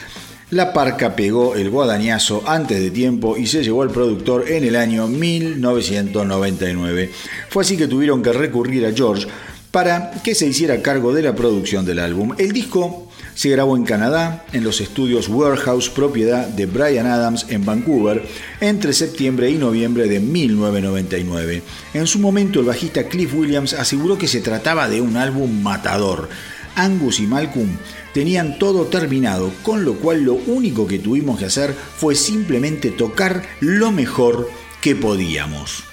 la 0.49 0.73
parca 0.73 1.15
pegó 1.15 1.53
el 1.53 1.69
guadañazo 1.69 2.41
antes 2.47 2.79
de 2.79 2.89
tiempo 2.89 3.37
y 3.37 3.45
se 3.45 3.63
llevó 3.63 3.83
al 3.83 3.91
productor 3.91 4.49
en 4.49 4.63
el 4.63 4.77
año 4.77 5.07
1999. 5.07 7.11
Fue 7.47 7.61
así 7.61 7.77
que 7.77 7.87
tuvieron 7.87 8.23
que 8.23 8.33
recurrir 8.33 8.87
a 8.87 8.91
George 8.91 9.27
para 9.69 10.09
que 10.23 10.33
se 10.33 10.47
hiciera 10.47 10.81
cargo 10.81 11.13
de 11.13 11.21
la 11.21 11.35
producción 11.35 11.85
del 11.85 11.99
álbum. 11.99 12.33
El 12.39 12.53
disco 12.53 13.10
se 13.35 13.49
grabó 13.49 13.75
en 13.75 13.83
Canadá, 13.83 14.45
en 14.53 14.63
los 14.63 14.81
estudios 14.81 15.29
Warehouse, 15.29 15.89
propiedad 15.89 16.47
de 16.47 16.65
Brian 16.65 17.07
Adams 17.07 17.45
en 17.49 17.65
Vancouver, 17.65 18.23
entre 18.59 18.93
septiembre 18.93 19.49
y 19.49 19.55
noviembre 19.55 20.07
de 20.07 20.19
1999. 20.19 21.63
En 21.93 22.07
su 22.07 22.19
momento, 22.19 22.59
el 22.59 22.65
bajista 22.65 23.07
Cliff 23.07 23.33
Williams 23.33 23.73
aseguró 23.73 24.17
que 24.17 24.27
se 24.27 24.41
trataba 24.41 24.89
de 24.89 25.01
un 25.01 25.17
álbum 25.17 25.61
matador. 25.61 26.29
Angus 26.75 27.19
y 27.19 27.27
Malcolm 27.27 27.69
tenían 28.13 28.57
todo 28.57 28.85
terminado, 28.85 29.51
con 29.63 29.83
lo 29.85 29.95
cual 29.95 30.23
lo 30.23 30.33
único 30.33 30.87
que 30.87 30.99
tuvimos 30.99 31.39
que 31.39 31.45
hacer 31.45 31.73
fue 31.73 32.15
simplemente 32.15 32.91
tocar 32.91 33.43
lo 33.59 33.91
mejor 33.91 34.49
que 34.81 34.95
podíamos. 34.95 35.90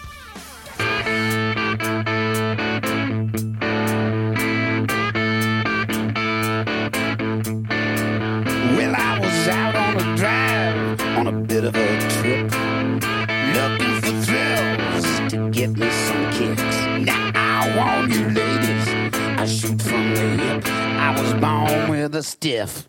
With 21.88 22.14
a 22.14 22.22
stiff, 22.22 22.88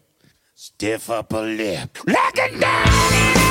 stiff 0.55 1.09
upper 1.09 1.41
lip. 1.41 1.97
Looking 2.05 2.59
down 2.59 3.48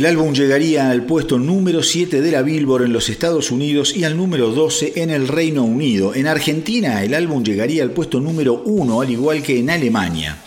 El 0.00 0.06
álbum 0.06 0.32
llegaría 0.32 0.90
al 0.90 1.04
puesto 1.04 1.38
número 1.38 1.82
7 1.82 2.22
de 2.22 2.30
la 2.30 2.40
Billboard 2.40 2.84
en 2.84 2.92
los 2.94 3.10
Estados 3.10 3.50
Unidos 3.50 3.94
y 3.94 4.04
al 4.04 4.16
número 4.16 4.48
12 4.48 4.94
en 4.96 5.10
el 5.10 5.28
Reino 5.28 5.62
Unido. 5.62 6.14
En 6.14 6.26
Argentina 6.26 7.04
el 7.04 7.12
álbum 7.12 7.44
llegaría 7.44 7.82
al 7.82 7.90
puesto 7.90 8.18
número 8.18 8.62
1 8.64 9.02
al 9.02 9.10
igual 9.10 9.42
que 9.42 9.58
en 9.58 9.68
Alemania. 9.68 10.38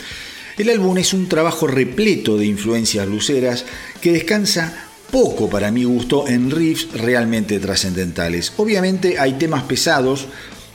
El 0.58 0.72
álbum 0.72 0.98
es 0.98 1.14
un 1.14 1.30
trabajo 1.30 1.68
repleto 1.68 2.36
de 2.36 2.48
influencias 2.48 3.08
luceras 3.08 3.64
que 4.02 4.14
descansa 4.14 4.88
poco 5.12 5.48
para 5.48 5.70
mi 5.70 5.84
gusto 5.84 6.28
en 6.28 6.50
riffs 6.50 6.92
realmente 6.94 7.60
trascendentales. 7.60 8.54
Obviamente 8.58 9.20
hay 9.20 9.34
temas 9.34 9.62
pesados, 9.66 10.26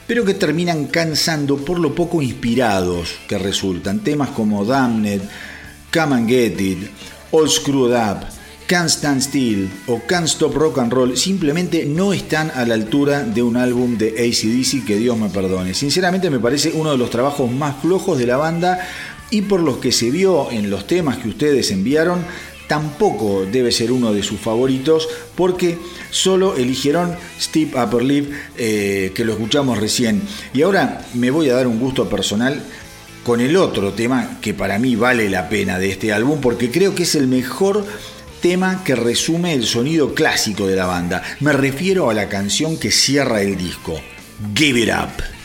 pero 0.07 0.23
que 0.23 0.35
terminan 0.35 0.85
cansando 0.85 1.57
por 1.57 1.79
lo 1.79 1.93
poco 1.93 2.21
inspirados 2.21 3.15
que 3.27 3.37
resultan. 3.37 4.05
Temas 4.05 4.29
como 4.29 4.63
Damned, 4.63 5.23
Come 5.93 6.15
and 6.15 6.29
Get 6.29 6.61
It, 6.61 6.77
All 7.31 7.49
Screwed 7.49 7.93
Up, 7.93 8.38
Can't 8.69 8.87
Stand 8.87 9.21
Still 9.21 9.67
o 9.87 9.99
Can't 10.05 10.27
Stop 10.27 10.53
Rock 10.53 10.77
and 10.77 10.93
Roll 10.93 11.17
simplemente 11.17 11.87
no 11.87 12.13
están 12.13 12.51
a 12.53 12.63
la 12.65 12.75
altura 12.75 13.23
de 13.23 13.41
un 13.41 13.57
álbum 13.57 13.97
de 13.97 14.09
ACDC 14.09 14.85
que 14.85 14.97
Dios 14.97 15.17
me 15.17 15.29
perdone. 15.29 15.73
Sinceramente 15.73 16.29
me 16.29 16.39
parece 16.39 16.73
uno 16.75 16.91
de 16.91 16.97
los 16.99 17.09
trabajos 17.09 17.51
más 17.51 17.81
flojos 17.81 18.19
de 18.19 18.27
la 18.27 18.37
banda 18.37 18.87
y 19.31 19.41
por 19.41 19.61
los 19.61 19.77
que 19.77 19.91
se 19.91 20.11
vio 20.11 20.51
en 20.51 20.69
los 20.69 20.85
temas 20.85 21.17
que 21.17 21.29
ustedes 21.29 21.71
enviaron, 21.71 22.23
tampoco 22.67 23.43
debe 23.51 23.71
ser 23.71 23.91
uno 23.91 24.13
de 24.13 24.21
sus 24.21 24.39
favoritos 24.39 25.09
porque 25.33 25.79
solo 26.11 26.55
eligieron 26.55 27.15
Steve 27.41 27.71
Upper 27.73 28.03
eh, 28.55 29.11
que 29.15 29.25
lo 29.25 29.33
escuchamos 29.33 29.79
recién. 29.79 30.21
Y 30.53 30.61
ahora 30.61 31.03
me 31.15 31.31
voy 31.31 31.49
a 31.49 31.55
dar 31.55 31.65
un 31.65 31.79
gusto 31.79 32.07
personal 32.07 32.61
con 33.23 33.41
el 33.41 33.57
otro 33.57 33.93
tema 33.93 34.37
que 34.41 34.53
para 34.53 34.77
mí 34.77 34.95
vale 34.95 35.27
la 35.27 35.49
pena 35.49 35.79
de 35.79 35.89
este 35.89 36.13
álbum 36.13 36.39
porque 36.39 36.69
creo 36.69 36.93
que 36.93 37.03
es 37.03 37.15
el 37.15 37.27
mejor 37.27 37.83
tema 38.41 38.83
que 38.83 38.95
resume 38.95 39.53
el 39.53 39.65
sonido 39.65 40.13
clásico 40.13 40.67
de 40.67 40.75
la 40.75 40.85
banda. 40.85 41.23
Me 41.39 41.53
refiero 41.53 42.09
a 42.09 42.13
la 42.13 42.29
canción 42.29 42.77
que 42.77 42.91
cierra 42.91 43.41
el 43.41 43.57
disco, 43.57 43.99
Give 44.55 44.79
It 44.79 44.89
Up. 44.89 45.38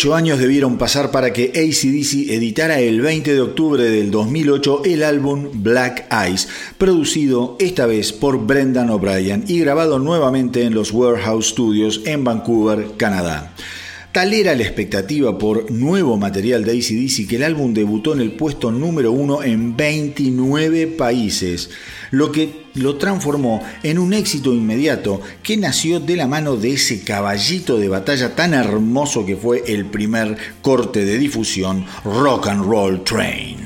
Ocho 0.00 0.14
años 0.14 0.38
debieron 0.38 0.78
pasar 0.78 1.10
para 1.10 1.30
que 1.30 1.50
ACDC 1.50 2.30
editara 2.30 2.80
el 2.80 3.02
20 3.02 3.34
de 3.34 3.40
octubre 3.42 3.82
del 3.82 4.10
2008 4.10 4.80
el 4.86 5.02
álbum 5.02 5.50
Black 5.52 6.06
Eyes, 6.10 6.48
producido 6.78 7.58
esta 7.60 7.84
vez 7.84 8.14
por 8.14 8.46
Brendan 8.46 8.88
O'Brien 8.88 9.44
y 9.46 9.60
grabado 9.60 9.98
nuevamente 9.98 10.62
en 10.62 10.72
los 10.72 10.92
Warehouse 10.92 11.48
Studios 11.48 12.00
en 12.06 12.24
Vancouver, 12.24 12.92
Canadá. 12.96 13.52
Tal 14.12 14.34
era 14.34 14.56
la 14.56 14.64
expectativa 14.64 15.38
por 15.38 15.70
nuevo 15.70 16.16
material 16.16 16.64
de 16.64 16.72
ACDC 16.72 17.28
que 17.28 17.36
el 17.36 17.44
álbum 17.44 17.72
debutó 17.72 18.12
en 18.12 18.20
el 18.20 18.32
puesto 18.32 18.72
número 18.72 19.12
uno 19.12 19.44
en 19.44 19.76
29 19.76 20.88
países, 20.88 21.70
lo 22.10 22.32
que 22.32 22.64
lo 22.74 22.96
transformó 22.96 23.62
en 23.84 24.00
un 24.00 24.12
éxito 24.12 24.52
inmediato 24.52 25.20
que 25.44 25.56
nació 25.56 26.00
de 26.00 26.16
la 26.16 26.26
mano 26.26 26.56
de 26.56 26.72
ese 26.72 27.02
caballito 27.02 27.78
de 27.78 27.88
batalla 27.88 28.34
tan 28.34 28.52
hermoso 28.52 29.24
que 29.24 29.36
fue 29.36 29.62
el 29.68 29.86
primer 29.86 30.36
corte 30.60 31.04
de 31.04 31.16
difusión 31.16 31.86
Rock 32.04 32.48
and 32.48 32.64
Roll 32.64 33.04
Train. 33.04 33.58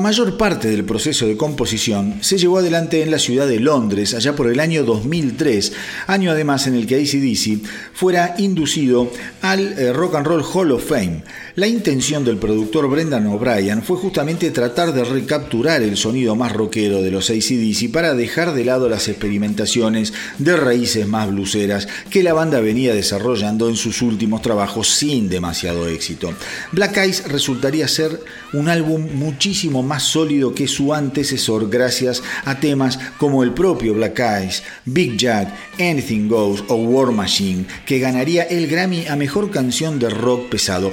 La 0.00 0.04
mayor 0.04 0.38
parte 0.38 0.70
del 0.70 0.86
proceso 0.86 1.26
de 1.26 1.36
composición 1.36 2.20
se 2.22 2.38
llevó 2.38 2.56
adelante 2.56 3.02
en 3.02 3.10
la 3.10 3.18
ciudad 3.18 3.46
de 3.46 3.60
Londres, 3.60 4.14
allá 4.14 4.34
por 4.34 4.50
el 4.50 4.58
año 4.58 4.82
2003, 4.82 5.74
año 6.06 6.30
además 6.30 6.66
en 6.66 6.74
el 6.74 6.86
que 6.86 6.94
ACDC 6.94 7.68
fuera 7.92 8.34
inducido 8.38 9.12
al 9.42 9.78
eh, 9.78 9.92
Rock 9.92 10.14
and 10.14 10.26
Roll 10.26 10.42
Hall 10.42 10.72
of 10.72 10.88
Fame. 10.88 11.22
La 11.56 11.66
intención 11.66 12.24
del 12.24 12.36
productor 12.36 12.88
Brendan 12.88 13.26
O'Brien 13.26 13.82
fue 13.82 13.96
justamente 13.96 14.52
tratar 14.52 14.94
de 14.94 15.02
recapturar 15.02 15.82
el 15.82 15.96
sonido 15.96 16.36
más 16.36 16.52
rockero 16.52 17.02
de 17.02 17.10
los 17.10 17.28
ACDC 17.28 17.90
para 17.92 18.14
dejar 18.14 18.54
de 18.54 18.64
lado 18.64 18.88
las 18.88 19.08
experimentaciones 19.08 20.12
de 20.38 20.56
raíces 20.56 21.08
más 21.08 21.28
bluseras 21.28 21.88
que 22.08 22.22
la 22.22 22.34
banda 22.34 22.60
venía 22.60 22.94
desarrollando 22.94 23.68
en 23.68 23.74
sus 23.74 24.00
últimos 24.00 24.42
trabajos 24.42 24.88
sin 24.90 25.28
demasiado 25.28 25.88
éxito. 25.88 26.32
Black 26.70 26.98
Eyes 26.98 27.24
resultaría 27.26 27.88
ser 27.88 28.20
un 28.52 28.68
álbum 28.68 29.08
muchísimo 29.14 29.82
más 29.82 30.04
sólido 30.04 30.54
que 30.54 30.68
su 30.68 30.94
antecesor 30.94 31.68
gracias 31.68 32.22
a 32.44 32.60
temas 32.60 32.98
como 33.18 33.42
el 33.42 33.52
propio 33.52 33.94
Black 33.94 34.20
Eyes, 34.20 34.62
Big 34.84 35.16
Jack, 35.16 35.52
Anything 35.80 36.28
Goes 36.28 36.62
o 36.68 36.76
War 36.76 37.10
Machine, 37.10 37.64
que 37.86 37.98
ganaría 37.98 38.44
el 38.44 38.68
Grammy 38.68 39.06
a 39.08 39.16
Mejor 39.16 39.50
Canción 39.50 39.98
de 39.98 40.10
Rock 40.10 40.48
Pesado. 40.48 40.92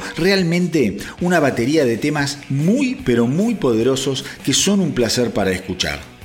Una 1.22 1.40
batería 1.40 1.86
de 1.86 1.98
temas 1.98 2.40
muy 2.50 2.96
pero 3.06 3.28
muy 3.28 3.56
poderosos 3.56 4.26
que 4.44 4.54
son 4.54 4.80
un 4.80 4.92
placer 4.92 5.32
para 5.32 5.52
escuchar. 5.52 6.17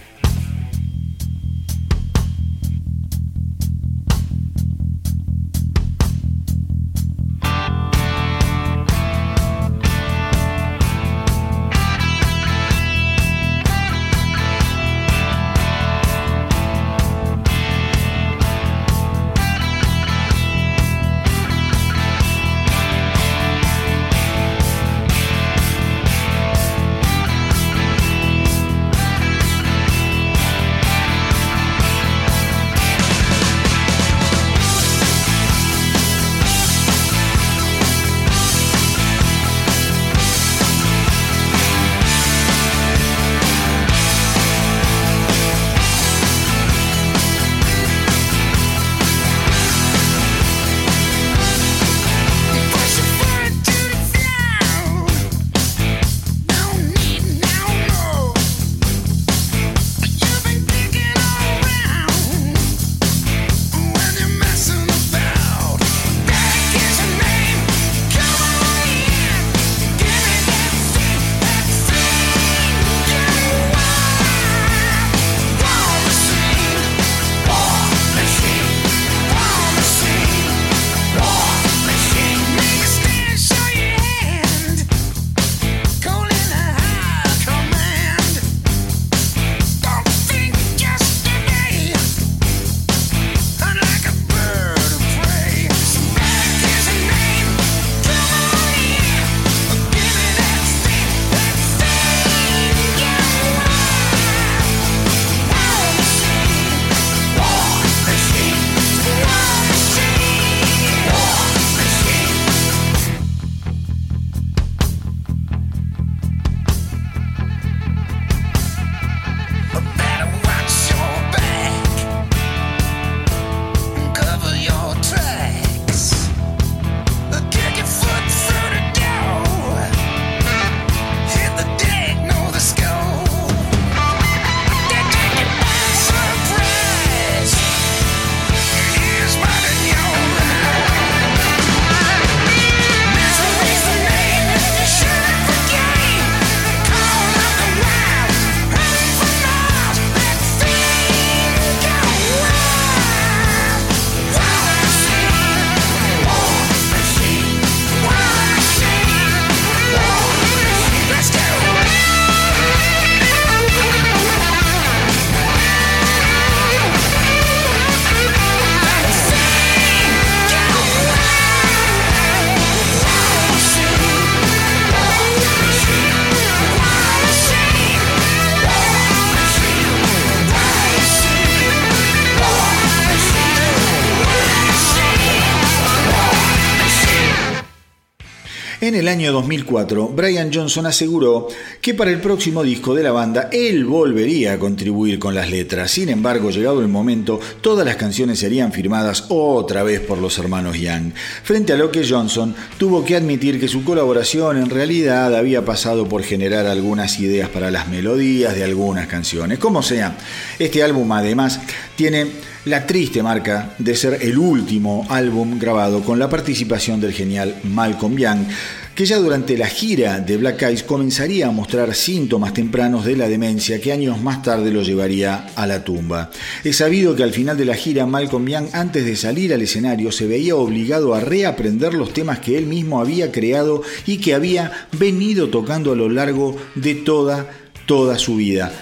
Año 189.12 189.30
2004, 189.30 190.08
Brian 190.08 190.50
Johnson 190.52 190.86
aseguró 190.86 191.46
que 191.82 191.92
para 191.92 192.10
el 192.10 192.18
próximo 192.18 192.62
disco 192.62 192.94
de 192.94 193.02
la 193.02 193.12
banda 193.12 193.50
él 193.52 193.84
volvería 193.84 194.54
a 194.54 194.58
contribuir 194.58 195.18
con 195.18 195.34
las 195.34 195.50
letras. 195.50 195.90
Sin 195.90 196.08
embargo, 196.08 196.50
llegado 196.50 196.80
el 196.80 196.88
momento, 196.88 197.38
todas 197.60 197.84
las 197.84 197.96
canciones 197.96 198.38
serían 198.38 198.72
firmadas 198.72 199.26
otra 199.28 199.82
vez 199.82 200.00
por 200.00 200.16
los 200.16 200.38
hermanos 200.38 200.78
Young. 200.78 201.12
Frente 201.44 201.74
a 201.74 201.76
lo 201.76 201.90
que 201.90 202.08
Johnson 202.08 202.54
tuvo 202.78 203.04
que 203.04 203.14
admitir 203.14 203.60
que 203.60 203.68
su 203.68 203.84
colaboración 203.84 204.56
en 204.56 204.70
realidad 204.70 205.36
había 205.36 205.62
pasado 205.62 206.08
por 206.08 206.22
generar 206.22 206.64
algunas 206.66 207.20
ideas 207.20 207.50
para 207.50 207.70
las 207.70 207.88
melodías 207.88 208.54
de 208.54 208.64
algunas 208.64 209.08
canciones. 209.08 209.58
Como 209.58 209.82
sea, 209.82 210.16
este 210.58 210.82
álbum 210.82 211.12
además 211.12 211.60
tiene 211.96 212.28
la 212.64 212.86
triste 212.86 213.22
marca 213.22 213.74
de 213.78 213.96
ser 213.96 214.18
el 214.22 214.38
último 214.38 215.04
álbum 215.08 215.58
grabado 215.58 216.02
con 216.02 216.18
la 216.18 216.28
participación 216.28 217.00
del 217.00 217.12
genial 217.12 217.56
Malcolm 217.64 218.16
Young, 218.16 218.46
que 218.94 219.06
ya 219.06 219.18
durante 219.18 219.56
la 219.56 219.66
gira 219.66 220.20
de 220.20 220.36
Black 220.36 220.62
Eyes 220.62 220.82
comenzaría 220.82 221.48
a 221.48 221.50
mostrar 221.50 221.94
síntomas 221.94 222.52
tempranos 222.52 223.04
de 223.04 223.16
la 223.16 223.28
demencia 223.28 223.80
que 223.80 223.92
años 223.92 224.20
más 224.20 224.42
tarde 224.42 224.70
lo 224.70 224.82
llevaría 224.82 225.46
a 225.54 225.66
la 225.66 225.82
tumba. 225.82 226.30
Es 226.62 226.76
sabido 226.76 227.16
que 227.16 227.22
al 227.22 227.32
final 227.32 227.56
de 227.56 227.64
la 227.64 227.74
gira 227.74 228.06
Malcolm 228.06 228.46
Young 228.46 228.66
antes 228.72 229.04
de 229.04 229.16
salir 229.16 229.54
al 229.54 229.62
escenario 229.62 230.12
se 230.12 230.26
veía 230.26 230.56
obligado 230.56 231.14
a 231.14 231.20
reaprender 231.20 231.94
los 231.94 232.12
temas 232.12 232.40
que 232.40 232.58
él 232.58 232.66
mismo 232.66 233.00
había 233.00 233.32
creado 233.32 233.82
y 234.06 234.18
que 234.18 234.34
había 234.34 234.88
venido 234.92 235.48
tocando 235.48 235.92
a 235.92 235.96
lo 235.96 236.08
largo 236.08 236.56
de 236.74 236.94
toda, 236.94 237.50
toda 237.86 238.18
su 238.18 238.36
vida. 238.36 238.72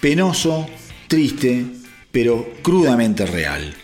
Penoso, 0.00 0.68
triste, 1.06 1.66
pero 2.10 2.54
crudamente 2.62 3.24
real. 3.24 3.74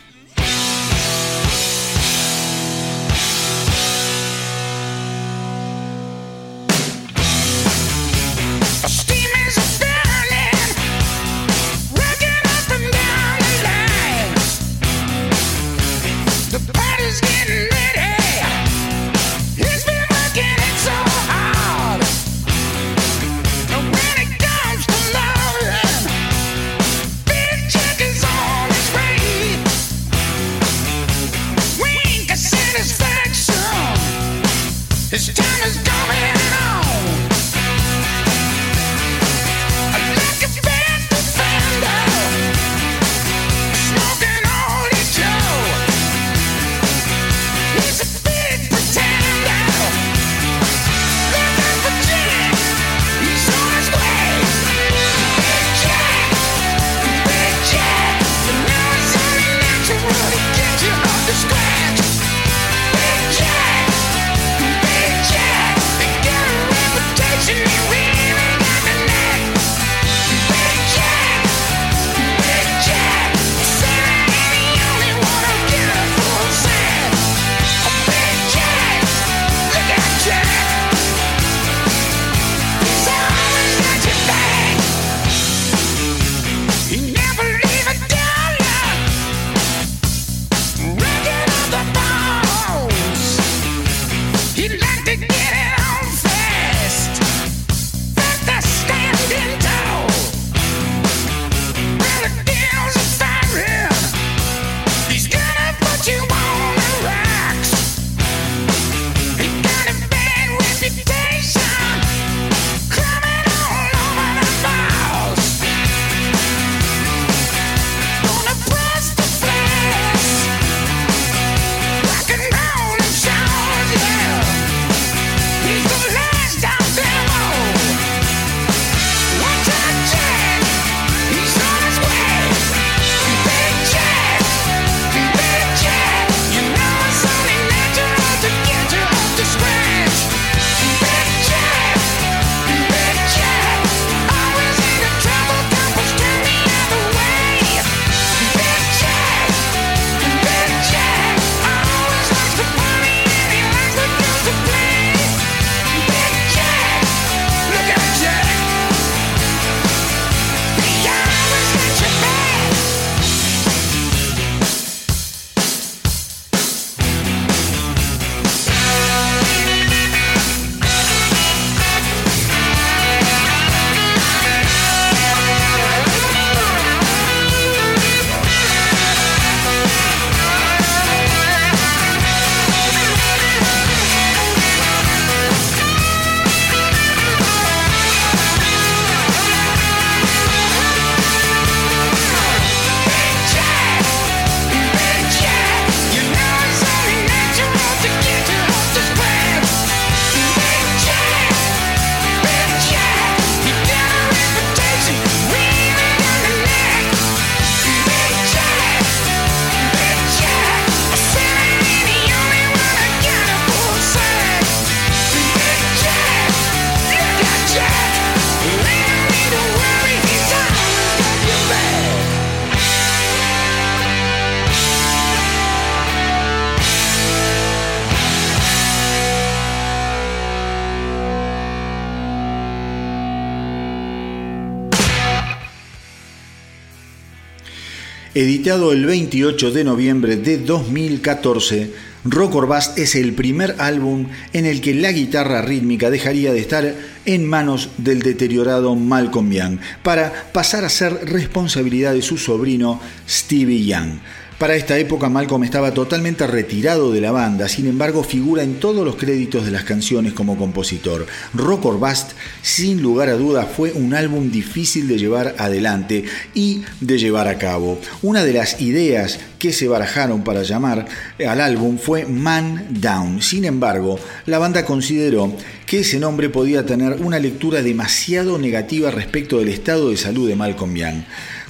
Editado 238.36 238.92
el 238.92 239.06
28 239.06 239.70
de 239.70 239.82
noviembre 239.82 240.36
de 240.36 240.58
2014, 240.58 241.90
Rock 242.26 242.54
or 242.56 242.66
Bust 242.66 242.98
es 242.98 243.14
el 243.14 243.32
primer 243.32 243.76
álbum 243.78 244.26
en 244.52 244.66
el 244.66 244.82
que 244.82 244.92
la 244.92 245.10
guitarra 245.10 245.62
rítmica 245.62 246.10
dejaría 246.10 246.52
de 246.52 246.60
estar 246.60 246.94
en 247.24 247.46
manos 247.46 247.88
del 247.96 248.20
deteriorado 248.20 248.94
Malcolm 248.94 249.50
Young 249.50 249.78
para 250.02 250.50
pasar 250.52 250.84
a 250.84 250.90
ser 250.90 251.14
responsabilidad 251.24 252.12
de 252.12 252.20
su 252.20 252.36
sobrino 252.36 253.00
Stevie 253.26 253.86
Young. 253.86 254.18
Para 254.58 254.74
esta 254.74 254.96
época 254.96 255.28
Malcolm 255.28 255.64
estaba 255.64 255.92
totalmente 255.92 256.46
retirado 256.46 257.12
de 257.12 257.20
la 257.20 257.30
banda, 257.30 257.68
sin 257.68 257.86
embargo 257.86 258.24
figura 258.24 258.62
en 258.62 258.80
todos 258.80 259.04
los 259.04 259.16
créditos 259.16 259.66
de 259.66 259.70
las 259.70 259.84
canciones 259.84 260.32
como 260.32 260.56
compositor. 260.56 261.26
Rock 261.52 261.84
or 261.84 261.98
Bust, 261.98 262.30
sin 262.62 263.02
lugar 263.02 263.28
a 263.28 263.34
dudas, 263.34 263.68
fue 263.76 263.92
un 263.92 264.14
álbum 264.14 264.50
difícil 264.50 265.08
de 265.08 265.18
llevar 265.18 265.56
adelante 265.58 266.24
y 266.54 266.80
de 267.02 267.18
llevar 267.18 267.48
a 267.48 267.58
cabo. 267.58 268.00
Una 268.22 268.44
de 268.44 268.54
las 268.54 268.80
ideas 268.80 269.38
que 269.58 269.74
se 269.74 269.88
barajaron 269.88 270.42
para 270.42 270.62
llamar 270.62 271.06
al 271.46 271.60
álbum 271.60 271.98
fue 271.98 272.24
Man 272.24 272.86
Down. 272.88 273.42
Sin 273.42 273.66
embargo, 273.66 274.18
la 274.46 274.58
banda 274.58 274.86
consideró 274.86 275.54
que 275.84 276.00
ese 276.00 276.18
nombre 276.18 276.48
podía 276.48 276.86
tener 276.86 277.18
una 277.20 277.38
lectura 277.38 277.82
demasiado 277.82 278.58
negativa 278.58 279.10
respecto 279.10 279.58
del 279.58 279.68
estado 279.68 280.08
de 280.08 280.16
salud 280.16 280.48
de 280.48 280.56
Malcolm 280.56 280.94
Young. 280.94 281.24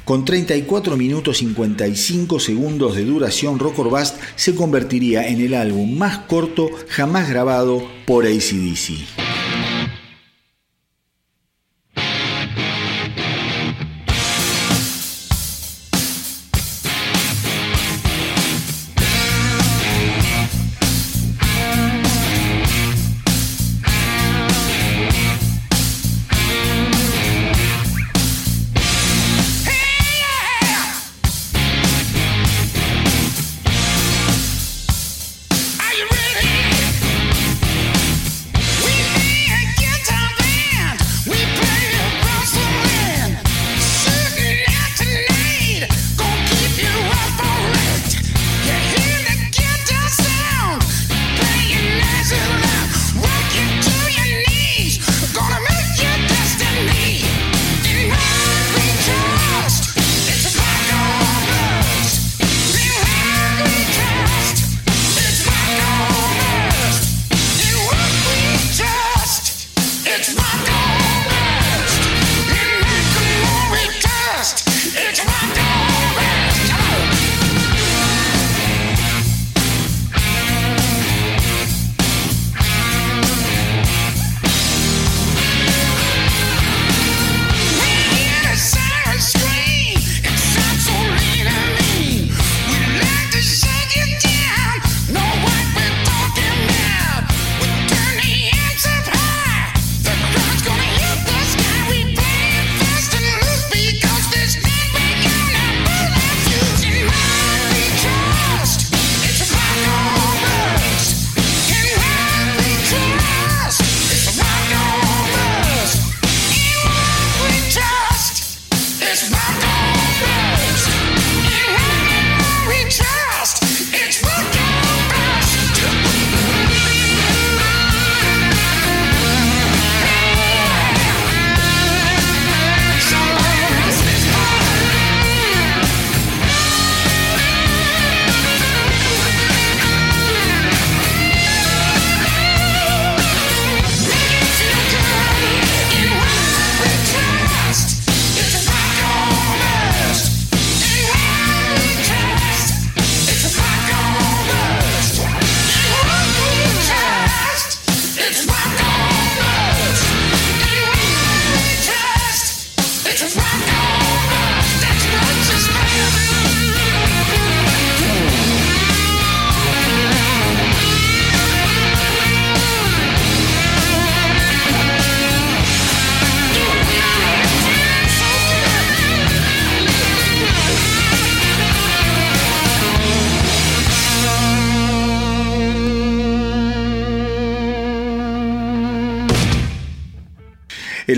Con 0.07 0.25
34 0.25 0.97
minutos 0.97 1.39
55 1.39 2.39
segundos 2.39 2.95
de 2.95 3.05
duración, 3.05 3.59
Rock 3.59 3.81
or 3.81 3.91
Bust 3.91 4.15
se 4.37 4.55
convertiría 4.55 5.27
en 5.27 5.41
el 5.41 5.53
álbum 5.53 5.99
más 5.99 6.19
corto 6.19 6.71
jamás 6.89 7.29
grabado 7.29 7.83
por 8.07 8.25
ACDC. 8.25 9.26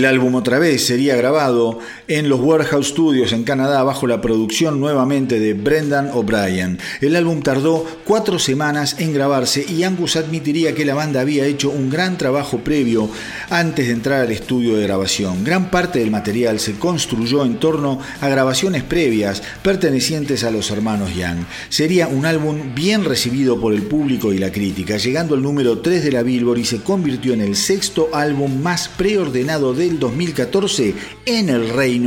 Álbum 0.09 0.35
otra 0.35 0.59
vez 0.59 0.85
sería 0.85 1.15
grabado 1.15 1.79
en 2.09 2.27
los 2.27 2.39
Warehouse 2.39 2.87
Studios 2.87 3.31
en 3.33 3.43
Canadá 3.43 3.83
bajo 3.83 4.07
la 4.07 4.19
producción 4.19 4.79
nuevamente 4.79 5.39
de 5.39 5.53
Brendan 5.53 6.09
O'Brien. 6.11 6.79
El 7.01 7.15
álbum 7.15 7.43
tardó 7.43 7.85
cuatro 8.03 8.39
semanas 8.39 8.95
en 8.97 9.13
grabarse 9.13 9.63
y 9.69 9.83
Angus 9.83 10.15
admitiría 10.15 10.73
que 10.73 10.85
la 10.85 10.95
banda 10.95 11.21
había 11.21 11.45
hecho 11.45 11.69
un 11.69 11.91
gran 11.91 12.17
trabajo 12.17 12.59
previo 12.59 13.09
antes 13.51 13.87
de 13.87 13.93
entrar 13.93 14.21
al 14.21 14.31
estudio 14.31 14.75
de 14.75 14.83
grabación. 14.87 15.43
Gran 15.43 15.69
parte 15.69 15.99
del 15.99 16.09
material 16.09 16.59
se 16.59 16.79
construyó 16.79 17.45
en 17.45 17.59
torno 17.59 17.99
a 18.21 18.27
grabaciones 18.27 18.81
previas 18.81 19.43
pertenecientes 19.61 20.43
a 20.43 20.49
los 20.49 20.71
hermanos 20.71 21.15
Young. 21.15 21.45
Sería 21.69 22.07
un 22.07 22.25
álbum 22.25 22.73
bien 22.73 23.05
recibido 23.05 23.61
por 23.61 23.71
el 23.71 23.83
público 23.83 24.33
y 24.33 24.39
la 24.39 24.51
crítica, 24.51 24.97
llegando 24.97 25.35
al 25.35 25.43
número 25.43 25.77
3 25.79 26.03
de 26.03 26.11
la 26.11 26.23
Billboard 26.23 26.57
y 26.57 26.65
se 26.65 26.81
convirtió 26.81 27.33
en 27.33 27.41
el 27.41 27.55
sexto 27.55 28.09
álbum 28.13 28.63
más 28.63 28.87
preordenado 28.87 29.75
del 29.75 29.99
2014 29.99 30.95
en 31.27 31.49
el 31.49 31.69
Reino 31.69 31.98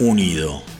Unido. 0.00 0.75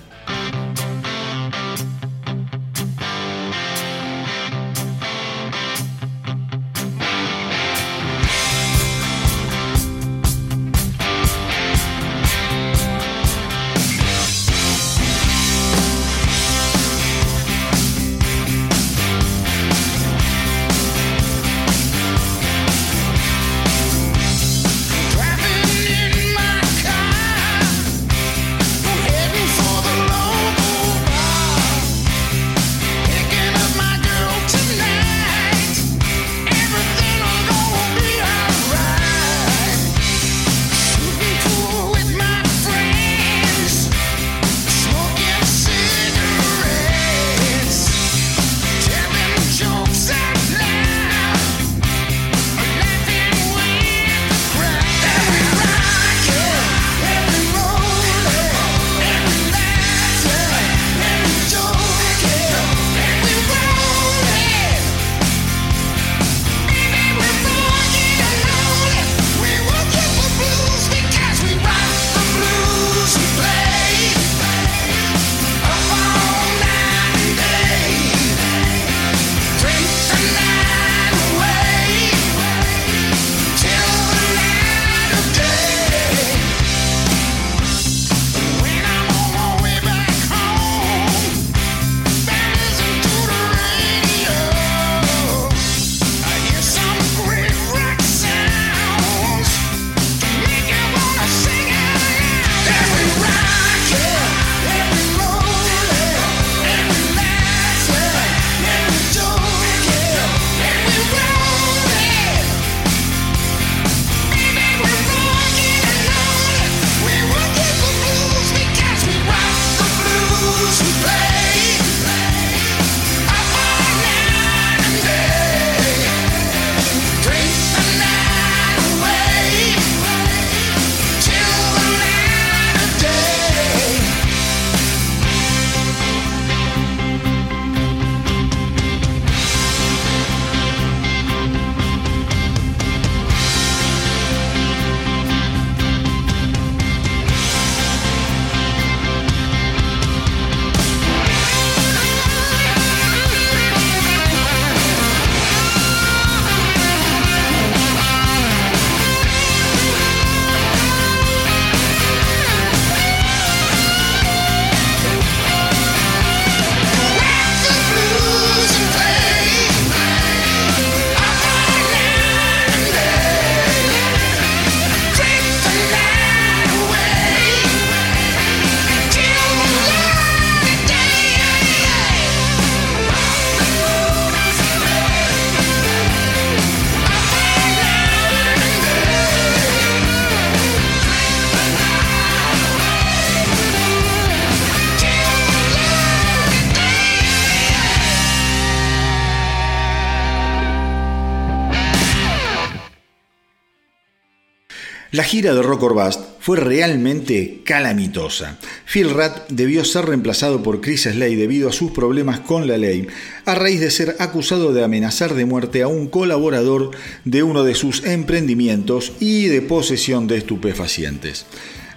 La 205.17 205.25
gira 205.25 205.55
de 205.55 205.63
Rock 205.63 205.83
or 205.83 205.95
Bust 205.95 206.21
fue 206.41 206.59
realmente 206.59 207.63
calamitosa. 207.65 208.59
Phil 208.85 209.09
Ratt 209.09 209.49
debió 209.49 209.83
ser 209.83 210.05
reemplazado 210.05 210.63
por 210.63 210.83
Chris 210.83 211.05
Slade 211.05 211.37
debido 211.37 211.71
a 211.71 211.73
sus 211.73 211.91
problemas 211.91 212.41
con 212.41 212.69
la 212.69 212.77
ley, 212.77 213.07
a 213.47 213.55
raíz 213.55 213.81
de 213.81 213.91
ser 213.91 214.17
acusado 214.19 214.75
de 214.75 214.85
amenazar 214.85 215.33
de 215.33 215.47
muerte 215.47 215.83
a 215.83 215.89
un 215.89 216.09
colaborador 216.09 216.91
de 217.25 217.43
uno 217.43 217.65
de 217.65 217.75
sus 217.75 218.05
emprendimientos 218.05 219.15
y 219.19 219.47
de 219.47 219.63
posesión 219.63 220.27
de 220.27 220.37
estupefacientes. 220.37 221.47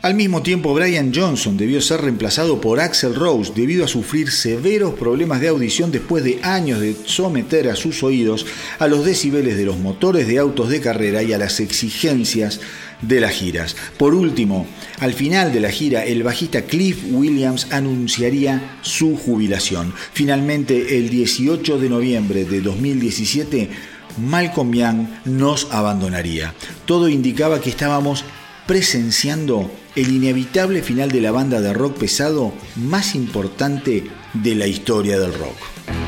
Al 0.01 0.13
mismo 0.13 0.41
tiempo, 0.41 0.73
Brian 0.73 1.11
Johnson 1.13 1.57
debió 1.57 1.81
ser 1.81 1.99
reemplazado 1.99 2.61
por 2.61 2.79
Axel 2.79 3.15
Rose 3.15 3.51
debido 3.53 3.83
a 3.83 3.89
sufrir 3.89 4.31
severos 4.31 4.93
problemas 4.93 5.41
de 5.41 5.49
audición 5.49 5.91
después 5.91 6.23
de 6.23 6.39
años 6.41 6.79
de 6.79 6.95
someter 7.03 7.67
a 7.67 7.75
sus 7.75 8.01
oídos 8.01 8.45
a 8.79 8.87
los 8.87 9.03
decibeles 9.03 9.57
de 9.57 9.65
los 9.65 9.77
motores 9.77 10.25
de 10.25 10.37
autos 10.37 10.69
de 10.69 10.79
carrera 10.79 11.21
y 11.21 11.33
a 11.33 11.37
las 11.37 11.59
exigencias 11.59 12.61
de 13.01 13.19
las 13.19 13.31
giras. 13.31 13.75
Por 13.97 14.13
último, 14.13 14.67
al 14.99 15.13
final 15.13 15.53
de 15.53 15.59
la 15.59 15.71
gira, 15.71 16.05
el 16.05 16.23
bajista 16.23 16.63
Cliff 16.63 17.03
Williams 17.11 17.67
anunciaría 17.71 18.77
su 18.81 19.15
jubilación. 19.15 19.93
Finalmente, 20.13 20.97
el 20.97 21.09
18 21.09 21.77
de 21.79 21.89
noviembre 21.89 22.45
de 22.45 22.61
2017, 22.61 23.69
Malcolm 24.17 24.73
Young 24.73 25.07
nos 25.25 25.67
abandonaría. 25.71 26.53
Todo 26.85 27.09
indicaba 27.09 27.61
que 27.61 27.69
estábamos 27.69 28.25
presenciando 28.67 29.71
el 29.95 30.11
inevitable 30.11 30.83
final 30.83 31.11
de 31.11 31.21
la 31.21 31.31
banda 31.31 31.61
de 31.61 31.73
rock 31.73 31.97
pesado 31.97 32.53
más 32.75 33.15
importante 33.15 34.03
de 34.33 34.55
la 34.55 34.67
historia 34.67 35.19
del 35.19 35.33
rock. 35.33 35.98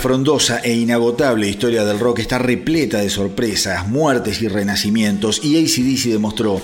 Frondosa 0.00 0.60
e 0.60 0.74
inagotable 0.74 1.48
historia 1.48 1.84
del 1.84 2.00
rock 2.00 2.20
está 2.20 2.38
repleta 2.38 2.98
de 2.98 3.10
sorpresas, 3.10 3.86
muertes 3.86 4.40
y 4.42 4.48
renacimientos, 4.48 5.40
y 5.44 5.58
ACDC 5.58 6.10
demostró 6.10 6.60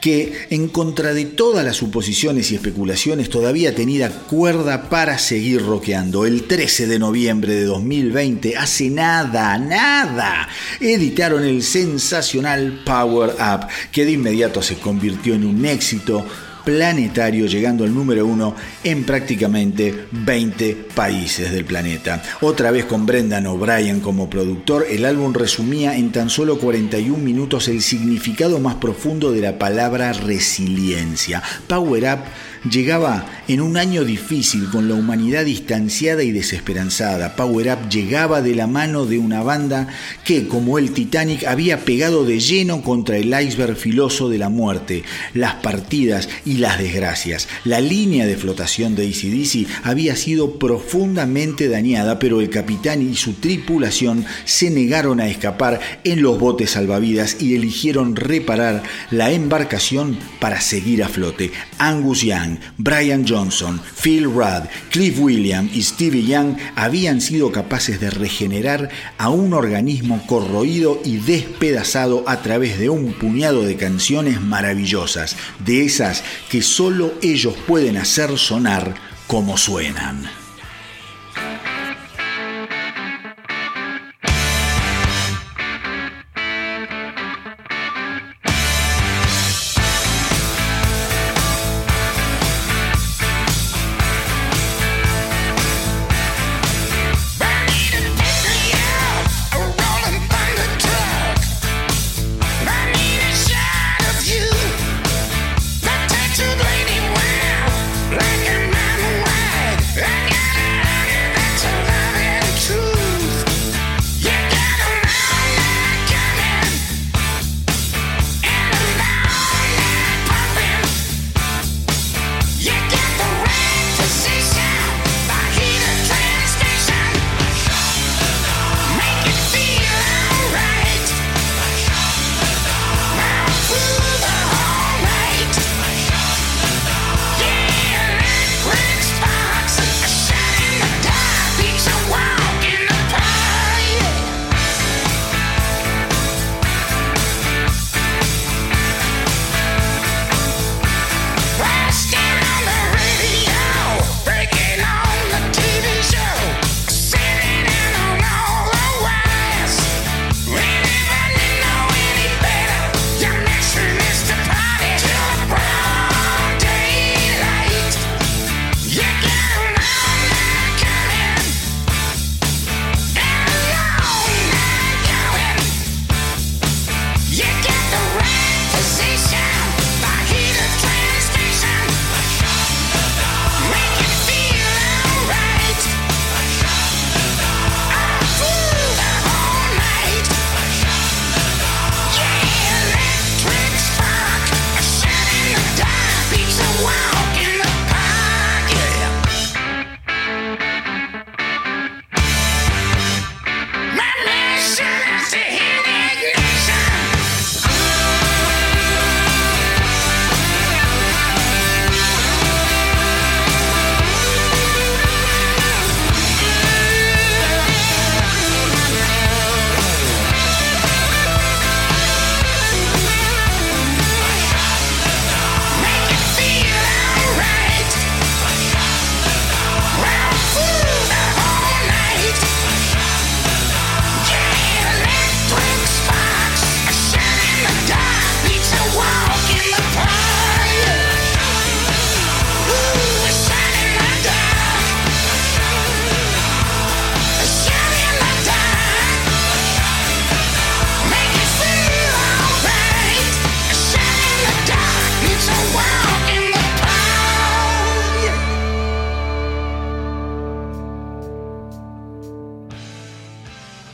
que, 0.00 0.48
en 0.50 0.68
contra 0.68 1.14
de 1.14 1.24
todas 1.24 1.64
las 1.64 1.76
suposiciones 1.76 2.50
y 2.50 2.56
especulaciones, 2.56 3.30
todavía 3.30 3.74
tenía 3.74 4.10
cuerda 4.10 4.90
para 4.90 5.18
seguir 5.18 5.64
rockeando. 5.64 6.26
El 6.26 6.44
13 6.48 6.86
de 6.86 6.98
noviembre 6.98 7.54
de 7.54 7.64
2020, 7.64 8.56
hace 8.56 8.90
nada, 8.90 9.56
nada, 9.56 10.48
editaron 10.80 11.44
el 11.44 11.62
sensacional 11.62 12.82
Power 12.84 13.30
Up, 13.30 13.68
que 13.92 14.04
de 14.04 14.12
inmediato 14.12 14.60
se 14.60 14.76
convirtió 14.76 15.34
en 15.34 15.44
un 15.44 15.64
éxito 15.64 16.26
planetario, 16.70 17.46
llegando 17.46 17.82
al 17.82 17.92
número 17.92 18.24
uno 18.24 18.54
en 18.84 19.02
prácticamente 19.02 20.06
20 20.12 20.86
países 20.94 21.50
del 21.50 21.64
planeta. 21.64 22.22
Otra 22.42 22.70
vez 22.70 22.84
con 22.84 23.06
Brendan 23.06 23.48
O'Brien 23.48 23.98
como 23.98 24.30
productor, 24.30 24.86
el 24.88 25.04
álbum 25.04 25.34
resumía 25.34 25.96
en 25.96 26.12
tan 26.12 26.30
solo 26.30 26.60
41 26.60 27.18
minutos 27.18 27.66
el 27.66 27.82
significado 27.82 28.60
más 28.60 28.76
profundo 28.76 29.32
de 29.32 29.40
la 29.40 29.58
palabra 29.58 30.12
resiliencia. 30.12 31.42
Power 31.66 32.04
Up 32.04 32.20
llegaba 32.68 33.26
en 33.48 33.60
un 33.60 33.76
año 33.76 34.04
difícil 34.04 34.68
con 34.70 34.88
la 34.88 34.94
humanidad 34.94 35.44
distanciada 35.44 36.22
y 36.22 36.30
desesperanzada. 36.30 37.36
Power 37.36 37.68
Up 37.72 37.88
llegaba 37.88 38.42
de 38.42 38.54
la 38.54 38.66
mano 38.66 39.06
de 39.06 39.18
una 39.18 39.42
banda 39.42 39.88
que, 40.24 40.46
como 40.46 40.78
el 40.78 40.92
Titanic, 40.92 41.44
había 41.44 41.84
pegado 41.84 42.24
de 42.24 42.38
lleno 42.40 42.82
contra 42.82 43.16
el 43.16 43.28
iceberg 43.28 43.76
filoso 43.76 44.28
de 44.28 44.38
la 44.38 44.48
muerte, 44.48 45.04
las 45.34 45.54
partidas 45.54 46.28
y 46.44 46.54
las 46.54 46.78
desgracias. 46.78 47.48
La 47.64 47.80
línea 47.80 48.26
de 48.26 48.36
flotación 48.36 48.94
de 48.94 49.08
ACDC 49.08 49.68
había 49.84 50.16
sido 50.16 50.58
profundamente 50.58 51.68
dañada, 51.68 52.18
pero 52.18 52.40
el 52.40 52.50
capitán 52.50 53.02
y 53.02 53.16
su 53.16 53.34
tripulación 53.34 54.24
se 54.44 54.70
negaron 54.70 55.20
a 55.20 55.28
escapar 55.28 55.80
en 56.04 56.22
los 56.22 56.38
botes 56.38 56.70
salvavidas 56.70 57.36
y 57.40 57.54
eligieron 57.54 58.16
reparar 58.16 58.82
la 59.10 59.30
embarcación 59.32 60.18
para 60.38 60.60
seguir 60.60 61.02
a 61.02 61.08
flote. 61.08 61.52
Angus 61.78 62.22
Young 62.22 62.49
Brian 62.78 63.26
Johnson, 63.26 63.80
Phil 64.02 64.24
Rudd, 64.24 64.68
Cliff 64.90 65.18
Williams 65.18 65.74
y 65.74 65.82
Stevie 65.82 66.26
Young 66.26 66.56
habían 66.76 67.20
sido 67.20 67.52
capaces 67.52 68.00
de 68.00 68.10
regenerar 68.10 68.88
a 69.18 69.28
un 69.28 69.52
organismo 69.52 70.24
corroído 70.26 71.00
y 71.04 71.18
despedazado 71.18 72.24
a 72.26 72.42
través 72.42 72.78
de 72.78 72.88
un 72.88 73.12
puñado 73.12 73.62
de 73.62 73.76
canciones 73.76 74.40
maravillosas, 74.40 75.36
de 75.64 75.84
esas 75.84 76.24
que 76.50 76.62
solo 76.62 77.12
ellos 77.22 77.54
pueden 77.66 77.96
hacer 77.96 78.38
sonar 78.38 78.94
como 79.26 79.56
suenan. 79.56 80.39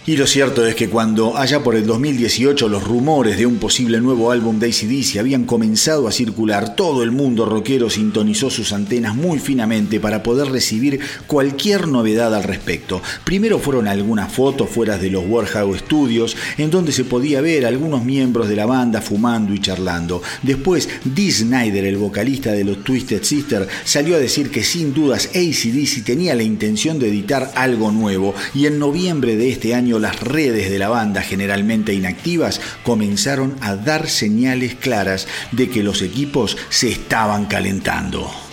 Y 0.08 0.16
lo 0.16 0.28
cierto 0.28 0.64
es 0.64 0.76
que 0.76 0.88
cuando 0.88 1.36
allá 1.36 1.64
por 1.64 1.74
el 1.74 1.84
2018 1.84 2.68
los 2.68 2.84
rumores 2.84 3.38
de 3.38 3.44
un 3.44 3.56
posible 3.56 4.00
nuevo 4.00 4.30
álbum 4.30 4.60
de 4.60 4.68
ACDC 4.68 5.18
habían 5.18 5.46
comenzado 5.46 6.06
a 6.06 6.12
circular, 6.12 6.76
todo 6.76 7.02
el 7.02 7.10
mundo 7.10 7.44
rockero 7.44 7.90
sintonizó 7.90 8.48
sus 8.48 8.72
antenas 8.72 9.16
muy 9.16 9.40
finamente 9.40 9.98
para 9.98 10.22
poder 10.22 10.52
recibir 10.52 11.00
cualquier 11.26 11.88
novedad 11.88 12.36
al 12.36 12.44
respecto. 12.44 13.02
Primero 13.24 13.58
fueron 13.58 13.88
algunas 13.88 14.32
fotos 14.32 14.70
fuera 14.70 14.96
de 14.96 15.10
los 15.10 15.24
Warhouse 15.26 15.80
Studios 15.80 16.36
en 16.56 16.70
donde 16.70 16.92
se 16.92 17.02
podía 17.02 17.40
ver 17.40 17.64
a 17.64 17.68
algunos 17.68 18.04
miembros 18.04 18.48
de 18.48 18.54
la 18.54 18.66
banda 18.66 19.00
fumando 19.00 19.54
y 19.54 19.60
charlando. 19.60 20.22
Después, 20.44 20.88
Dee 21.04 21.32
Snyder, 21.32 21.84
el 21.84 21.96
vocalista 21.96 22.52
de 22.52 22.62
los 22.62 22.84
Twisted 22.84 23.24
Sister, 23.24 23.66
salió 23.82 24.14
a 24.14 24.20
decir 24.20 24.52
que 24.52 24.62
sin 24.62 24.94
dudas 24.94 25.30
ACDC 25.34 26.04
tenía 26.04 26.36
la 26.36 26.44
intención 26.44 27.00
de 27.00 27.08
editar 27.08 27.50
algo 27.56 27.90
nuevo 27.90 28.36
y 28.54 28.66
en 28.66 28.78
noviembre 28.78 29.34
de 29.34 29.50
este 29.50 29.74
año 29.74 29.95
las 29.98 30.20
redes 30.20 30.70
de 30.70 30.78
la 30.78 30.88
banda, 30.88 31.22
generalmente 31.22 31.94
inactivas, 31.94 32.60
comenzaron 32.82 33.56
a 33.60 33.76
dar 33.76 34.08
señales 34.08 34.74
claras 34.74 35.26
de 35.52 35.68
que 35.68 35.82
los 35.82 36.02
equipos 36.02 36.56
se 36.68 36.88
estaban 36.90 37.46
calentando. 37.46 38.45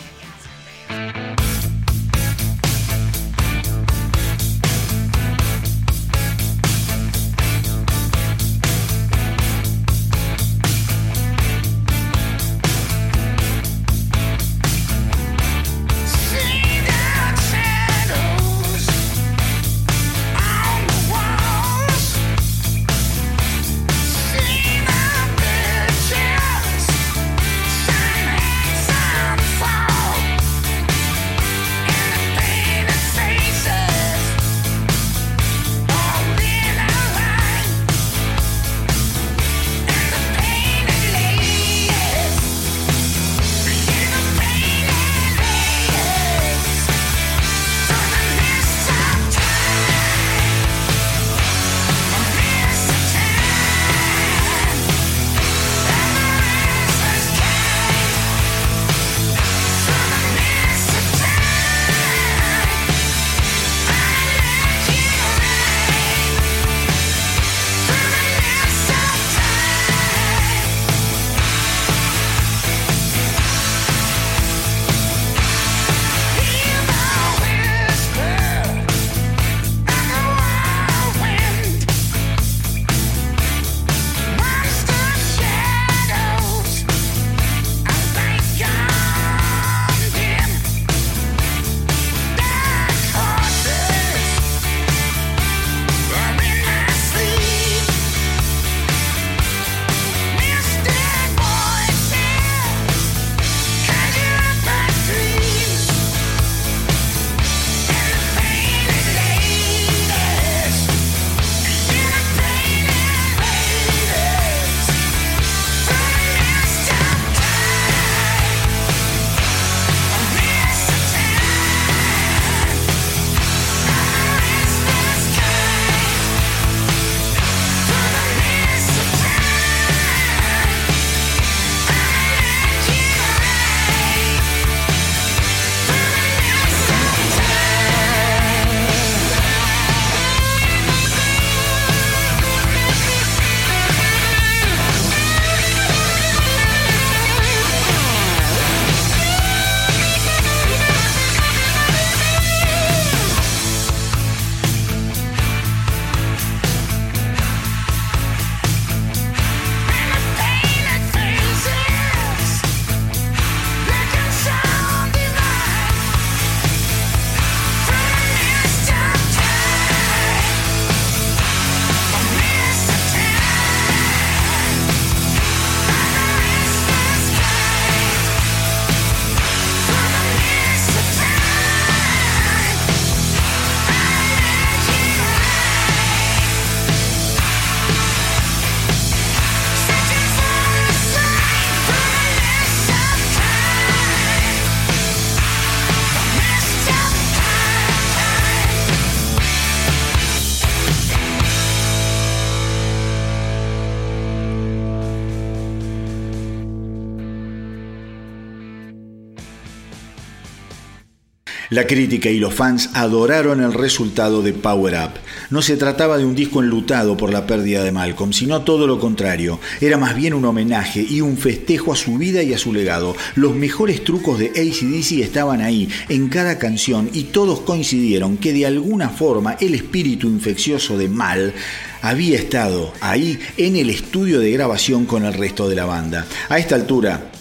La 211.83 211.87
crítica 211.87 212.29
y 212.29 212.39
los 212.39 212.53
fans 212.53 212.91
adoraron 212.93 213.61
el 213.61 213.73
resultado 213.73 214.41
de 214.41 214.53
Power 214.53 214.93
Up. 214.93 215.19
No 215.49 215.61
se 215.61 215.75
trataba 215.75 216.17
de 216.17 216.23
un 216.23 216.33
disco 216.33 216.63
enlutado 216.63 217.17
por 217.17 217.33
la 217.33 217.45
pérdida 217.45 217.83
de 217.83 217.91
Malcolm, 217.91 218.31
sino 218.31 218.61
todo 218.61 218.87
lo 218.87 219.01
contrario. 219.01 219.59
Era 219.81 219.97
más 219.97 220.15
bien 220.15 220.33
un 220.33 220.45
homenaje 220.45 221.01
y 221.01 221.19
un 221.19 221.35
festejo 221.35 221.91
a 221.91 221.97
su 221.97 222.17
vida 222.17 222.41
y 222.41 222.53
a 222.53 222.57
su 222.57 222.71
legado. 222.71 223.17
Los 223.35 223.53
mejores 223.53 224.01
trucos 224.05 224.39
de 224.39 224.51
ACDC 224.51 225.23
estaban 225.23 225.59
ahí, 225.59 225.89
en 226.07 226.29
cada 226.29 226.57
canción, 226.57 227.09
y 227.11 227.23
todos 227.23 227.59
coincidieron 227.59 228.37
que 228.37 228.53
de 228.53 228.65
alguna 228.65 229.09
forma 229.09 229.57
el 229.59 229.75
espíritu 229.75 230.29
infeccioso 230.29 230.97
de 230.97 231.09
Mal 231.09 231.53
había 232.01 232.37
estado 232.37 232.93
ahí 233.01 233.39
en 233.57 233.75
el 233.75 233.89
estudio 233.89 234.39
de 234.39 234.51
grabación 234.51 235.05
con 235.05 235.25
el 235.25 235.33
resto 235.33 235.67
de 235.67 235.75
la 235.75 235.85
banda. 235.85 236.27
A 236.47 236.59
esta 236.59 236.75
altura, 236.75 237.31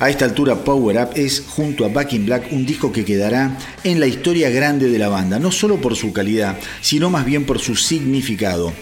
a 0.00 0.08
esta 0.08 0.24
altura 0.24 0.64
Power 0.64 0.96
Up 0.96 1.10
es, 1.14 1.44
junto 1.46 1.84
a 1.84 1.88
Back 1.88 2.14
in 2.14 2.24
Black, 2.24 2.48
un 2.52 2.64
disco 2.64 2.90
que 2.90 3.04
quedará 3.04 3.56
en 3.84 4.00
la 4.00 4.06
historia 4.06 4.48
grande 4.48 4.88
de 4.88 4.98
la 4.98 5.08
banda, 5.08 5.38
no 5.38 5.52
solo 5.52 5.78
por 5.78 5.94
su 5.94 6.12
calidad, 6.12 6.58
sino 6.80 7.10
más 7.10 7.26
bien 7.26 7.44
por 7.44 7.58
su 7.58 7.76
significado. 7.76 8.72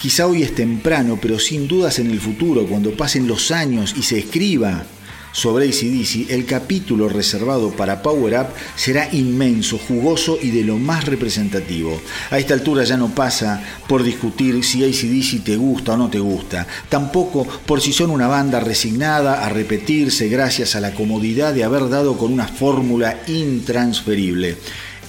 Quizá 0.00 0.28
hoy 0.28 0.44
es 0.44 0.54
temprano, 0.54 1.18
pero 1.20 1.40
sin 1.40 1.66
dudas 1.66 1.98
en 1.98 2.10
el 2.10 2.20
futuro, 2.20 2.66
cuando 2.66 2.92
pasen 2.92 3.26
los 3.26 3.50
años 3.50 3.94
y 3.98 4.02
se 4.02 4.20
escriba 4.20 4.86
sobre 5.32 5.68
ACDC, 5.68 6.30
el 6.30 6.44
capítulo 6.46 7.08
reservado 7.08 7.70
para 7.70 8.02
Power 8.02 8.40
Up 8.40 8.46
será 8.76 9.08
inmenso, 9.12 9.78
jugoso 9.78 10.38
y 10.40 10.50
de 10.50 10.64
lo 10.64 10.78
más 10.78 11.04
representativo. 11.04 12.00
A 12.30 12.38
esta 12.38 12.54
altura 12.54 12.84
ya 12.84 12.96
no 12.96 13.08
pasa 13.14 13.62
por 13.88 14.02
discutir 14.02 14.64
si 14.64 14.84
ACDC 14.84 15.44
te 15.44 15.56
gusta 15.56 15.92
o 15.92 15.96
no 15.96 16.10
te 16.10 16.18
gusta, 16.18 16.66
tampoco 16.88 17.46
por 17.66 17.80
si 17.80 17.92
son 17.92 18.10
una 18.10 18.26
banda 18.26 18.60
resignada 18.60 19.44
a 19.44 19.48
repetirse 19.48 20.28
gracias 20.28 20.74
a 20.74 20.80
la 20.80 20.94
comodidad 20.94 21.54
de 21.54 21.64
haber 21.64 21.88
dado 21.88 22.16
con 22.16 22.32
una 22.32 22.48
fórmula 22.48 23.20
intransferible. 23.26 24.56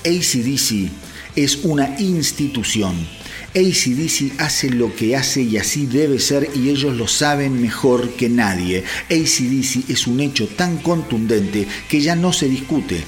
ACDC 0.06 0.90
es 1.36 1.60
una 1.64 1.96
institución 2.00 3.21
ACDC 3.54 4.40
hace 4.40 4.70
lo 4.70 4.96
que 4.96 5.18
hace 5.18 5.42
y 5.42 5.58
así 5.58 5.86
debe 5.86 6.20
ser 6.20 6.50
y 6.56 6.70
ellos 6.70 6.96
lo 6.96 7.08
saben 7.08 7.62
mejor 7.62 8.12
que 8.12 8.30
nadie. 8.30 8.86
ACDC 9.10 9.90
es 9.90 10.08
un 10.08 10.22
hecho 10.22 10.48
tan 10.48 10.78
contundente 10.78 11.68
que 11.90 12.00
ya 12.00 12.16
no 12.16 12.32
se 12.32 12.48
discute. 12.48 13.04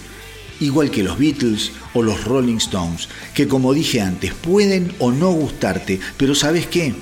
Igual 0.60 0.92
que 0.92 1.04
los 1.04 1.18
Beatles 1.18 1.72
o 1.94 2.04
los 2.04 2.26
Rolling 2.26 2.58
Stones, 2.58 3.08
que 3.34 3.48
como 3.48 3.74
dije 3.74 4.02
antes, 4.02 4.34
pueden 4.34 4.94
o 5.00 5.12
no 5.12 5.32
gustarte, 5.32 6.00
pero 6.18 6.36
¿sabes 6.36 6.68
qué? 6.68 6.94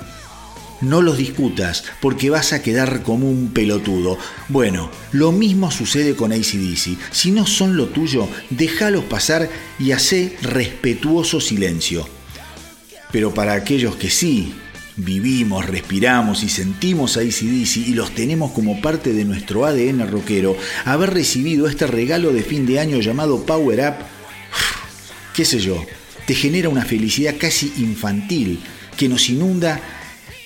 No 0.82 1.02
los 1.02 1.18
discutas 1.18 1.84
porque 2.00 2.30
vas 2.30 2.54
a 2.54 2.62
quedar 2.62 3.02
como 3.02 3.30
un 3.30 3.50
pelotudo. 3.54 4.20
Bueno, 4.50 4.92
lo 5.12 5.32
mismo 5.32 5.72
sucede 5.72 6.16
con 6.16 6.32
ACDC. 6.32 6.98
Si 7.12 7.32
no 7.32 7.48
son 7.48 7.76
lo 7.76 7.88
tuyo, 7.88 8.28
déjalos 8.52 9.06
pasar 9.06 9.50
y 9.80 9.92
hace 9.94 10.38
respetuoso 10.42 11.40
silencio. 11.40 12.08
Pero 13.12 13.34
para 13.34 13.54
aquellos 13.54 13.96
que 13.96 14.10
sí 14.10 14.54
vivimos, 14.96 15.66
respiramos 15.66 16.44
y 16.44 16.50
sentimos 16.50 17.18
a 17.18 17.22
ACDC 17.22 17.78
y 17.78 17.94
los 17.94 18.14
tenemos 18.14 18.52
como 18.52 18.82
parte 18.82 19.14
de 19.14 19.26
nuestro 19.26 19.66
ADN 19.66 20.10
rockero, 20.10 20.56
haber 20.86 21.14
recibido 21.14 21.68
este 21.68 21.88
regalo 21.88 22.32
de 22.32 22.44
fin 22.44 22.66
de 22.66 22.80
año 22.80 23.00
llamado 23.00 23.46
Power 23.46 23.80
Up, 23.80 23.96
qué 25.36 25.46
sé 25.46 25.60
yo, 25.60 25.86
te 26.26 26.36
genera 26.36 26.70
una 26.70 26.86
felicidad 26.86 27.36
casi 27.38 27.74
infantil 27.78 28.60
que 28.98 29.10
nos 29.10 29.30
inunda 29.30 29.82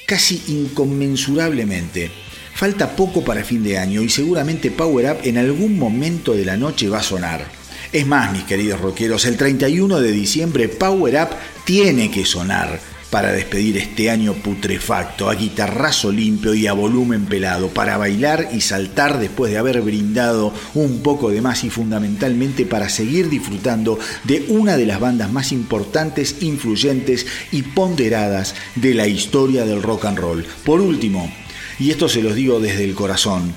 casi 0.07 0.41
inconmensurablemente. 0.47 2.11
Falta 2.53 2.95
poco 2.95 3.23
para 3.23 3.43
fin 3.43 3.63
de 3.63 3.77
año 3.77 4.01
y 4.01 4.09
seguramente 4.09 4.71
Power 4.71 5.11
Up 5.11 5.17
en 5.23 5.37
algún 5.37 5.77
momento 5.77 6.33
de 6.33 6.45
la 6.45 6.55
noche 6.55 6.87
va 6.87 6.99
a 6.99 7.03
sonar. 7.03 7.45
Es 7.91 8.07
más, 8.07 8.31
mis 8.31 8.43
queridos 8.43 8.79
rockeros, 8.79 9.25
el 9.25 9.35
31 9.35 9.99
de 9.99 10.11
diciembre 10.11 10.69
Power 10.69 11.15
Up 11.21 11.29
tiene 11.65 12.11
que 12.11 12.25
sonar 12.25 12.79
para 13.09 13.31
despedir 13.31 13.77
este 13.77 14.09
año 14.09 14.33
putrefacto, 14.33 15.29
a 15.29 15.35
guitarrazo 15.35 16.11
limpio 16.11 16.53
y 16.53 16.67
a 16.67 16.73
volumen 16.73 17.25
pelado, 17.25 17.69
para 17.69 17.97
bailar 17.97 18.49
y 18.51 18.61
saltar 18.61 19.19
después 19.19 19.51
de 19.51 19.57
haber 19.57 19.81
brindado 19.81 20.53
un 20.73 21.01
poco 21.01 21.29
de 21.29 21.41
más 21.41 21.63
y 21.63 21.69
fundamentalmente 21.69 22.65
para 22.65 22.89
seguir 22.89 23.29
disfrutando 23.29 23.97
de 24.25 24.45
una 24.49 24.75
de 24.75 24.85
las 24.85 24.99
bandas 24.99 25.31
más 25.31 25.51
importantes, 25.51 26.37
influyentes 26.41 27.25
y 27.51 27.61
ponderadas 27.61 28.53
de 28.75 28.93
la 28.93 29.07
historia 29.07 29.65
del 29.65 29.81
rock 29.81 30.05
and 30.05 30.19
roll. 30.19 30.45
Por 30.65 30.81
último, 30.81 31.31
y 31.79 31.91
esto 31.91 32.09
se 32.09 32.21
los 32.21 32.35
digo 32.35 32.59
desde 32.59 32.83
el 32.83 32.95
corazón, 32.95 33.53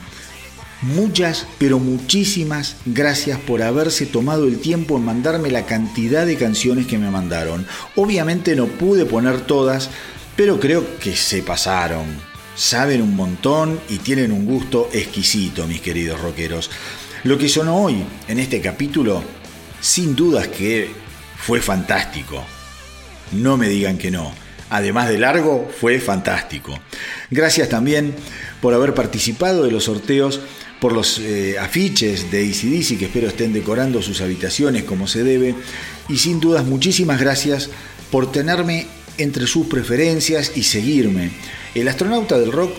Muchas, 0.81 1.47
pero 1.59 1.81
muchísimas 1.81 2.77
gracias 2.87 3.41
por 3.41 3.63
haberse 3.63 4.07
tomado 4.07 4.47
el 4.47 4.61
tiempo 4.61 4.97
en 4.97 5.05
mandarme 5.05 5.51
la 5.51 5.67
cantidad 5.67 6.25
de 6.25 6.37
canciones 6.37 6.87
que 6.87 6.99
me 6.99 7.11
mandaron. 7.11 7.67
Obviamente 7.97 8.55
no 8.55 8.67
pude 8.67 9.05
poner 9.05 9.41
todas, 9.41 9.91
pero 10.37 10.61
creo 10.61 10.99
que 11.01 11.17
se 11.17 11.43
pasaron. 11.43 12.07
Saben 12.55 13.03
un 13.03 13.17
montón 13.17 13.81
y 13.89 13.99
tienen 13.99 14.31
un 14.31 14.47
gusto 14.47 14.89
exquisito, 14.93 15.67
mis 15.67 15.81
queridos 15.81 16.21
rockeros. 16.21 16.71
Lo 17.25 17.37
que 17.39 17.49
sonó 17.49 17.83
hoy 17.83 18.05
en 18.29 18.39
este 18.39 18.61
capítulo, 18.61 19.25
sin 19.81 20.15
dudas 20.15 20.47
que 20.47 20.91
fue 21.37 21.61
fantástico. 21.61 22.45
No 23.33 23.57
me 23.57 23.69
digan 23.69 23.99
que 23.99 24.13
no. 24.13 24.33
Además 24.71 25.09
de 25.09 25.19
largo, 25.19 25.69
fue 25.81 25.99
fantástico. 25.99 26.79
Gracias 27.31 27.69
también 27.69 28.15
por 28.61 28.75
haber 28.75 28.95
participado 28.95 29.65
de 29.65 29.73
los 29.73 29.85
sorteos 29.85 30.41
por 30.81 30.93
los 30.93 31.19
eh, 31.19 31.59
afiches 31.59 32.31
de 32.31 32.43
ACDC 32.43 32.99
que 32.99 33.07
espero 33.07 33.29
estén 33.29 33.53
decorando 33.53 34.03
sus 34.03 34.21
habitaciones 34.21 34.85
como 34.85 35.07
se 35.07 35.25
debe. 35.25 35.55
Y 36.09 36.19
sin 36.19 36.41
dudas 36.41 36.65
muchísimas 36.65 37.21
gracias 37.21 37.71
por 38.11 38.31
tenerme 38.31 38.87
entre 39.19 39.47
sus 39.47 39.67
preferencias 39.67 40.53
y 40.57 40.63
seguirme. 40.63 41.31
El 41.75 41.89
astronauta 41.89 42.39
del 42.39 42.53
rock 42.53 42.73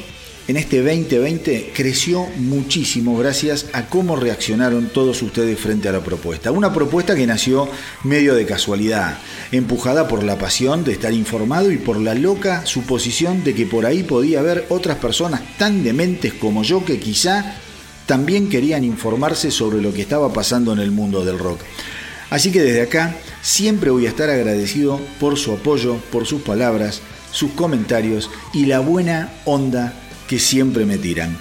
en 0.48 0.58
este 0.58 0.82
2020 0.82 1.74
creció 1.76 2.26
muchísimo 2.38 3.16
gracias 3.16 3.68
a 3.74 3.86
cómo 3.86 4.16
reaccionaron 4.16 4.90
todos 4.90 5.22
ustedes 5.22 5.60
frente 5.60 5.90
a 5.90 5.92
la 5.92 6.04
propuesta. 6.04 6.50
Una 6.50 6.74
propuesta 6.74 7.14
que 7.14 7.28
nació 7.28 7.70
medio 8.04 8.34
de 8.34 8.48
casualidad, 8.48 9.20
empujada 9.52 10.08
por 10.08 10.24
la 10.24 10.40
pasión 10.40 10.84
de 10.84 10.94
estar 10.94 11.14
informado 11.14 11.72
y 11.72 11.78
por 11.78 12.00
la 12.00 12.16
loca 12.16 12.66
suposición 12.66 13.44
de 13.44 13.54
que 13.54 13.68
por 13.68 13.86
ahí 13.86 14.02
podía 14.02 14.40
haber 14.40 14.66
otras 14.70 14.98
personas 14.98 15.42
tan 15.60 15.84
dementes 15.84 16.34
como 16.34 16.64
yo 16.64 16.84
que 16.84 17.00
quizá 17.00 17.62
también 18.10 18.50
querían 18.50 18.84
informarse 18.84 19.52
sobre 19.52 19.84
lo 19.84 19.94
que 19.94 20.02
estaba 20.02 20.34
pasando 20.34 20.74
en 20.74 20.80
el 20.80 20.90
mundo 20.90 21.24
del 21.24 21.38
rock. 21.38 21.60
Así 22.32 22.52
que 22.52 22.60
desde 22.60 22.82
acá 22.82 23.16
siempre 23.44 23.92
voy 23.92 24.08
a 24.08 24.10
estar 24.10 24.32
agradecido 24.32 25.00
por 25.20 25.38
su 25.38 25.54
apoyo, 25.54 25.98
por 26.12 26.26
sus 26.26 26.42
palabras, 26.42 27.02
sus 27.32 27.52
comentarios 27.52 28.32
y 28.52 28.66
la 28.66 28.80
buena 28.80 29.32
onda 29.46 29.94
que 30.28 30.40
siempre 30.40 30.88
me 30.88 30.98
tiran. 30.98 31.38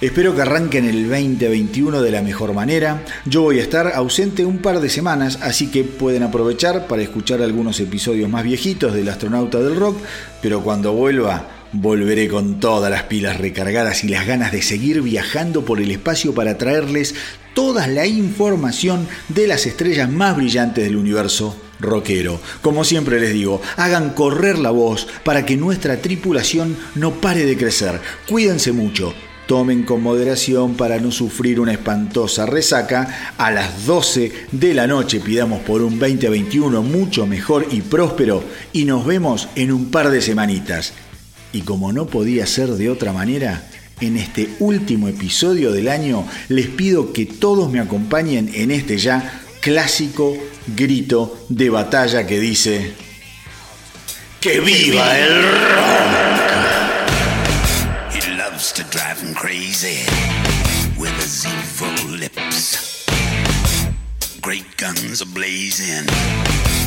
Espero 0.00 0.34
que 0.34 0.42
arranquen 0.42 0.86
el 0.86 1.08
2021 1.08 2.02
de 2.02 2.10
la 2.10 2.20
mejor 2.20 2.52
manera. 2.52 3.04
Yo 3.24 3.42
voy 3.42 3.60
a 3.60 3.62
estar 3.62 3.92
ausente 3.94 4.44
un 4.44 4.58
par 4.58 4.80
de 4.80 4.88
semanas, 4.88 5.38
así 5.40 5.70
que 5.70 5.84
pueden 5.84 6.24
aprovechar 6.24 6.88
para 6.88 7.02
escuchar 7.02 7.42
algunos 7.42 7.78
episodios 7.78 8.28
más 8.28 8.42
viejitos 8.42 8.92
del 8.92 9.08
astronauta 9.08 9.60
del 9.60 9.76
rock, 9.76 9.98
pero 10.42 10.64
cuando 10.64 10.94
vuelva 10.94 11.61
Volveré 11.74 12.28
con 12.28 12.60
todas 12.60 12.90
las 12.90 13.04
pilas 13.04 13.38
recargadas 13.38 14.04
y 14.04 14.08
las 14.08 14.26
ganas 14.26 14.52
de 14.52 14.60
seguir 14.60 15.00
viajando 15.00 15.64
por 15.64 15.80
el 15.80 15.90
espacio 15.90 16.34
para 16.34 16.58
traerles 16.58 17.14
toda 17.54 17.86
la 17.86 18.06
información 18.06 19.08
de 19.28 19.46
las 19.46 19.64
estrellas 19.64 20.10
más 20.10 20.36
brillantes 20.36 20.84
del 20.84 20.96
universo 20.96 21.56
rockero. 21.80 22.40
Como 22.60 22.84
siempre 22.84 23.18
les 23.18 23.32
digo, 23.32 23.62
hagan 23.76 24.10
correr 24.10 24.58
la 24.58 24.70
voz 24.70 25.08
para 25.24 25.46
que 25.46 25.56
nuestra 25.56 25.96
tripulación 25.96 26.76
no 26.94 27.12
pare 27.22 27.46
de 27.46 27.56
crecer. 27.56 28.00
Cuídense 28.28 28.72
mucho. 28.72 29.14
Tomen 29.46 29.82
con 29.82 30.02
moderación 30.02 30.74
para 30.74 31.00
no 31.00 31.10
sufrir 31.10 31.58
una 31.58 31.72
espantosa 31.72 32.44
resaca. 32.44 33.32
A 33.38 33.50
las 33.50 33.86
12 33.86 34.30
de 34.52 34.74
la 34.74 34.86
noche 34.86 35.20
pidamos 35.20 35.60
por 35.62 35.80
un 35.80 35.98
2021 35.98 36.82
mucho 36.82 37.26
mejor 37.26 37.66
y 37.70 37.80
próspero 37.80 38.44
y 38.74 38.84
nos 38.84 39.06
vemos 39.06 39.48
en 39.56 39.72
un 39.72 39.90
par 39.90 40.10
de 40.10 40.20
semanitas. 40.20 40.92
Y 41.52 41.62
como 41.62 41.92
no 41.92 42.06
podía 42.06 42.46
ser 42.46 42.70
de 42.70 42.88
otra 42.88 43.12
manera, 43.12 43.68
en 44.00 44.16
este 44.16 44.48
último 44.58 45.08
episodio 45.08 45.70
del 45.72 45.88
año 45.88 46.26
les 46.48 46.66
pido 46.66 47.12
que 47.12 47.26
todos 47.26 47.70
me 47.70 47.80
acompañen 47.80 48.50
en 48.54 48.70
este 48.70 48.98
ya 48.98 49.42
clásico 49.60 50.36
grito 50.76 51.44
de 51.48 51.70
batalla 51.70 52.26
que 52.26 52.40
dice 52.40 52.94
¡Que 54.40 54.58
viva 54.58 55.18
el 55.18 55.42
rock! 55.42 56.52
He 58.12 58.36
loves 58.36 58.72
to 58.72 58.82
drive 58.90 59.20
him 59.20 59.34
crazy 59.34 60.04
with 60.98 61.12
his 61.22 61.46
evil 61.46 62.18
lips. 62.18 63.06
Great 64.40 64.76
guns 64.76 65.22
are 65.22 65.32
blazing. 65.32 66.06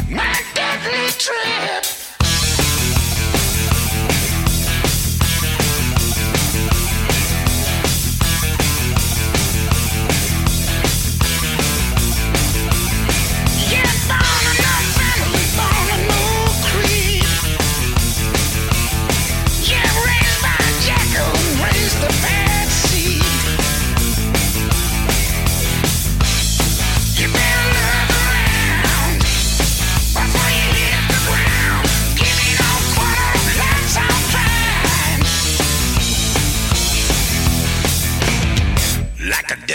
My 0.10 0.35
deadly 0.53 1.11
trip. 1.18 1.95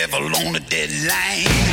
Devil 0.01 0.35
on 0.35 0.57
a 0.57 0.61
deadline. 0.61 1.70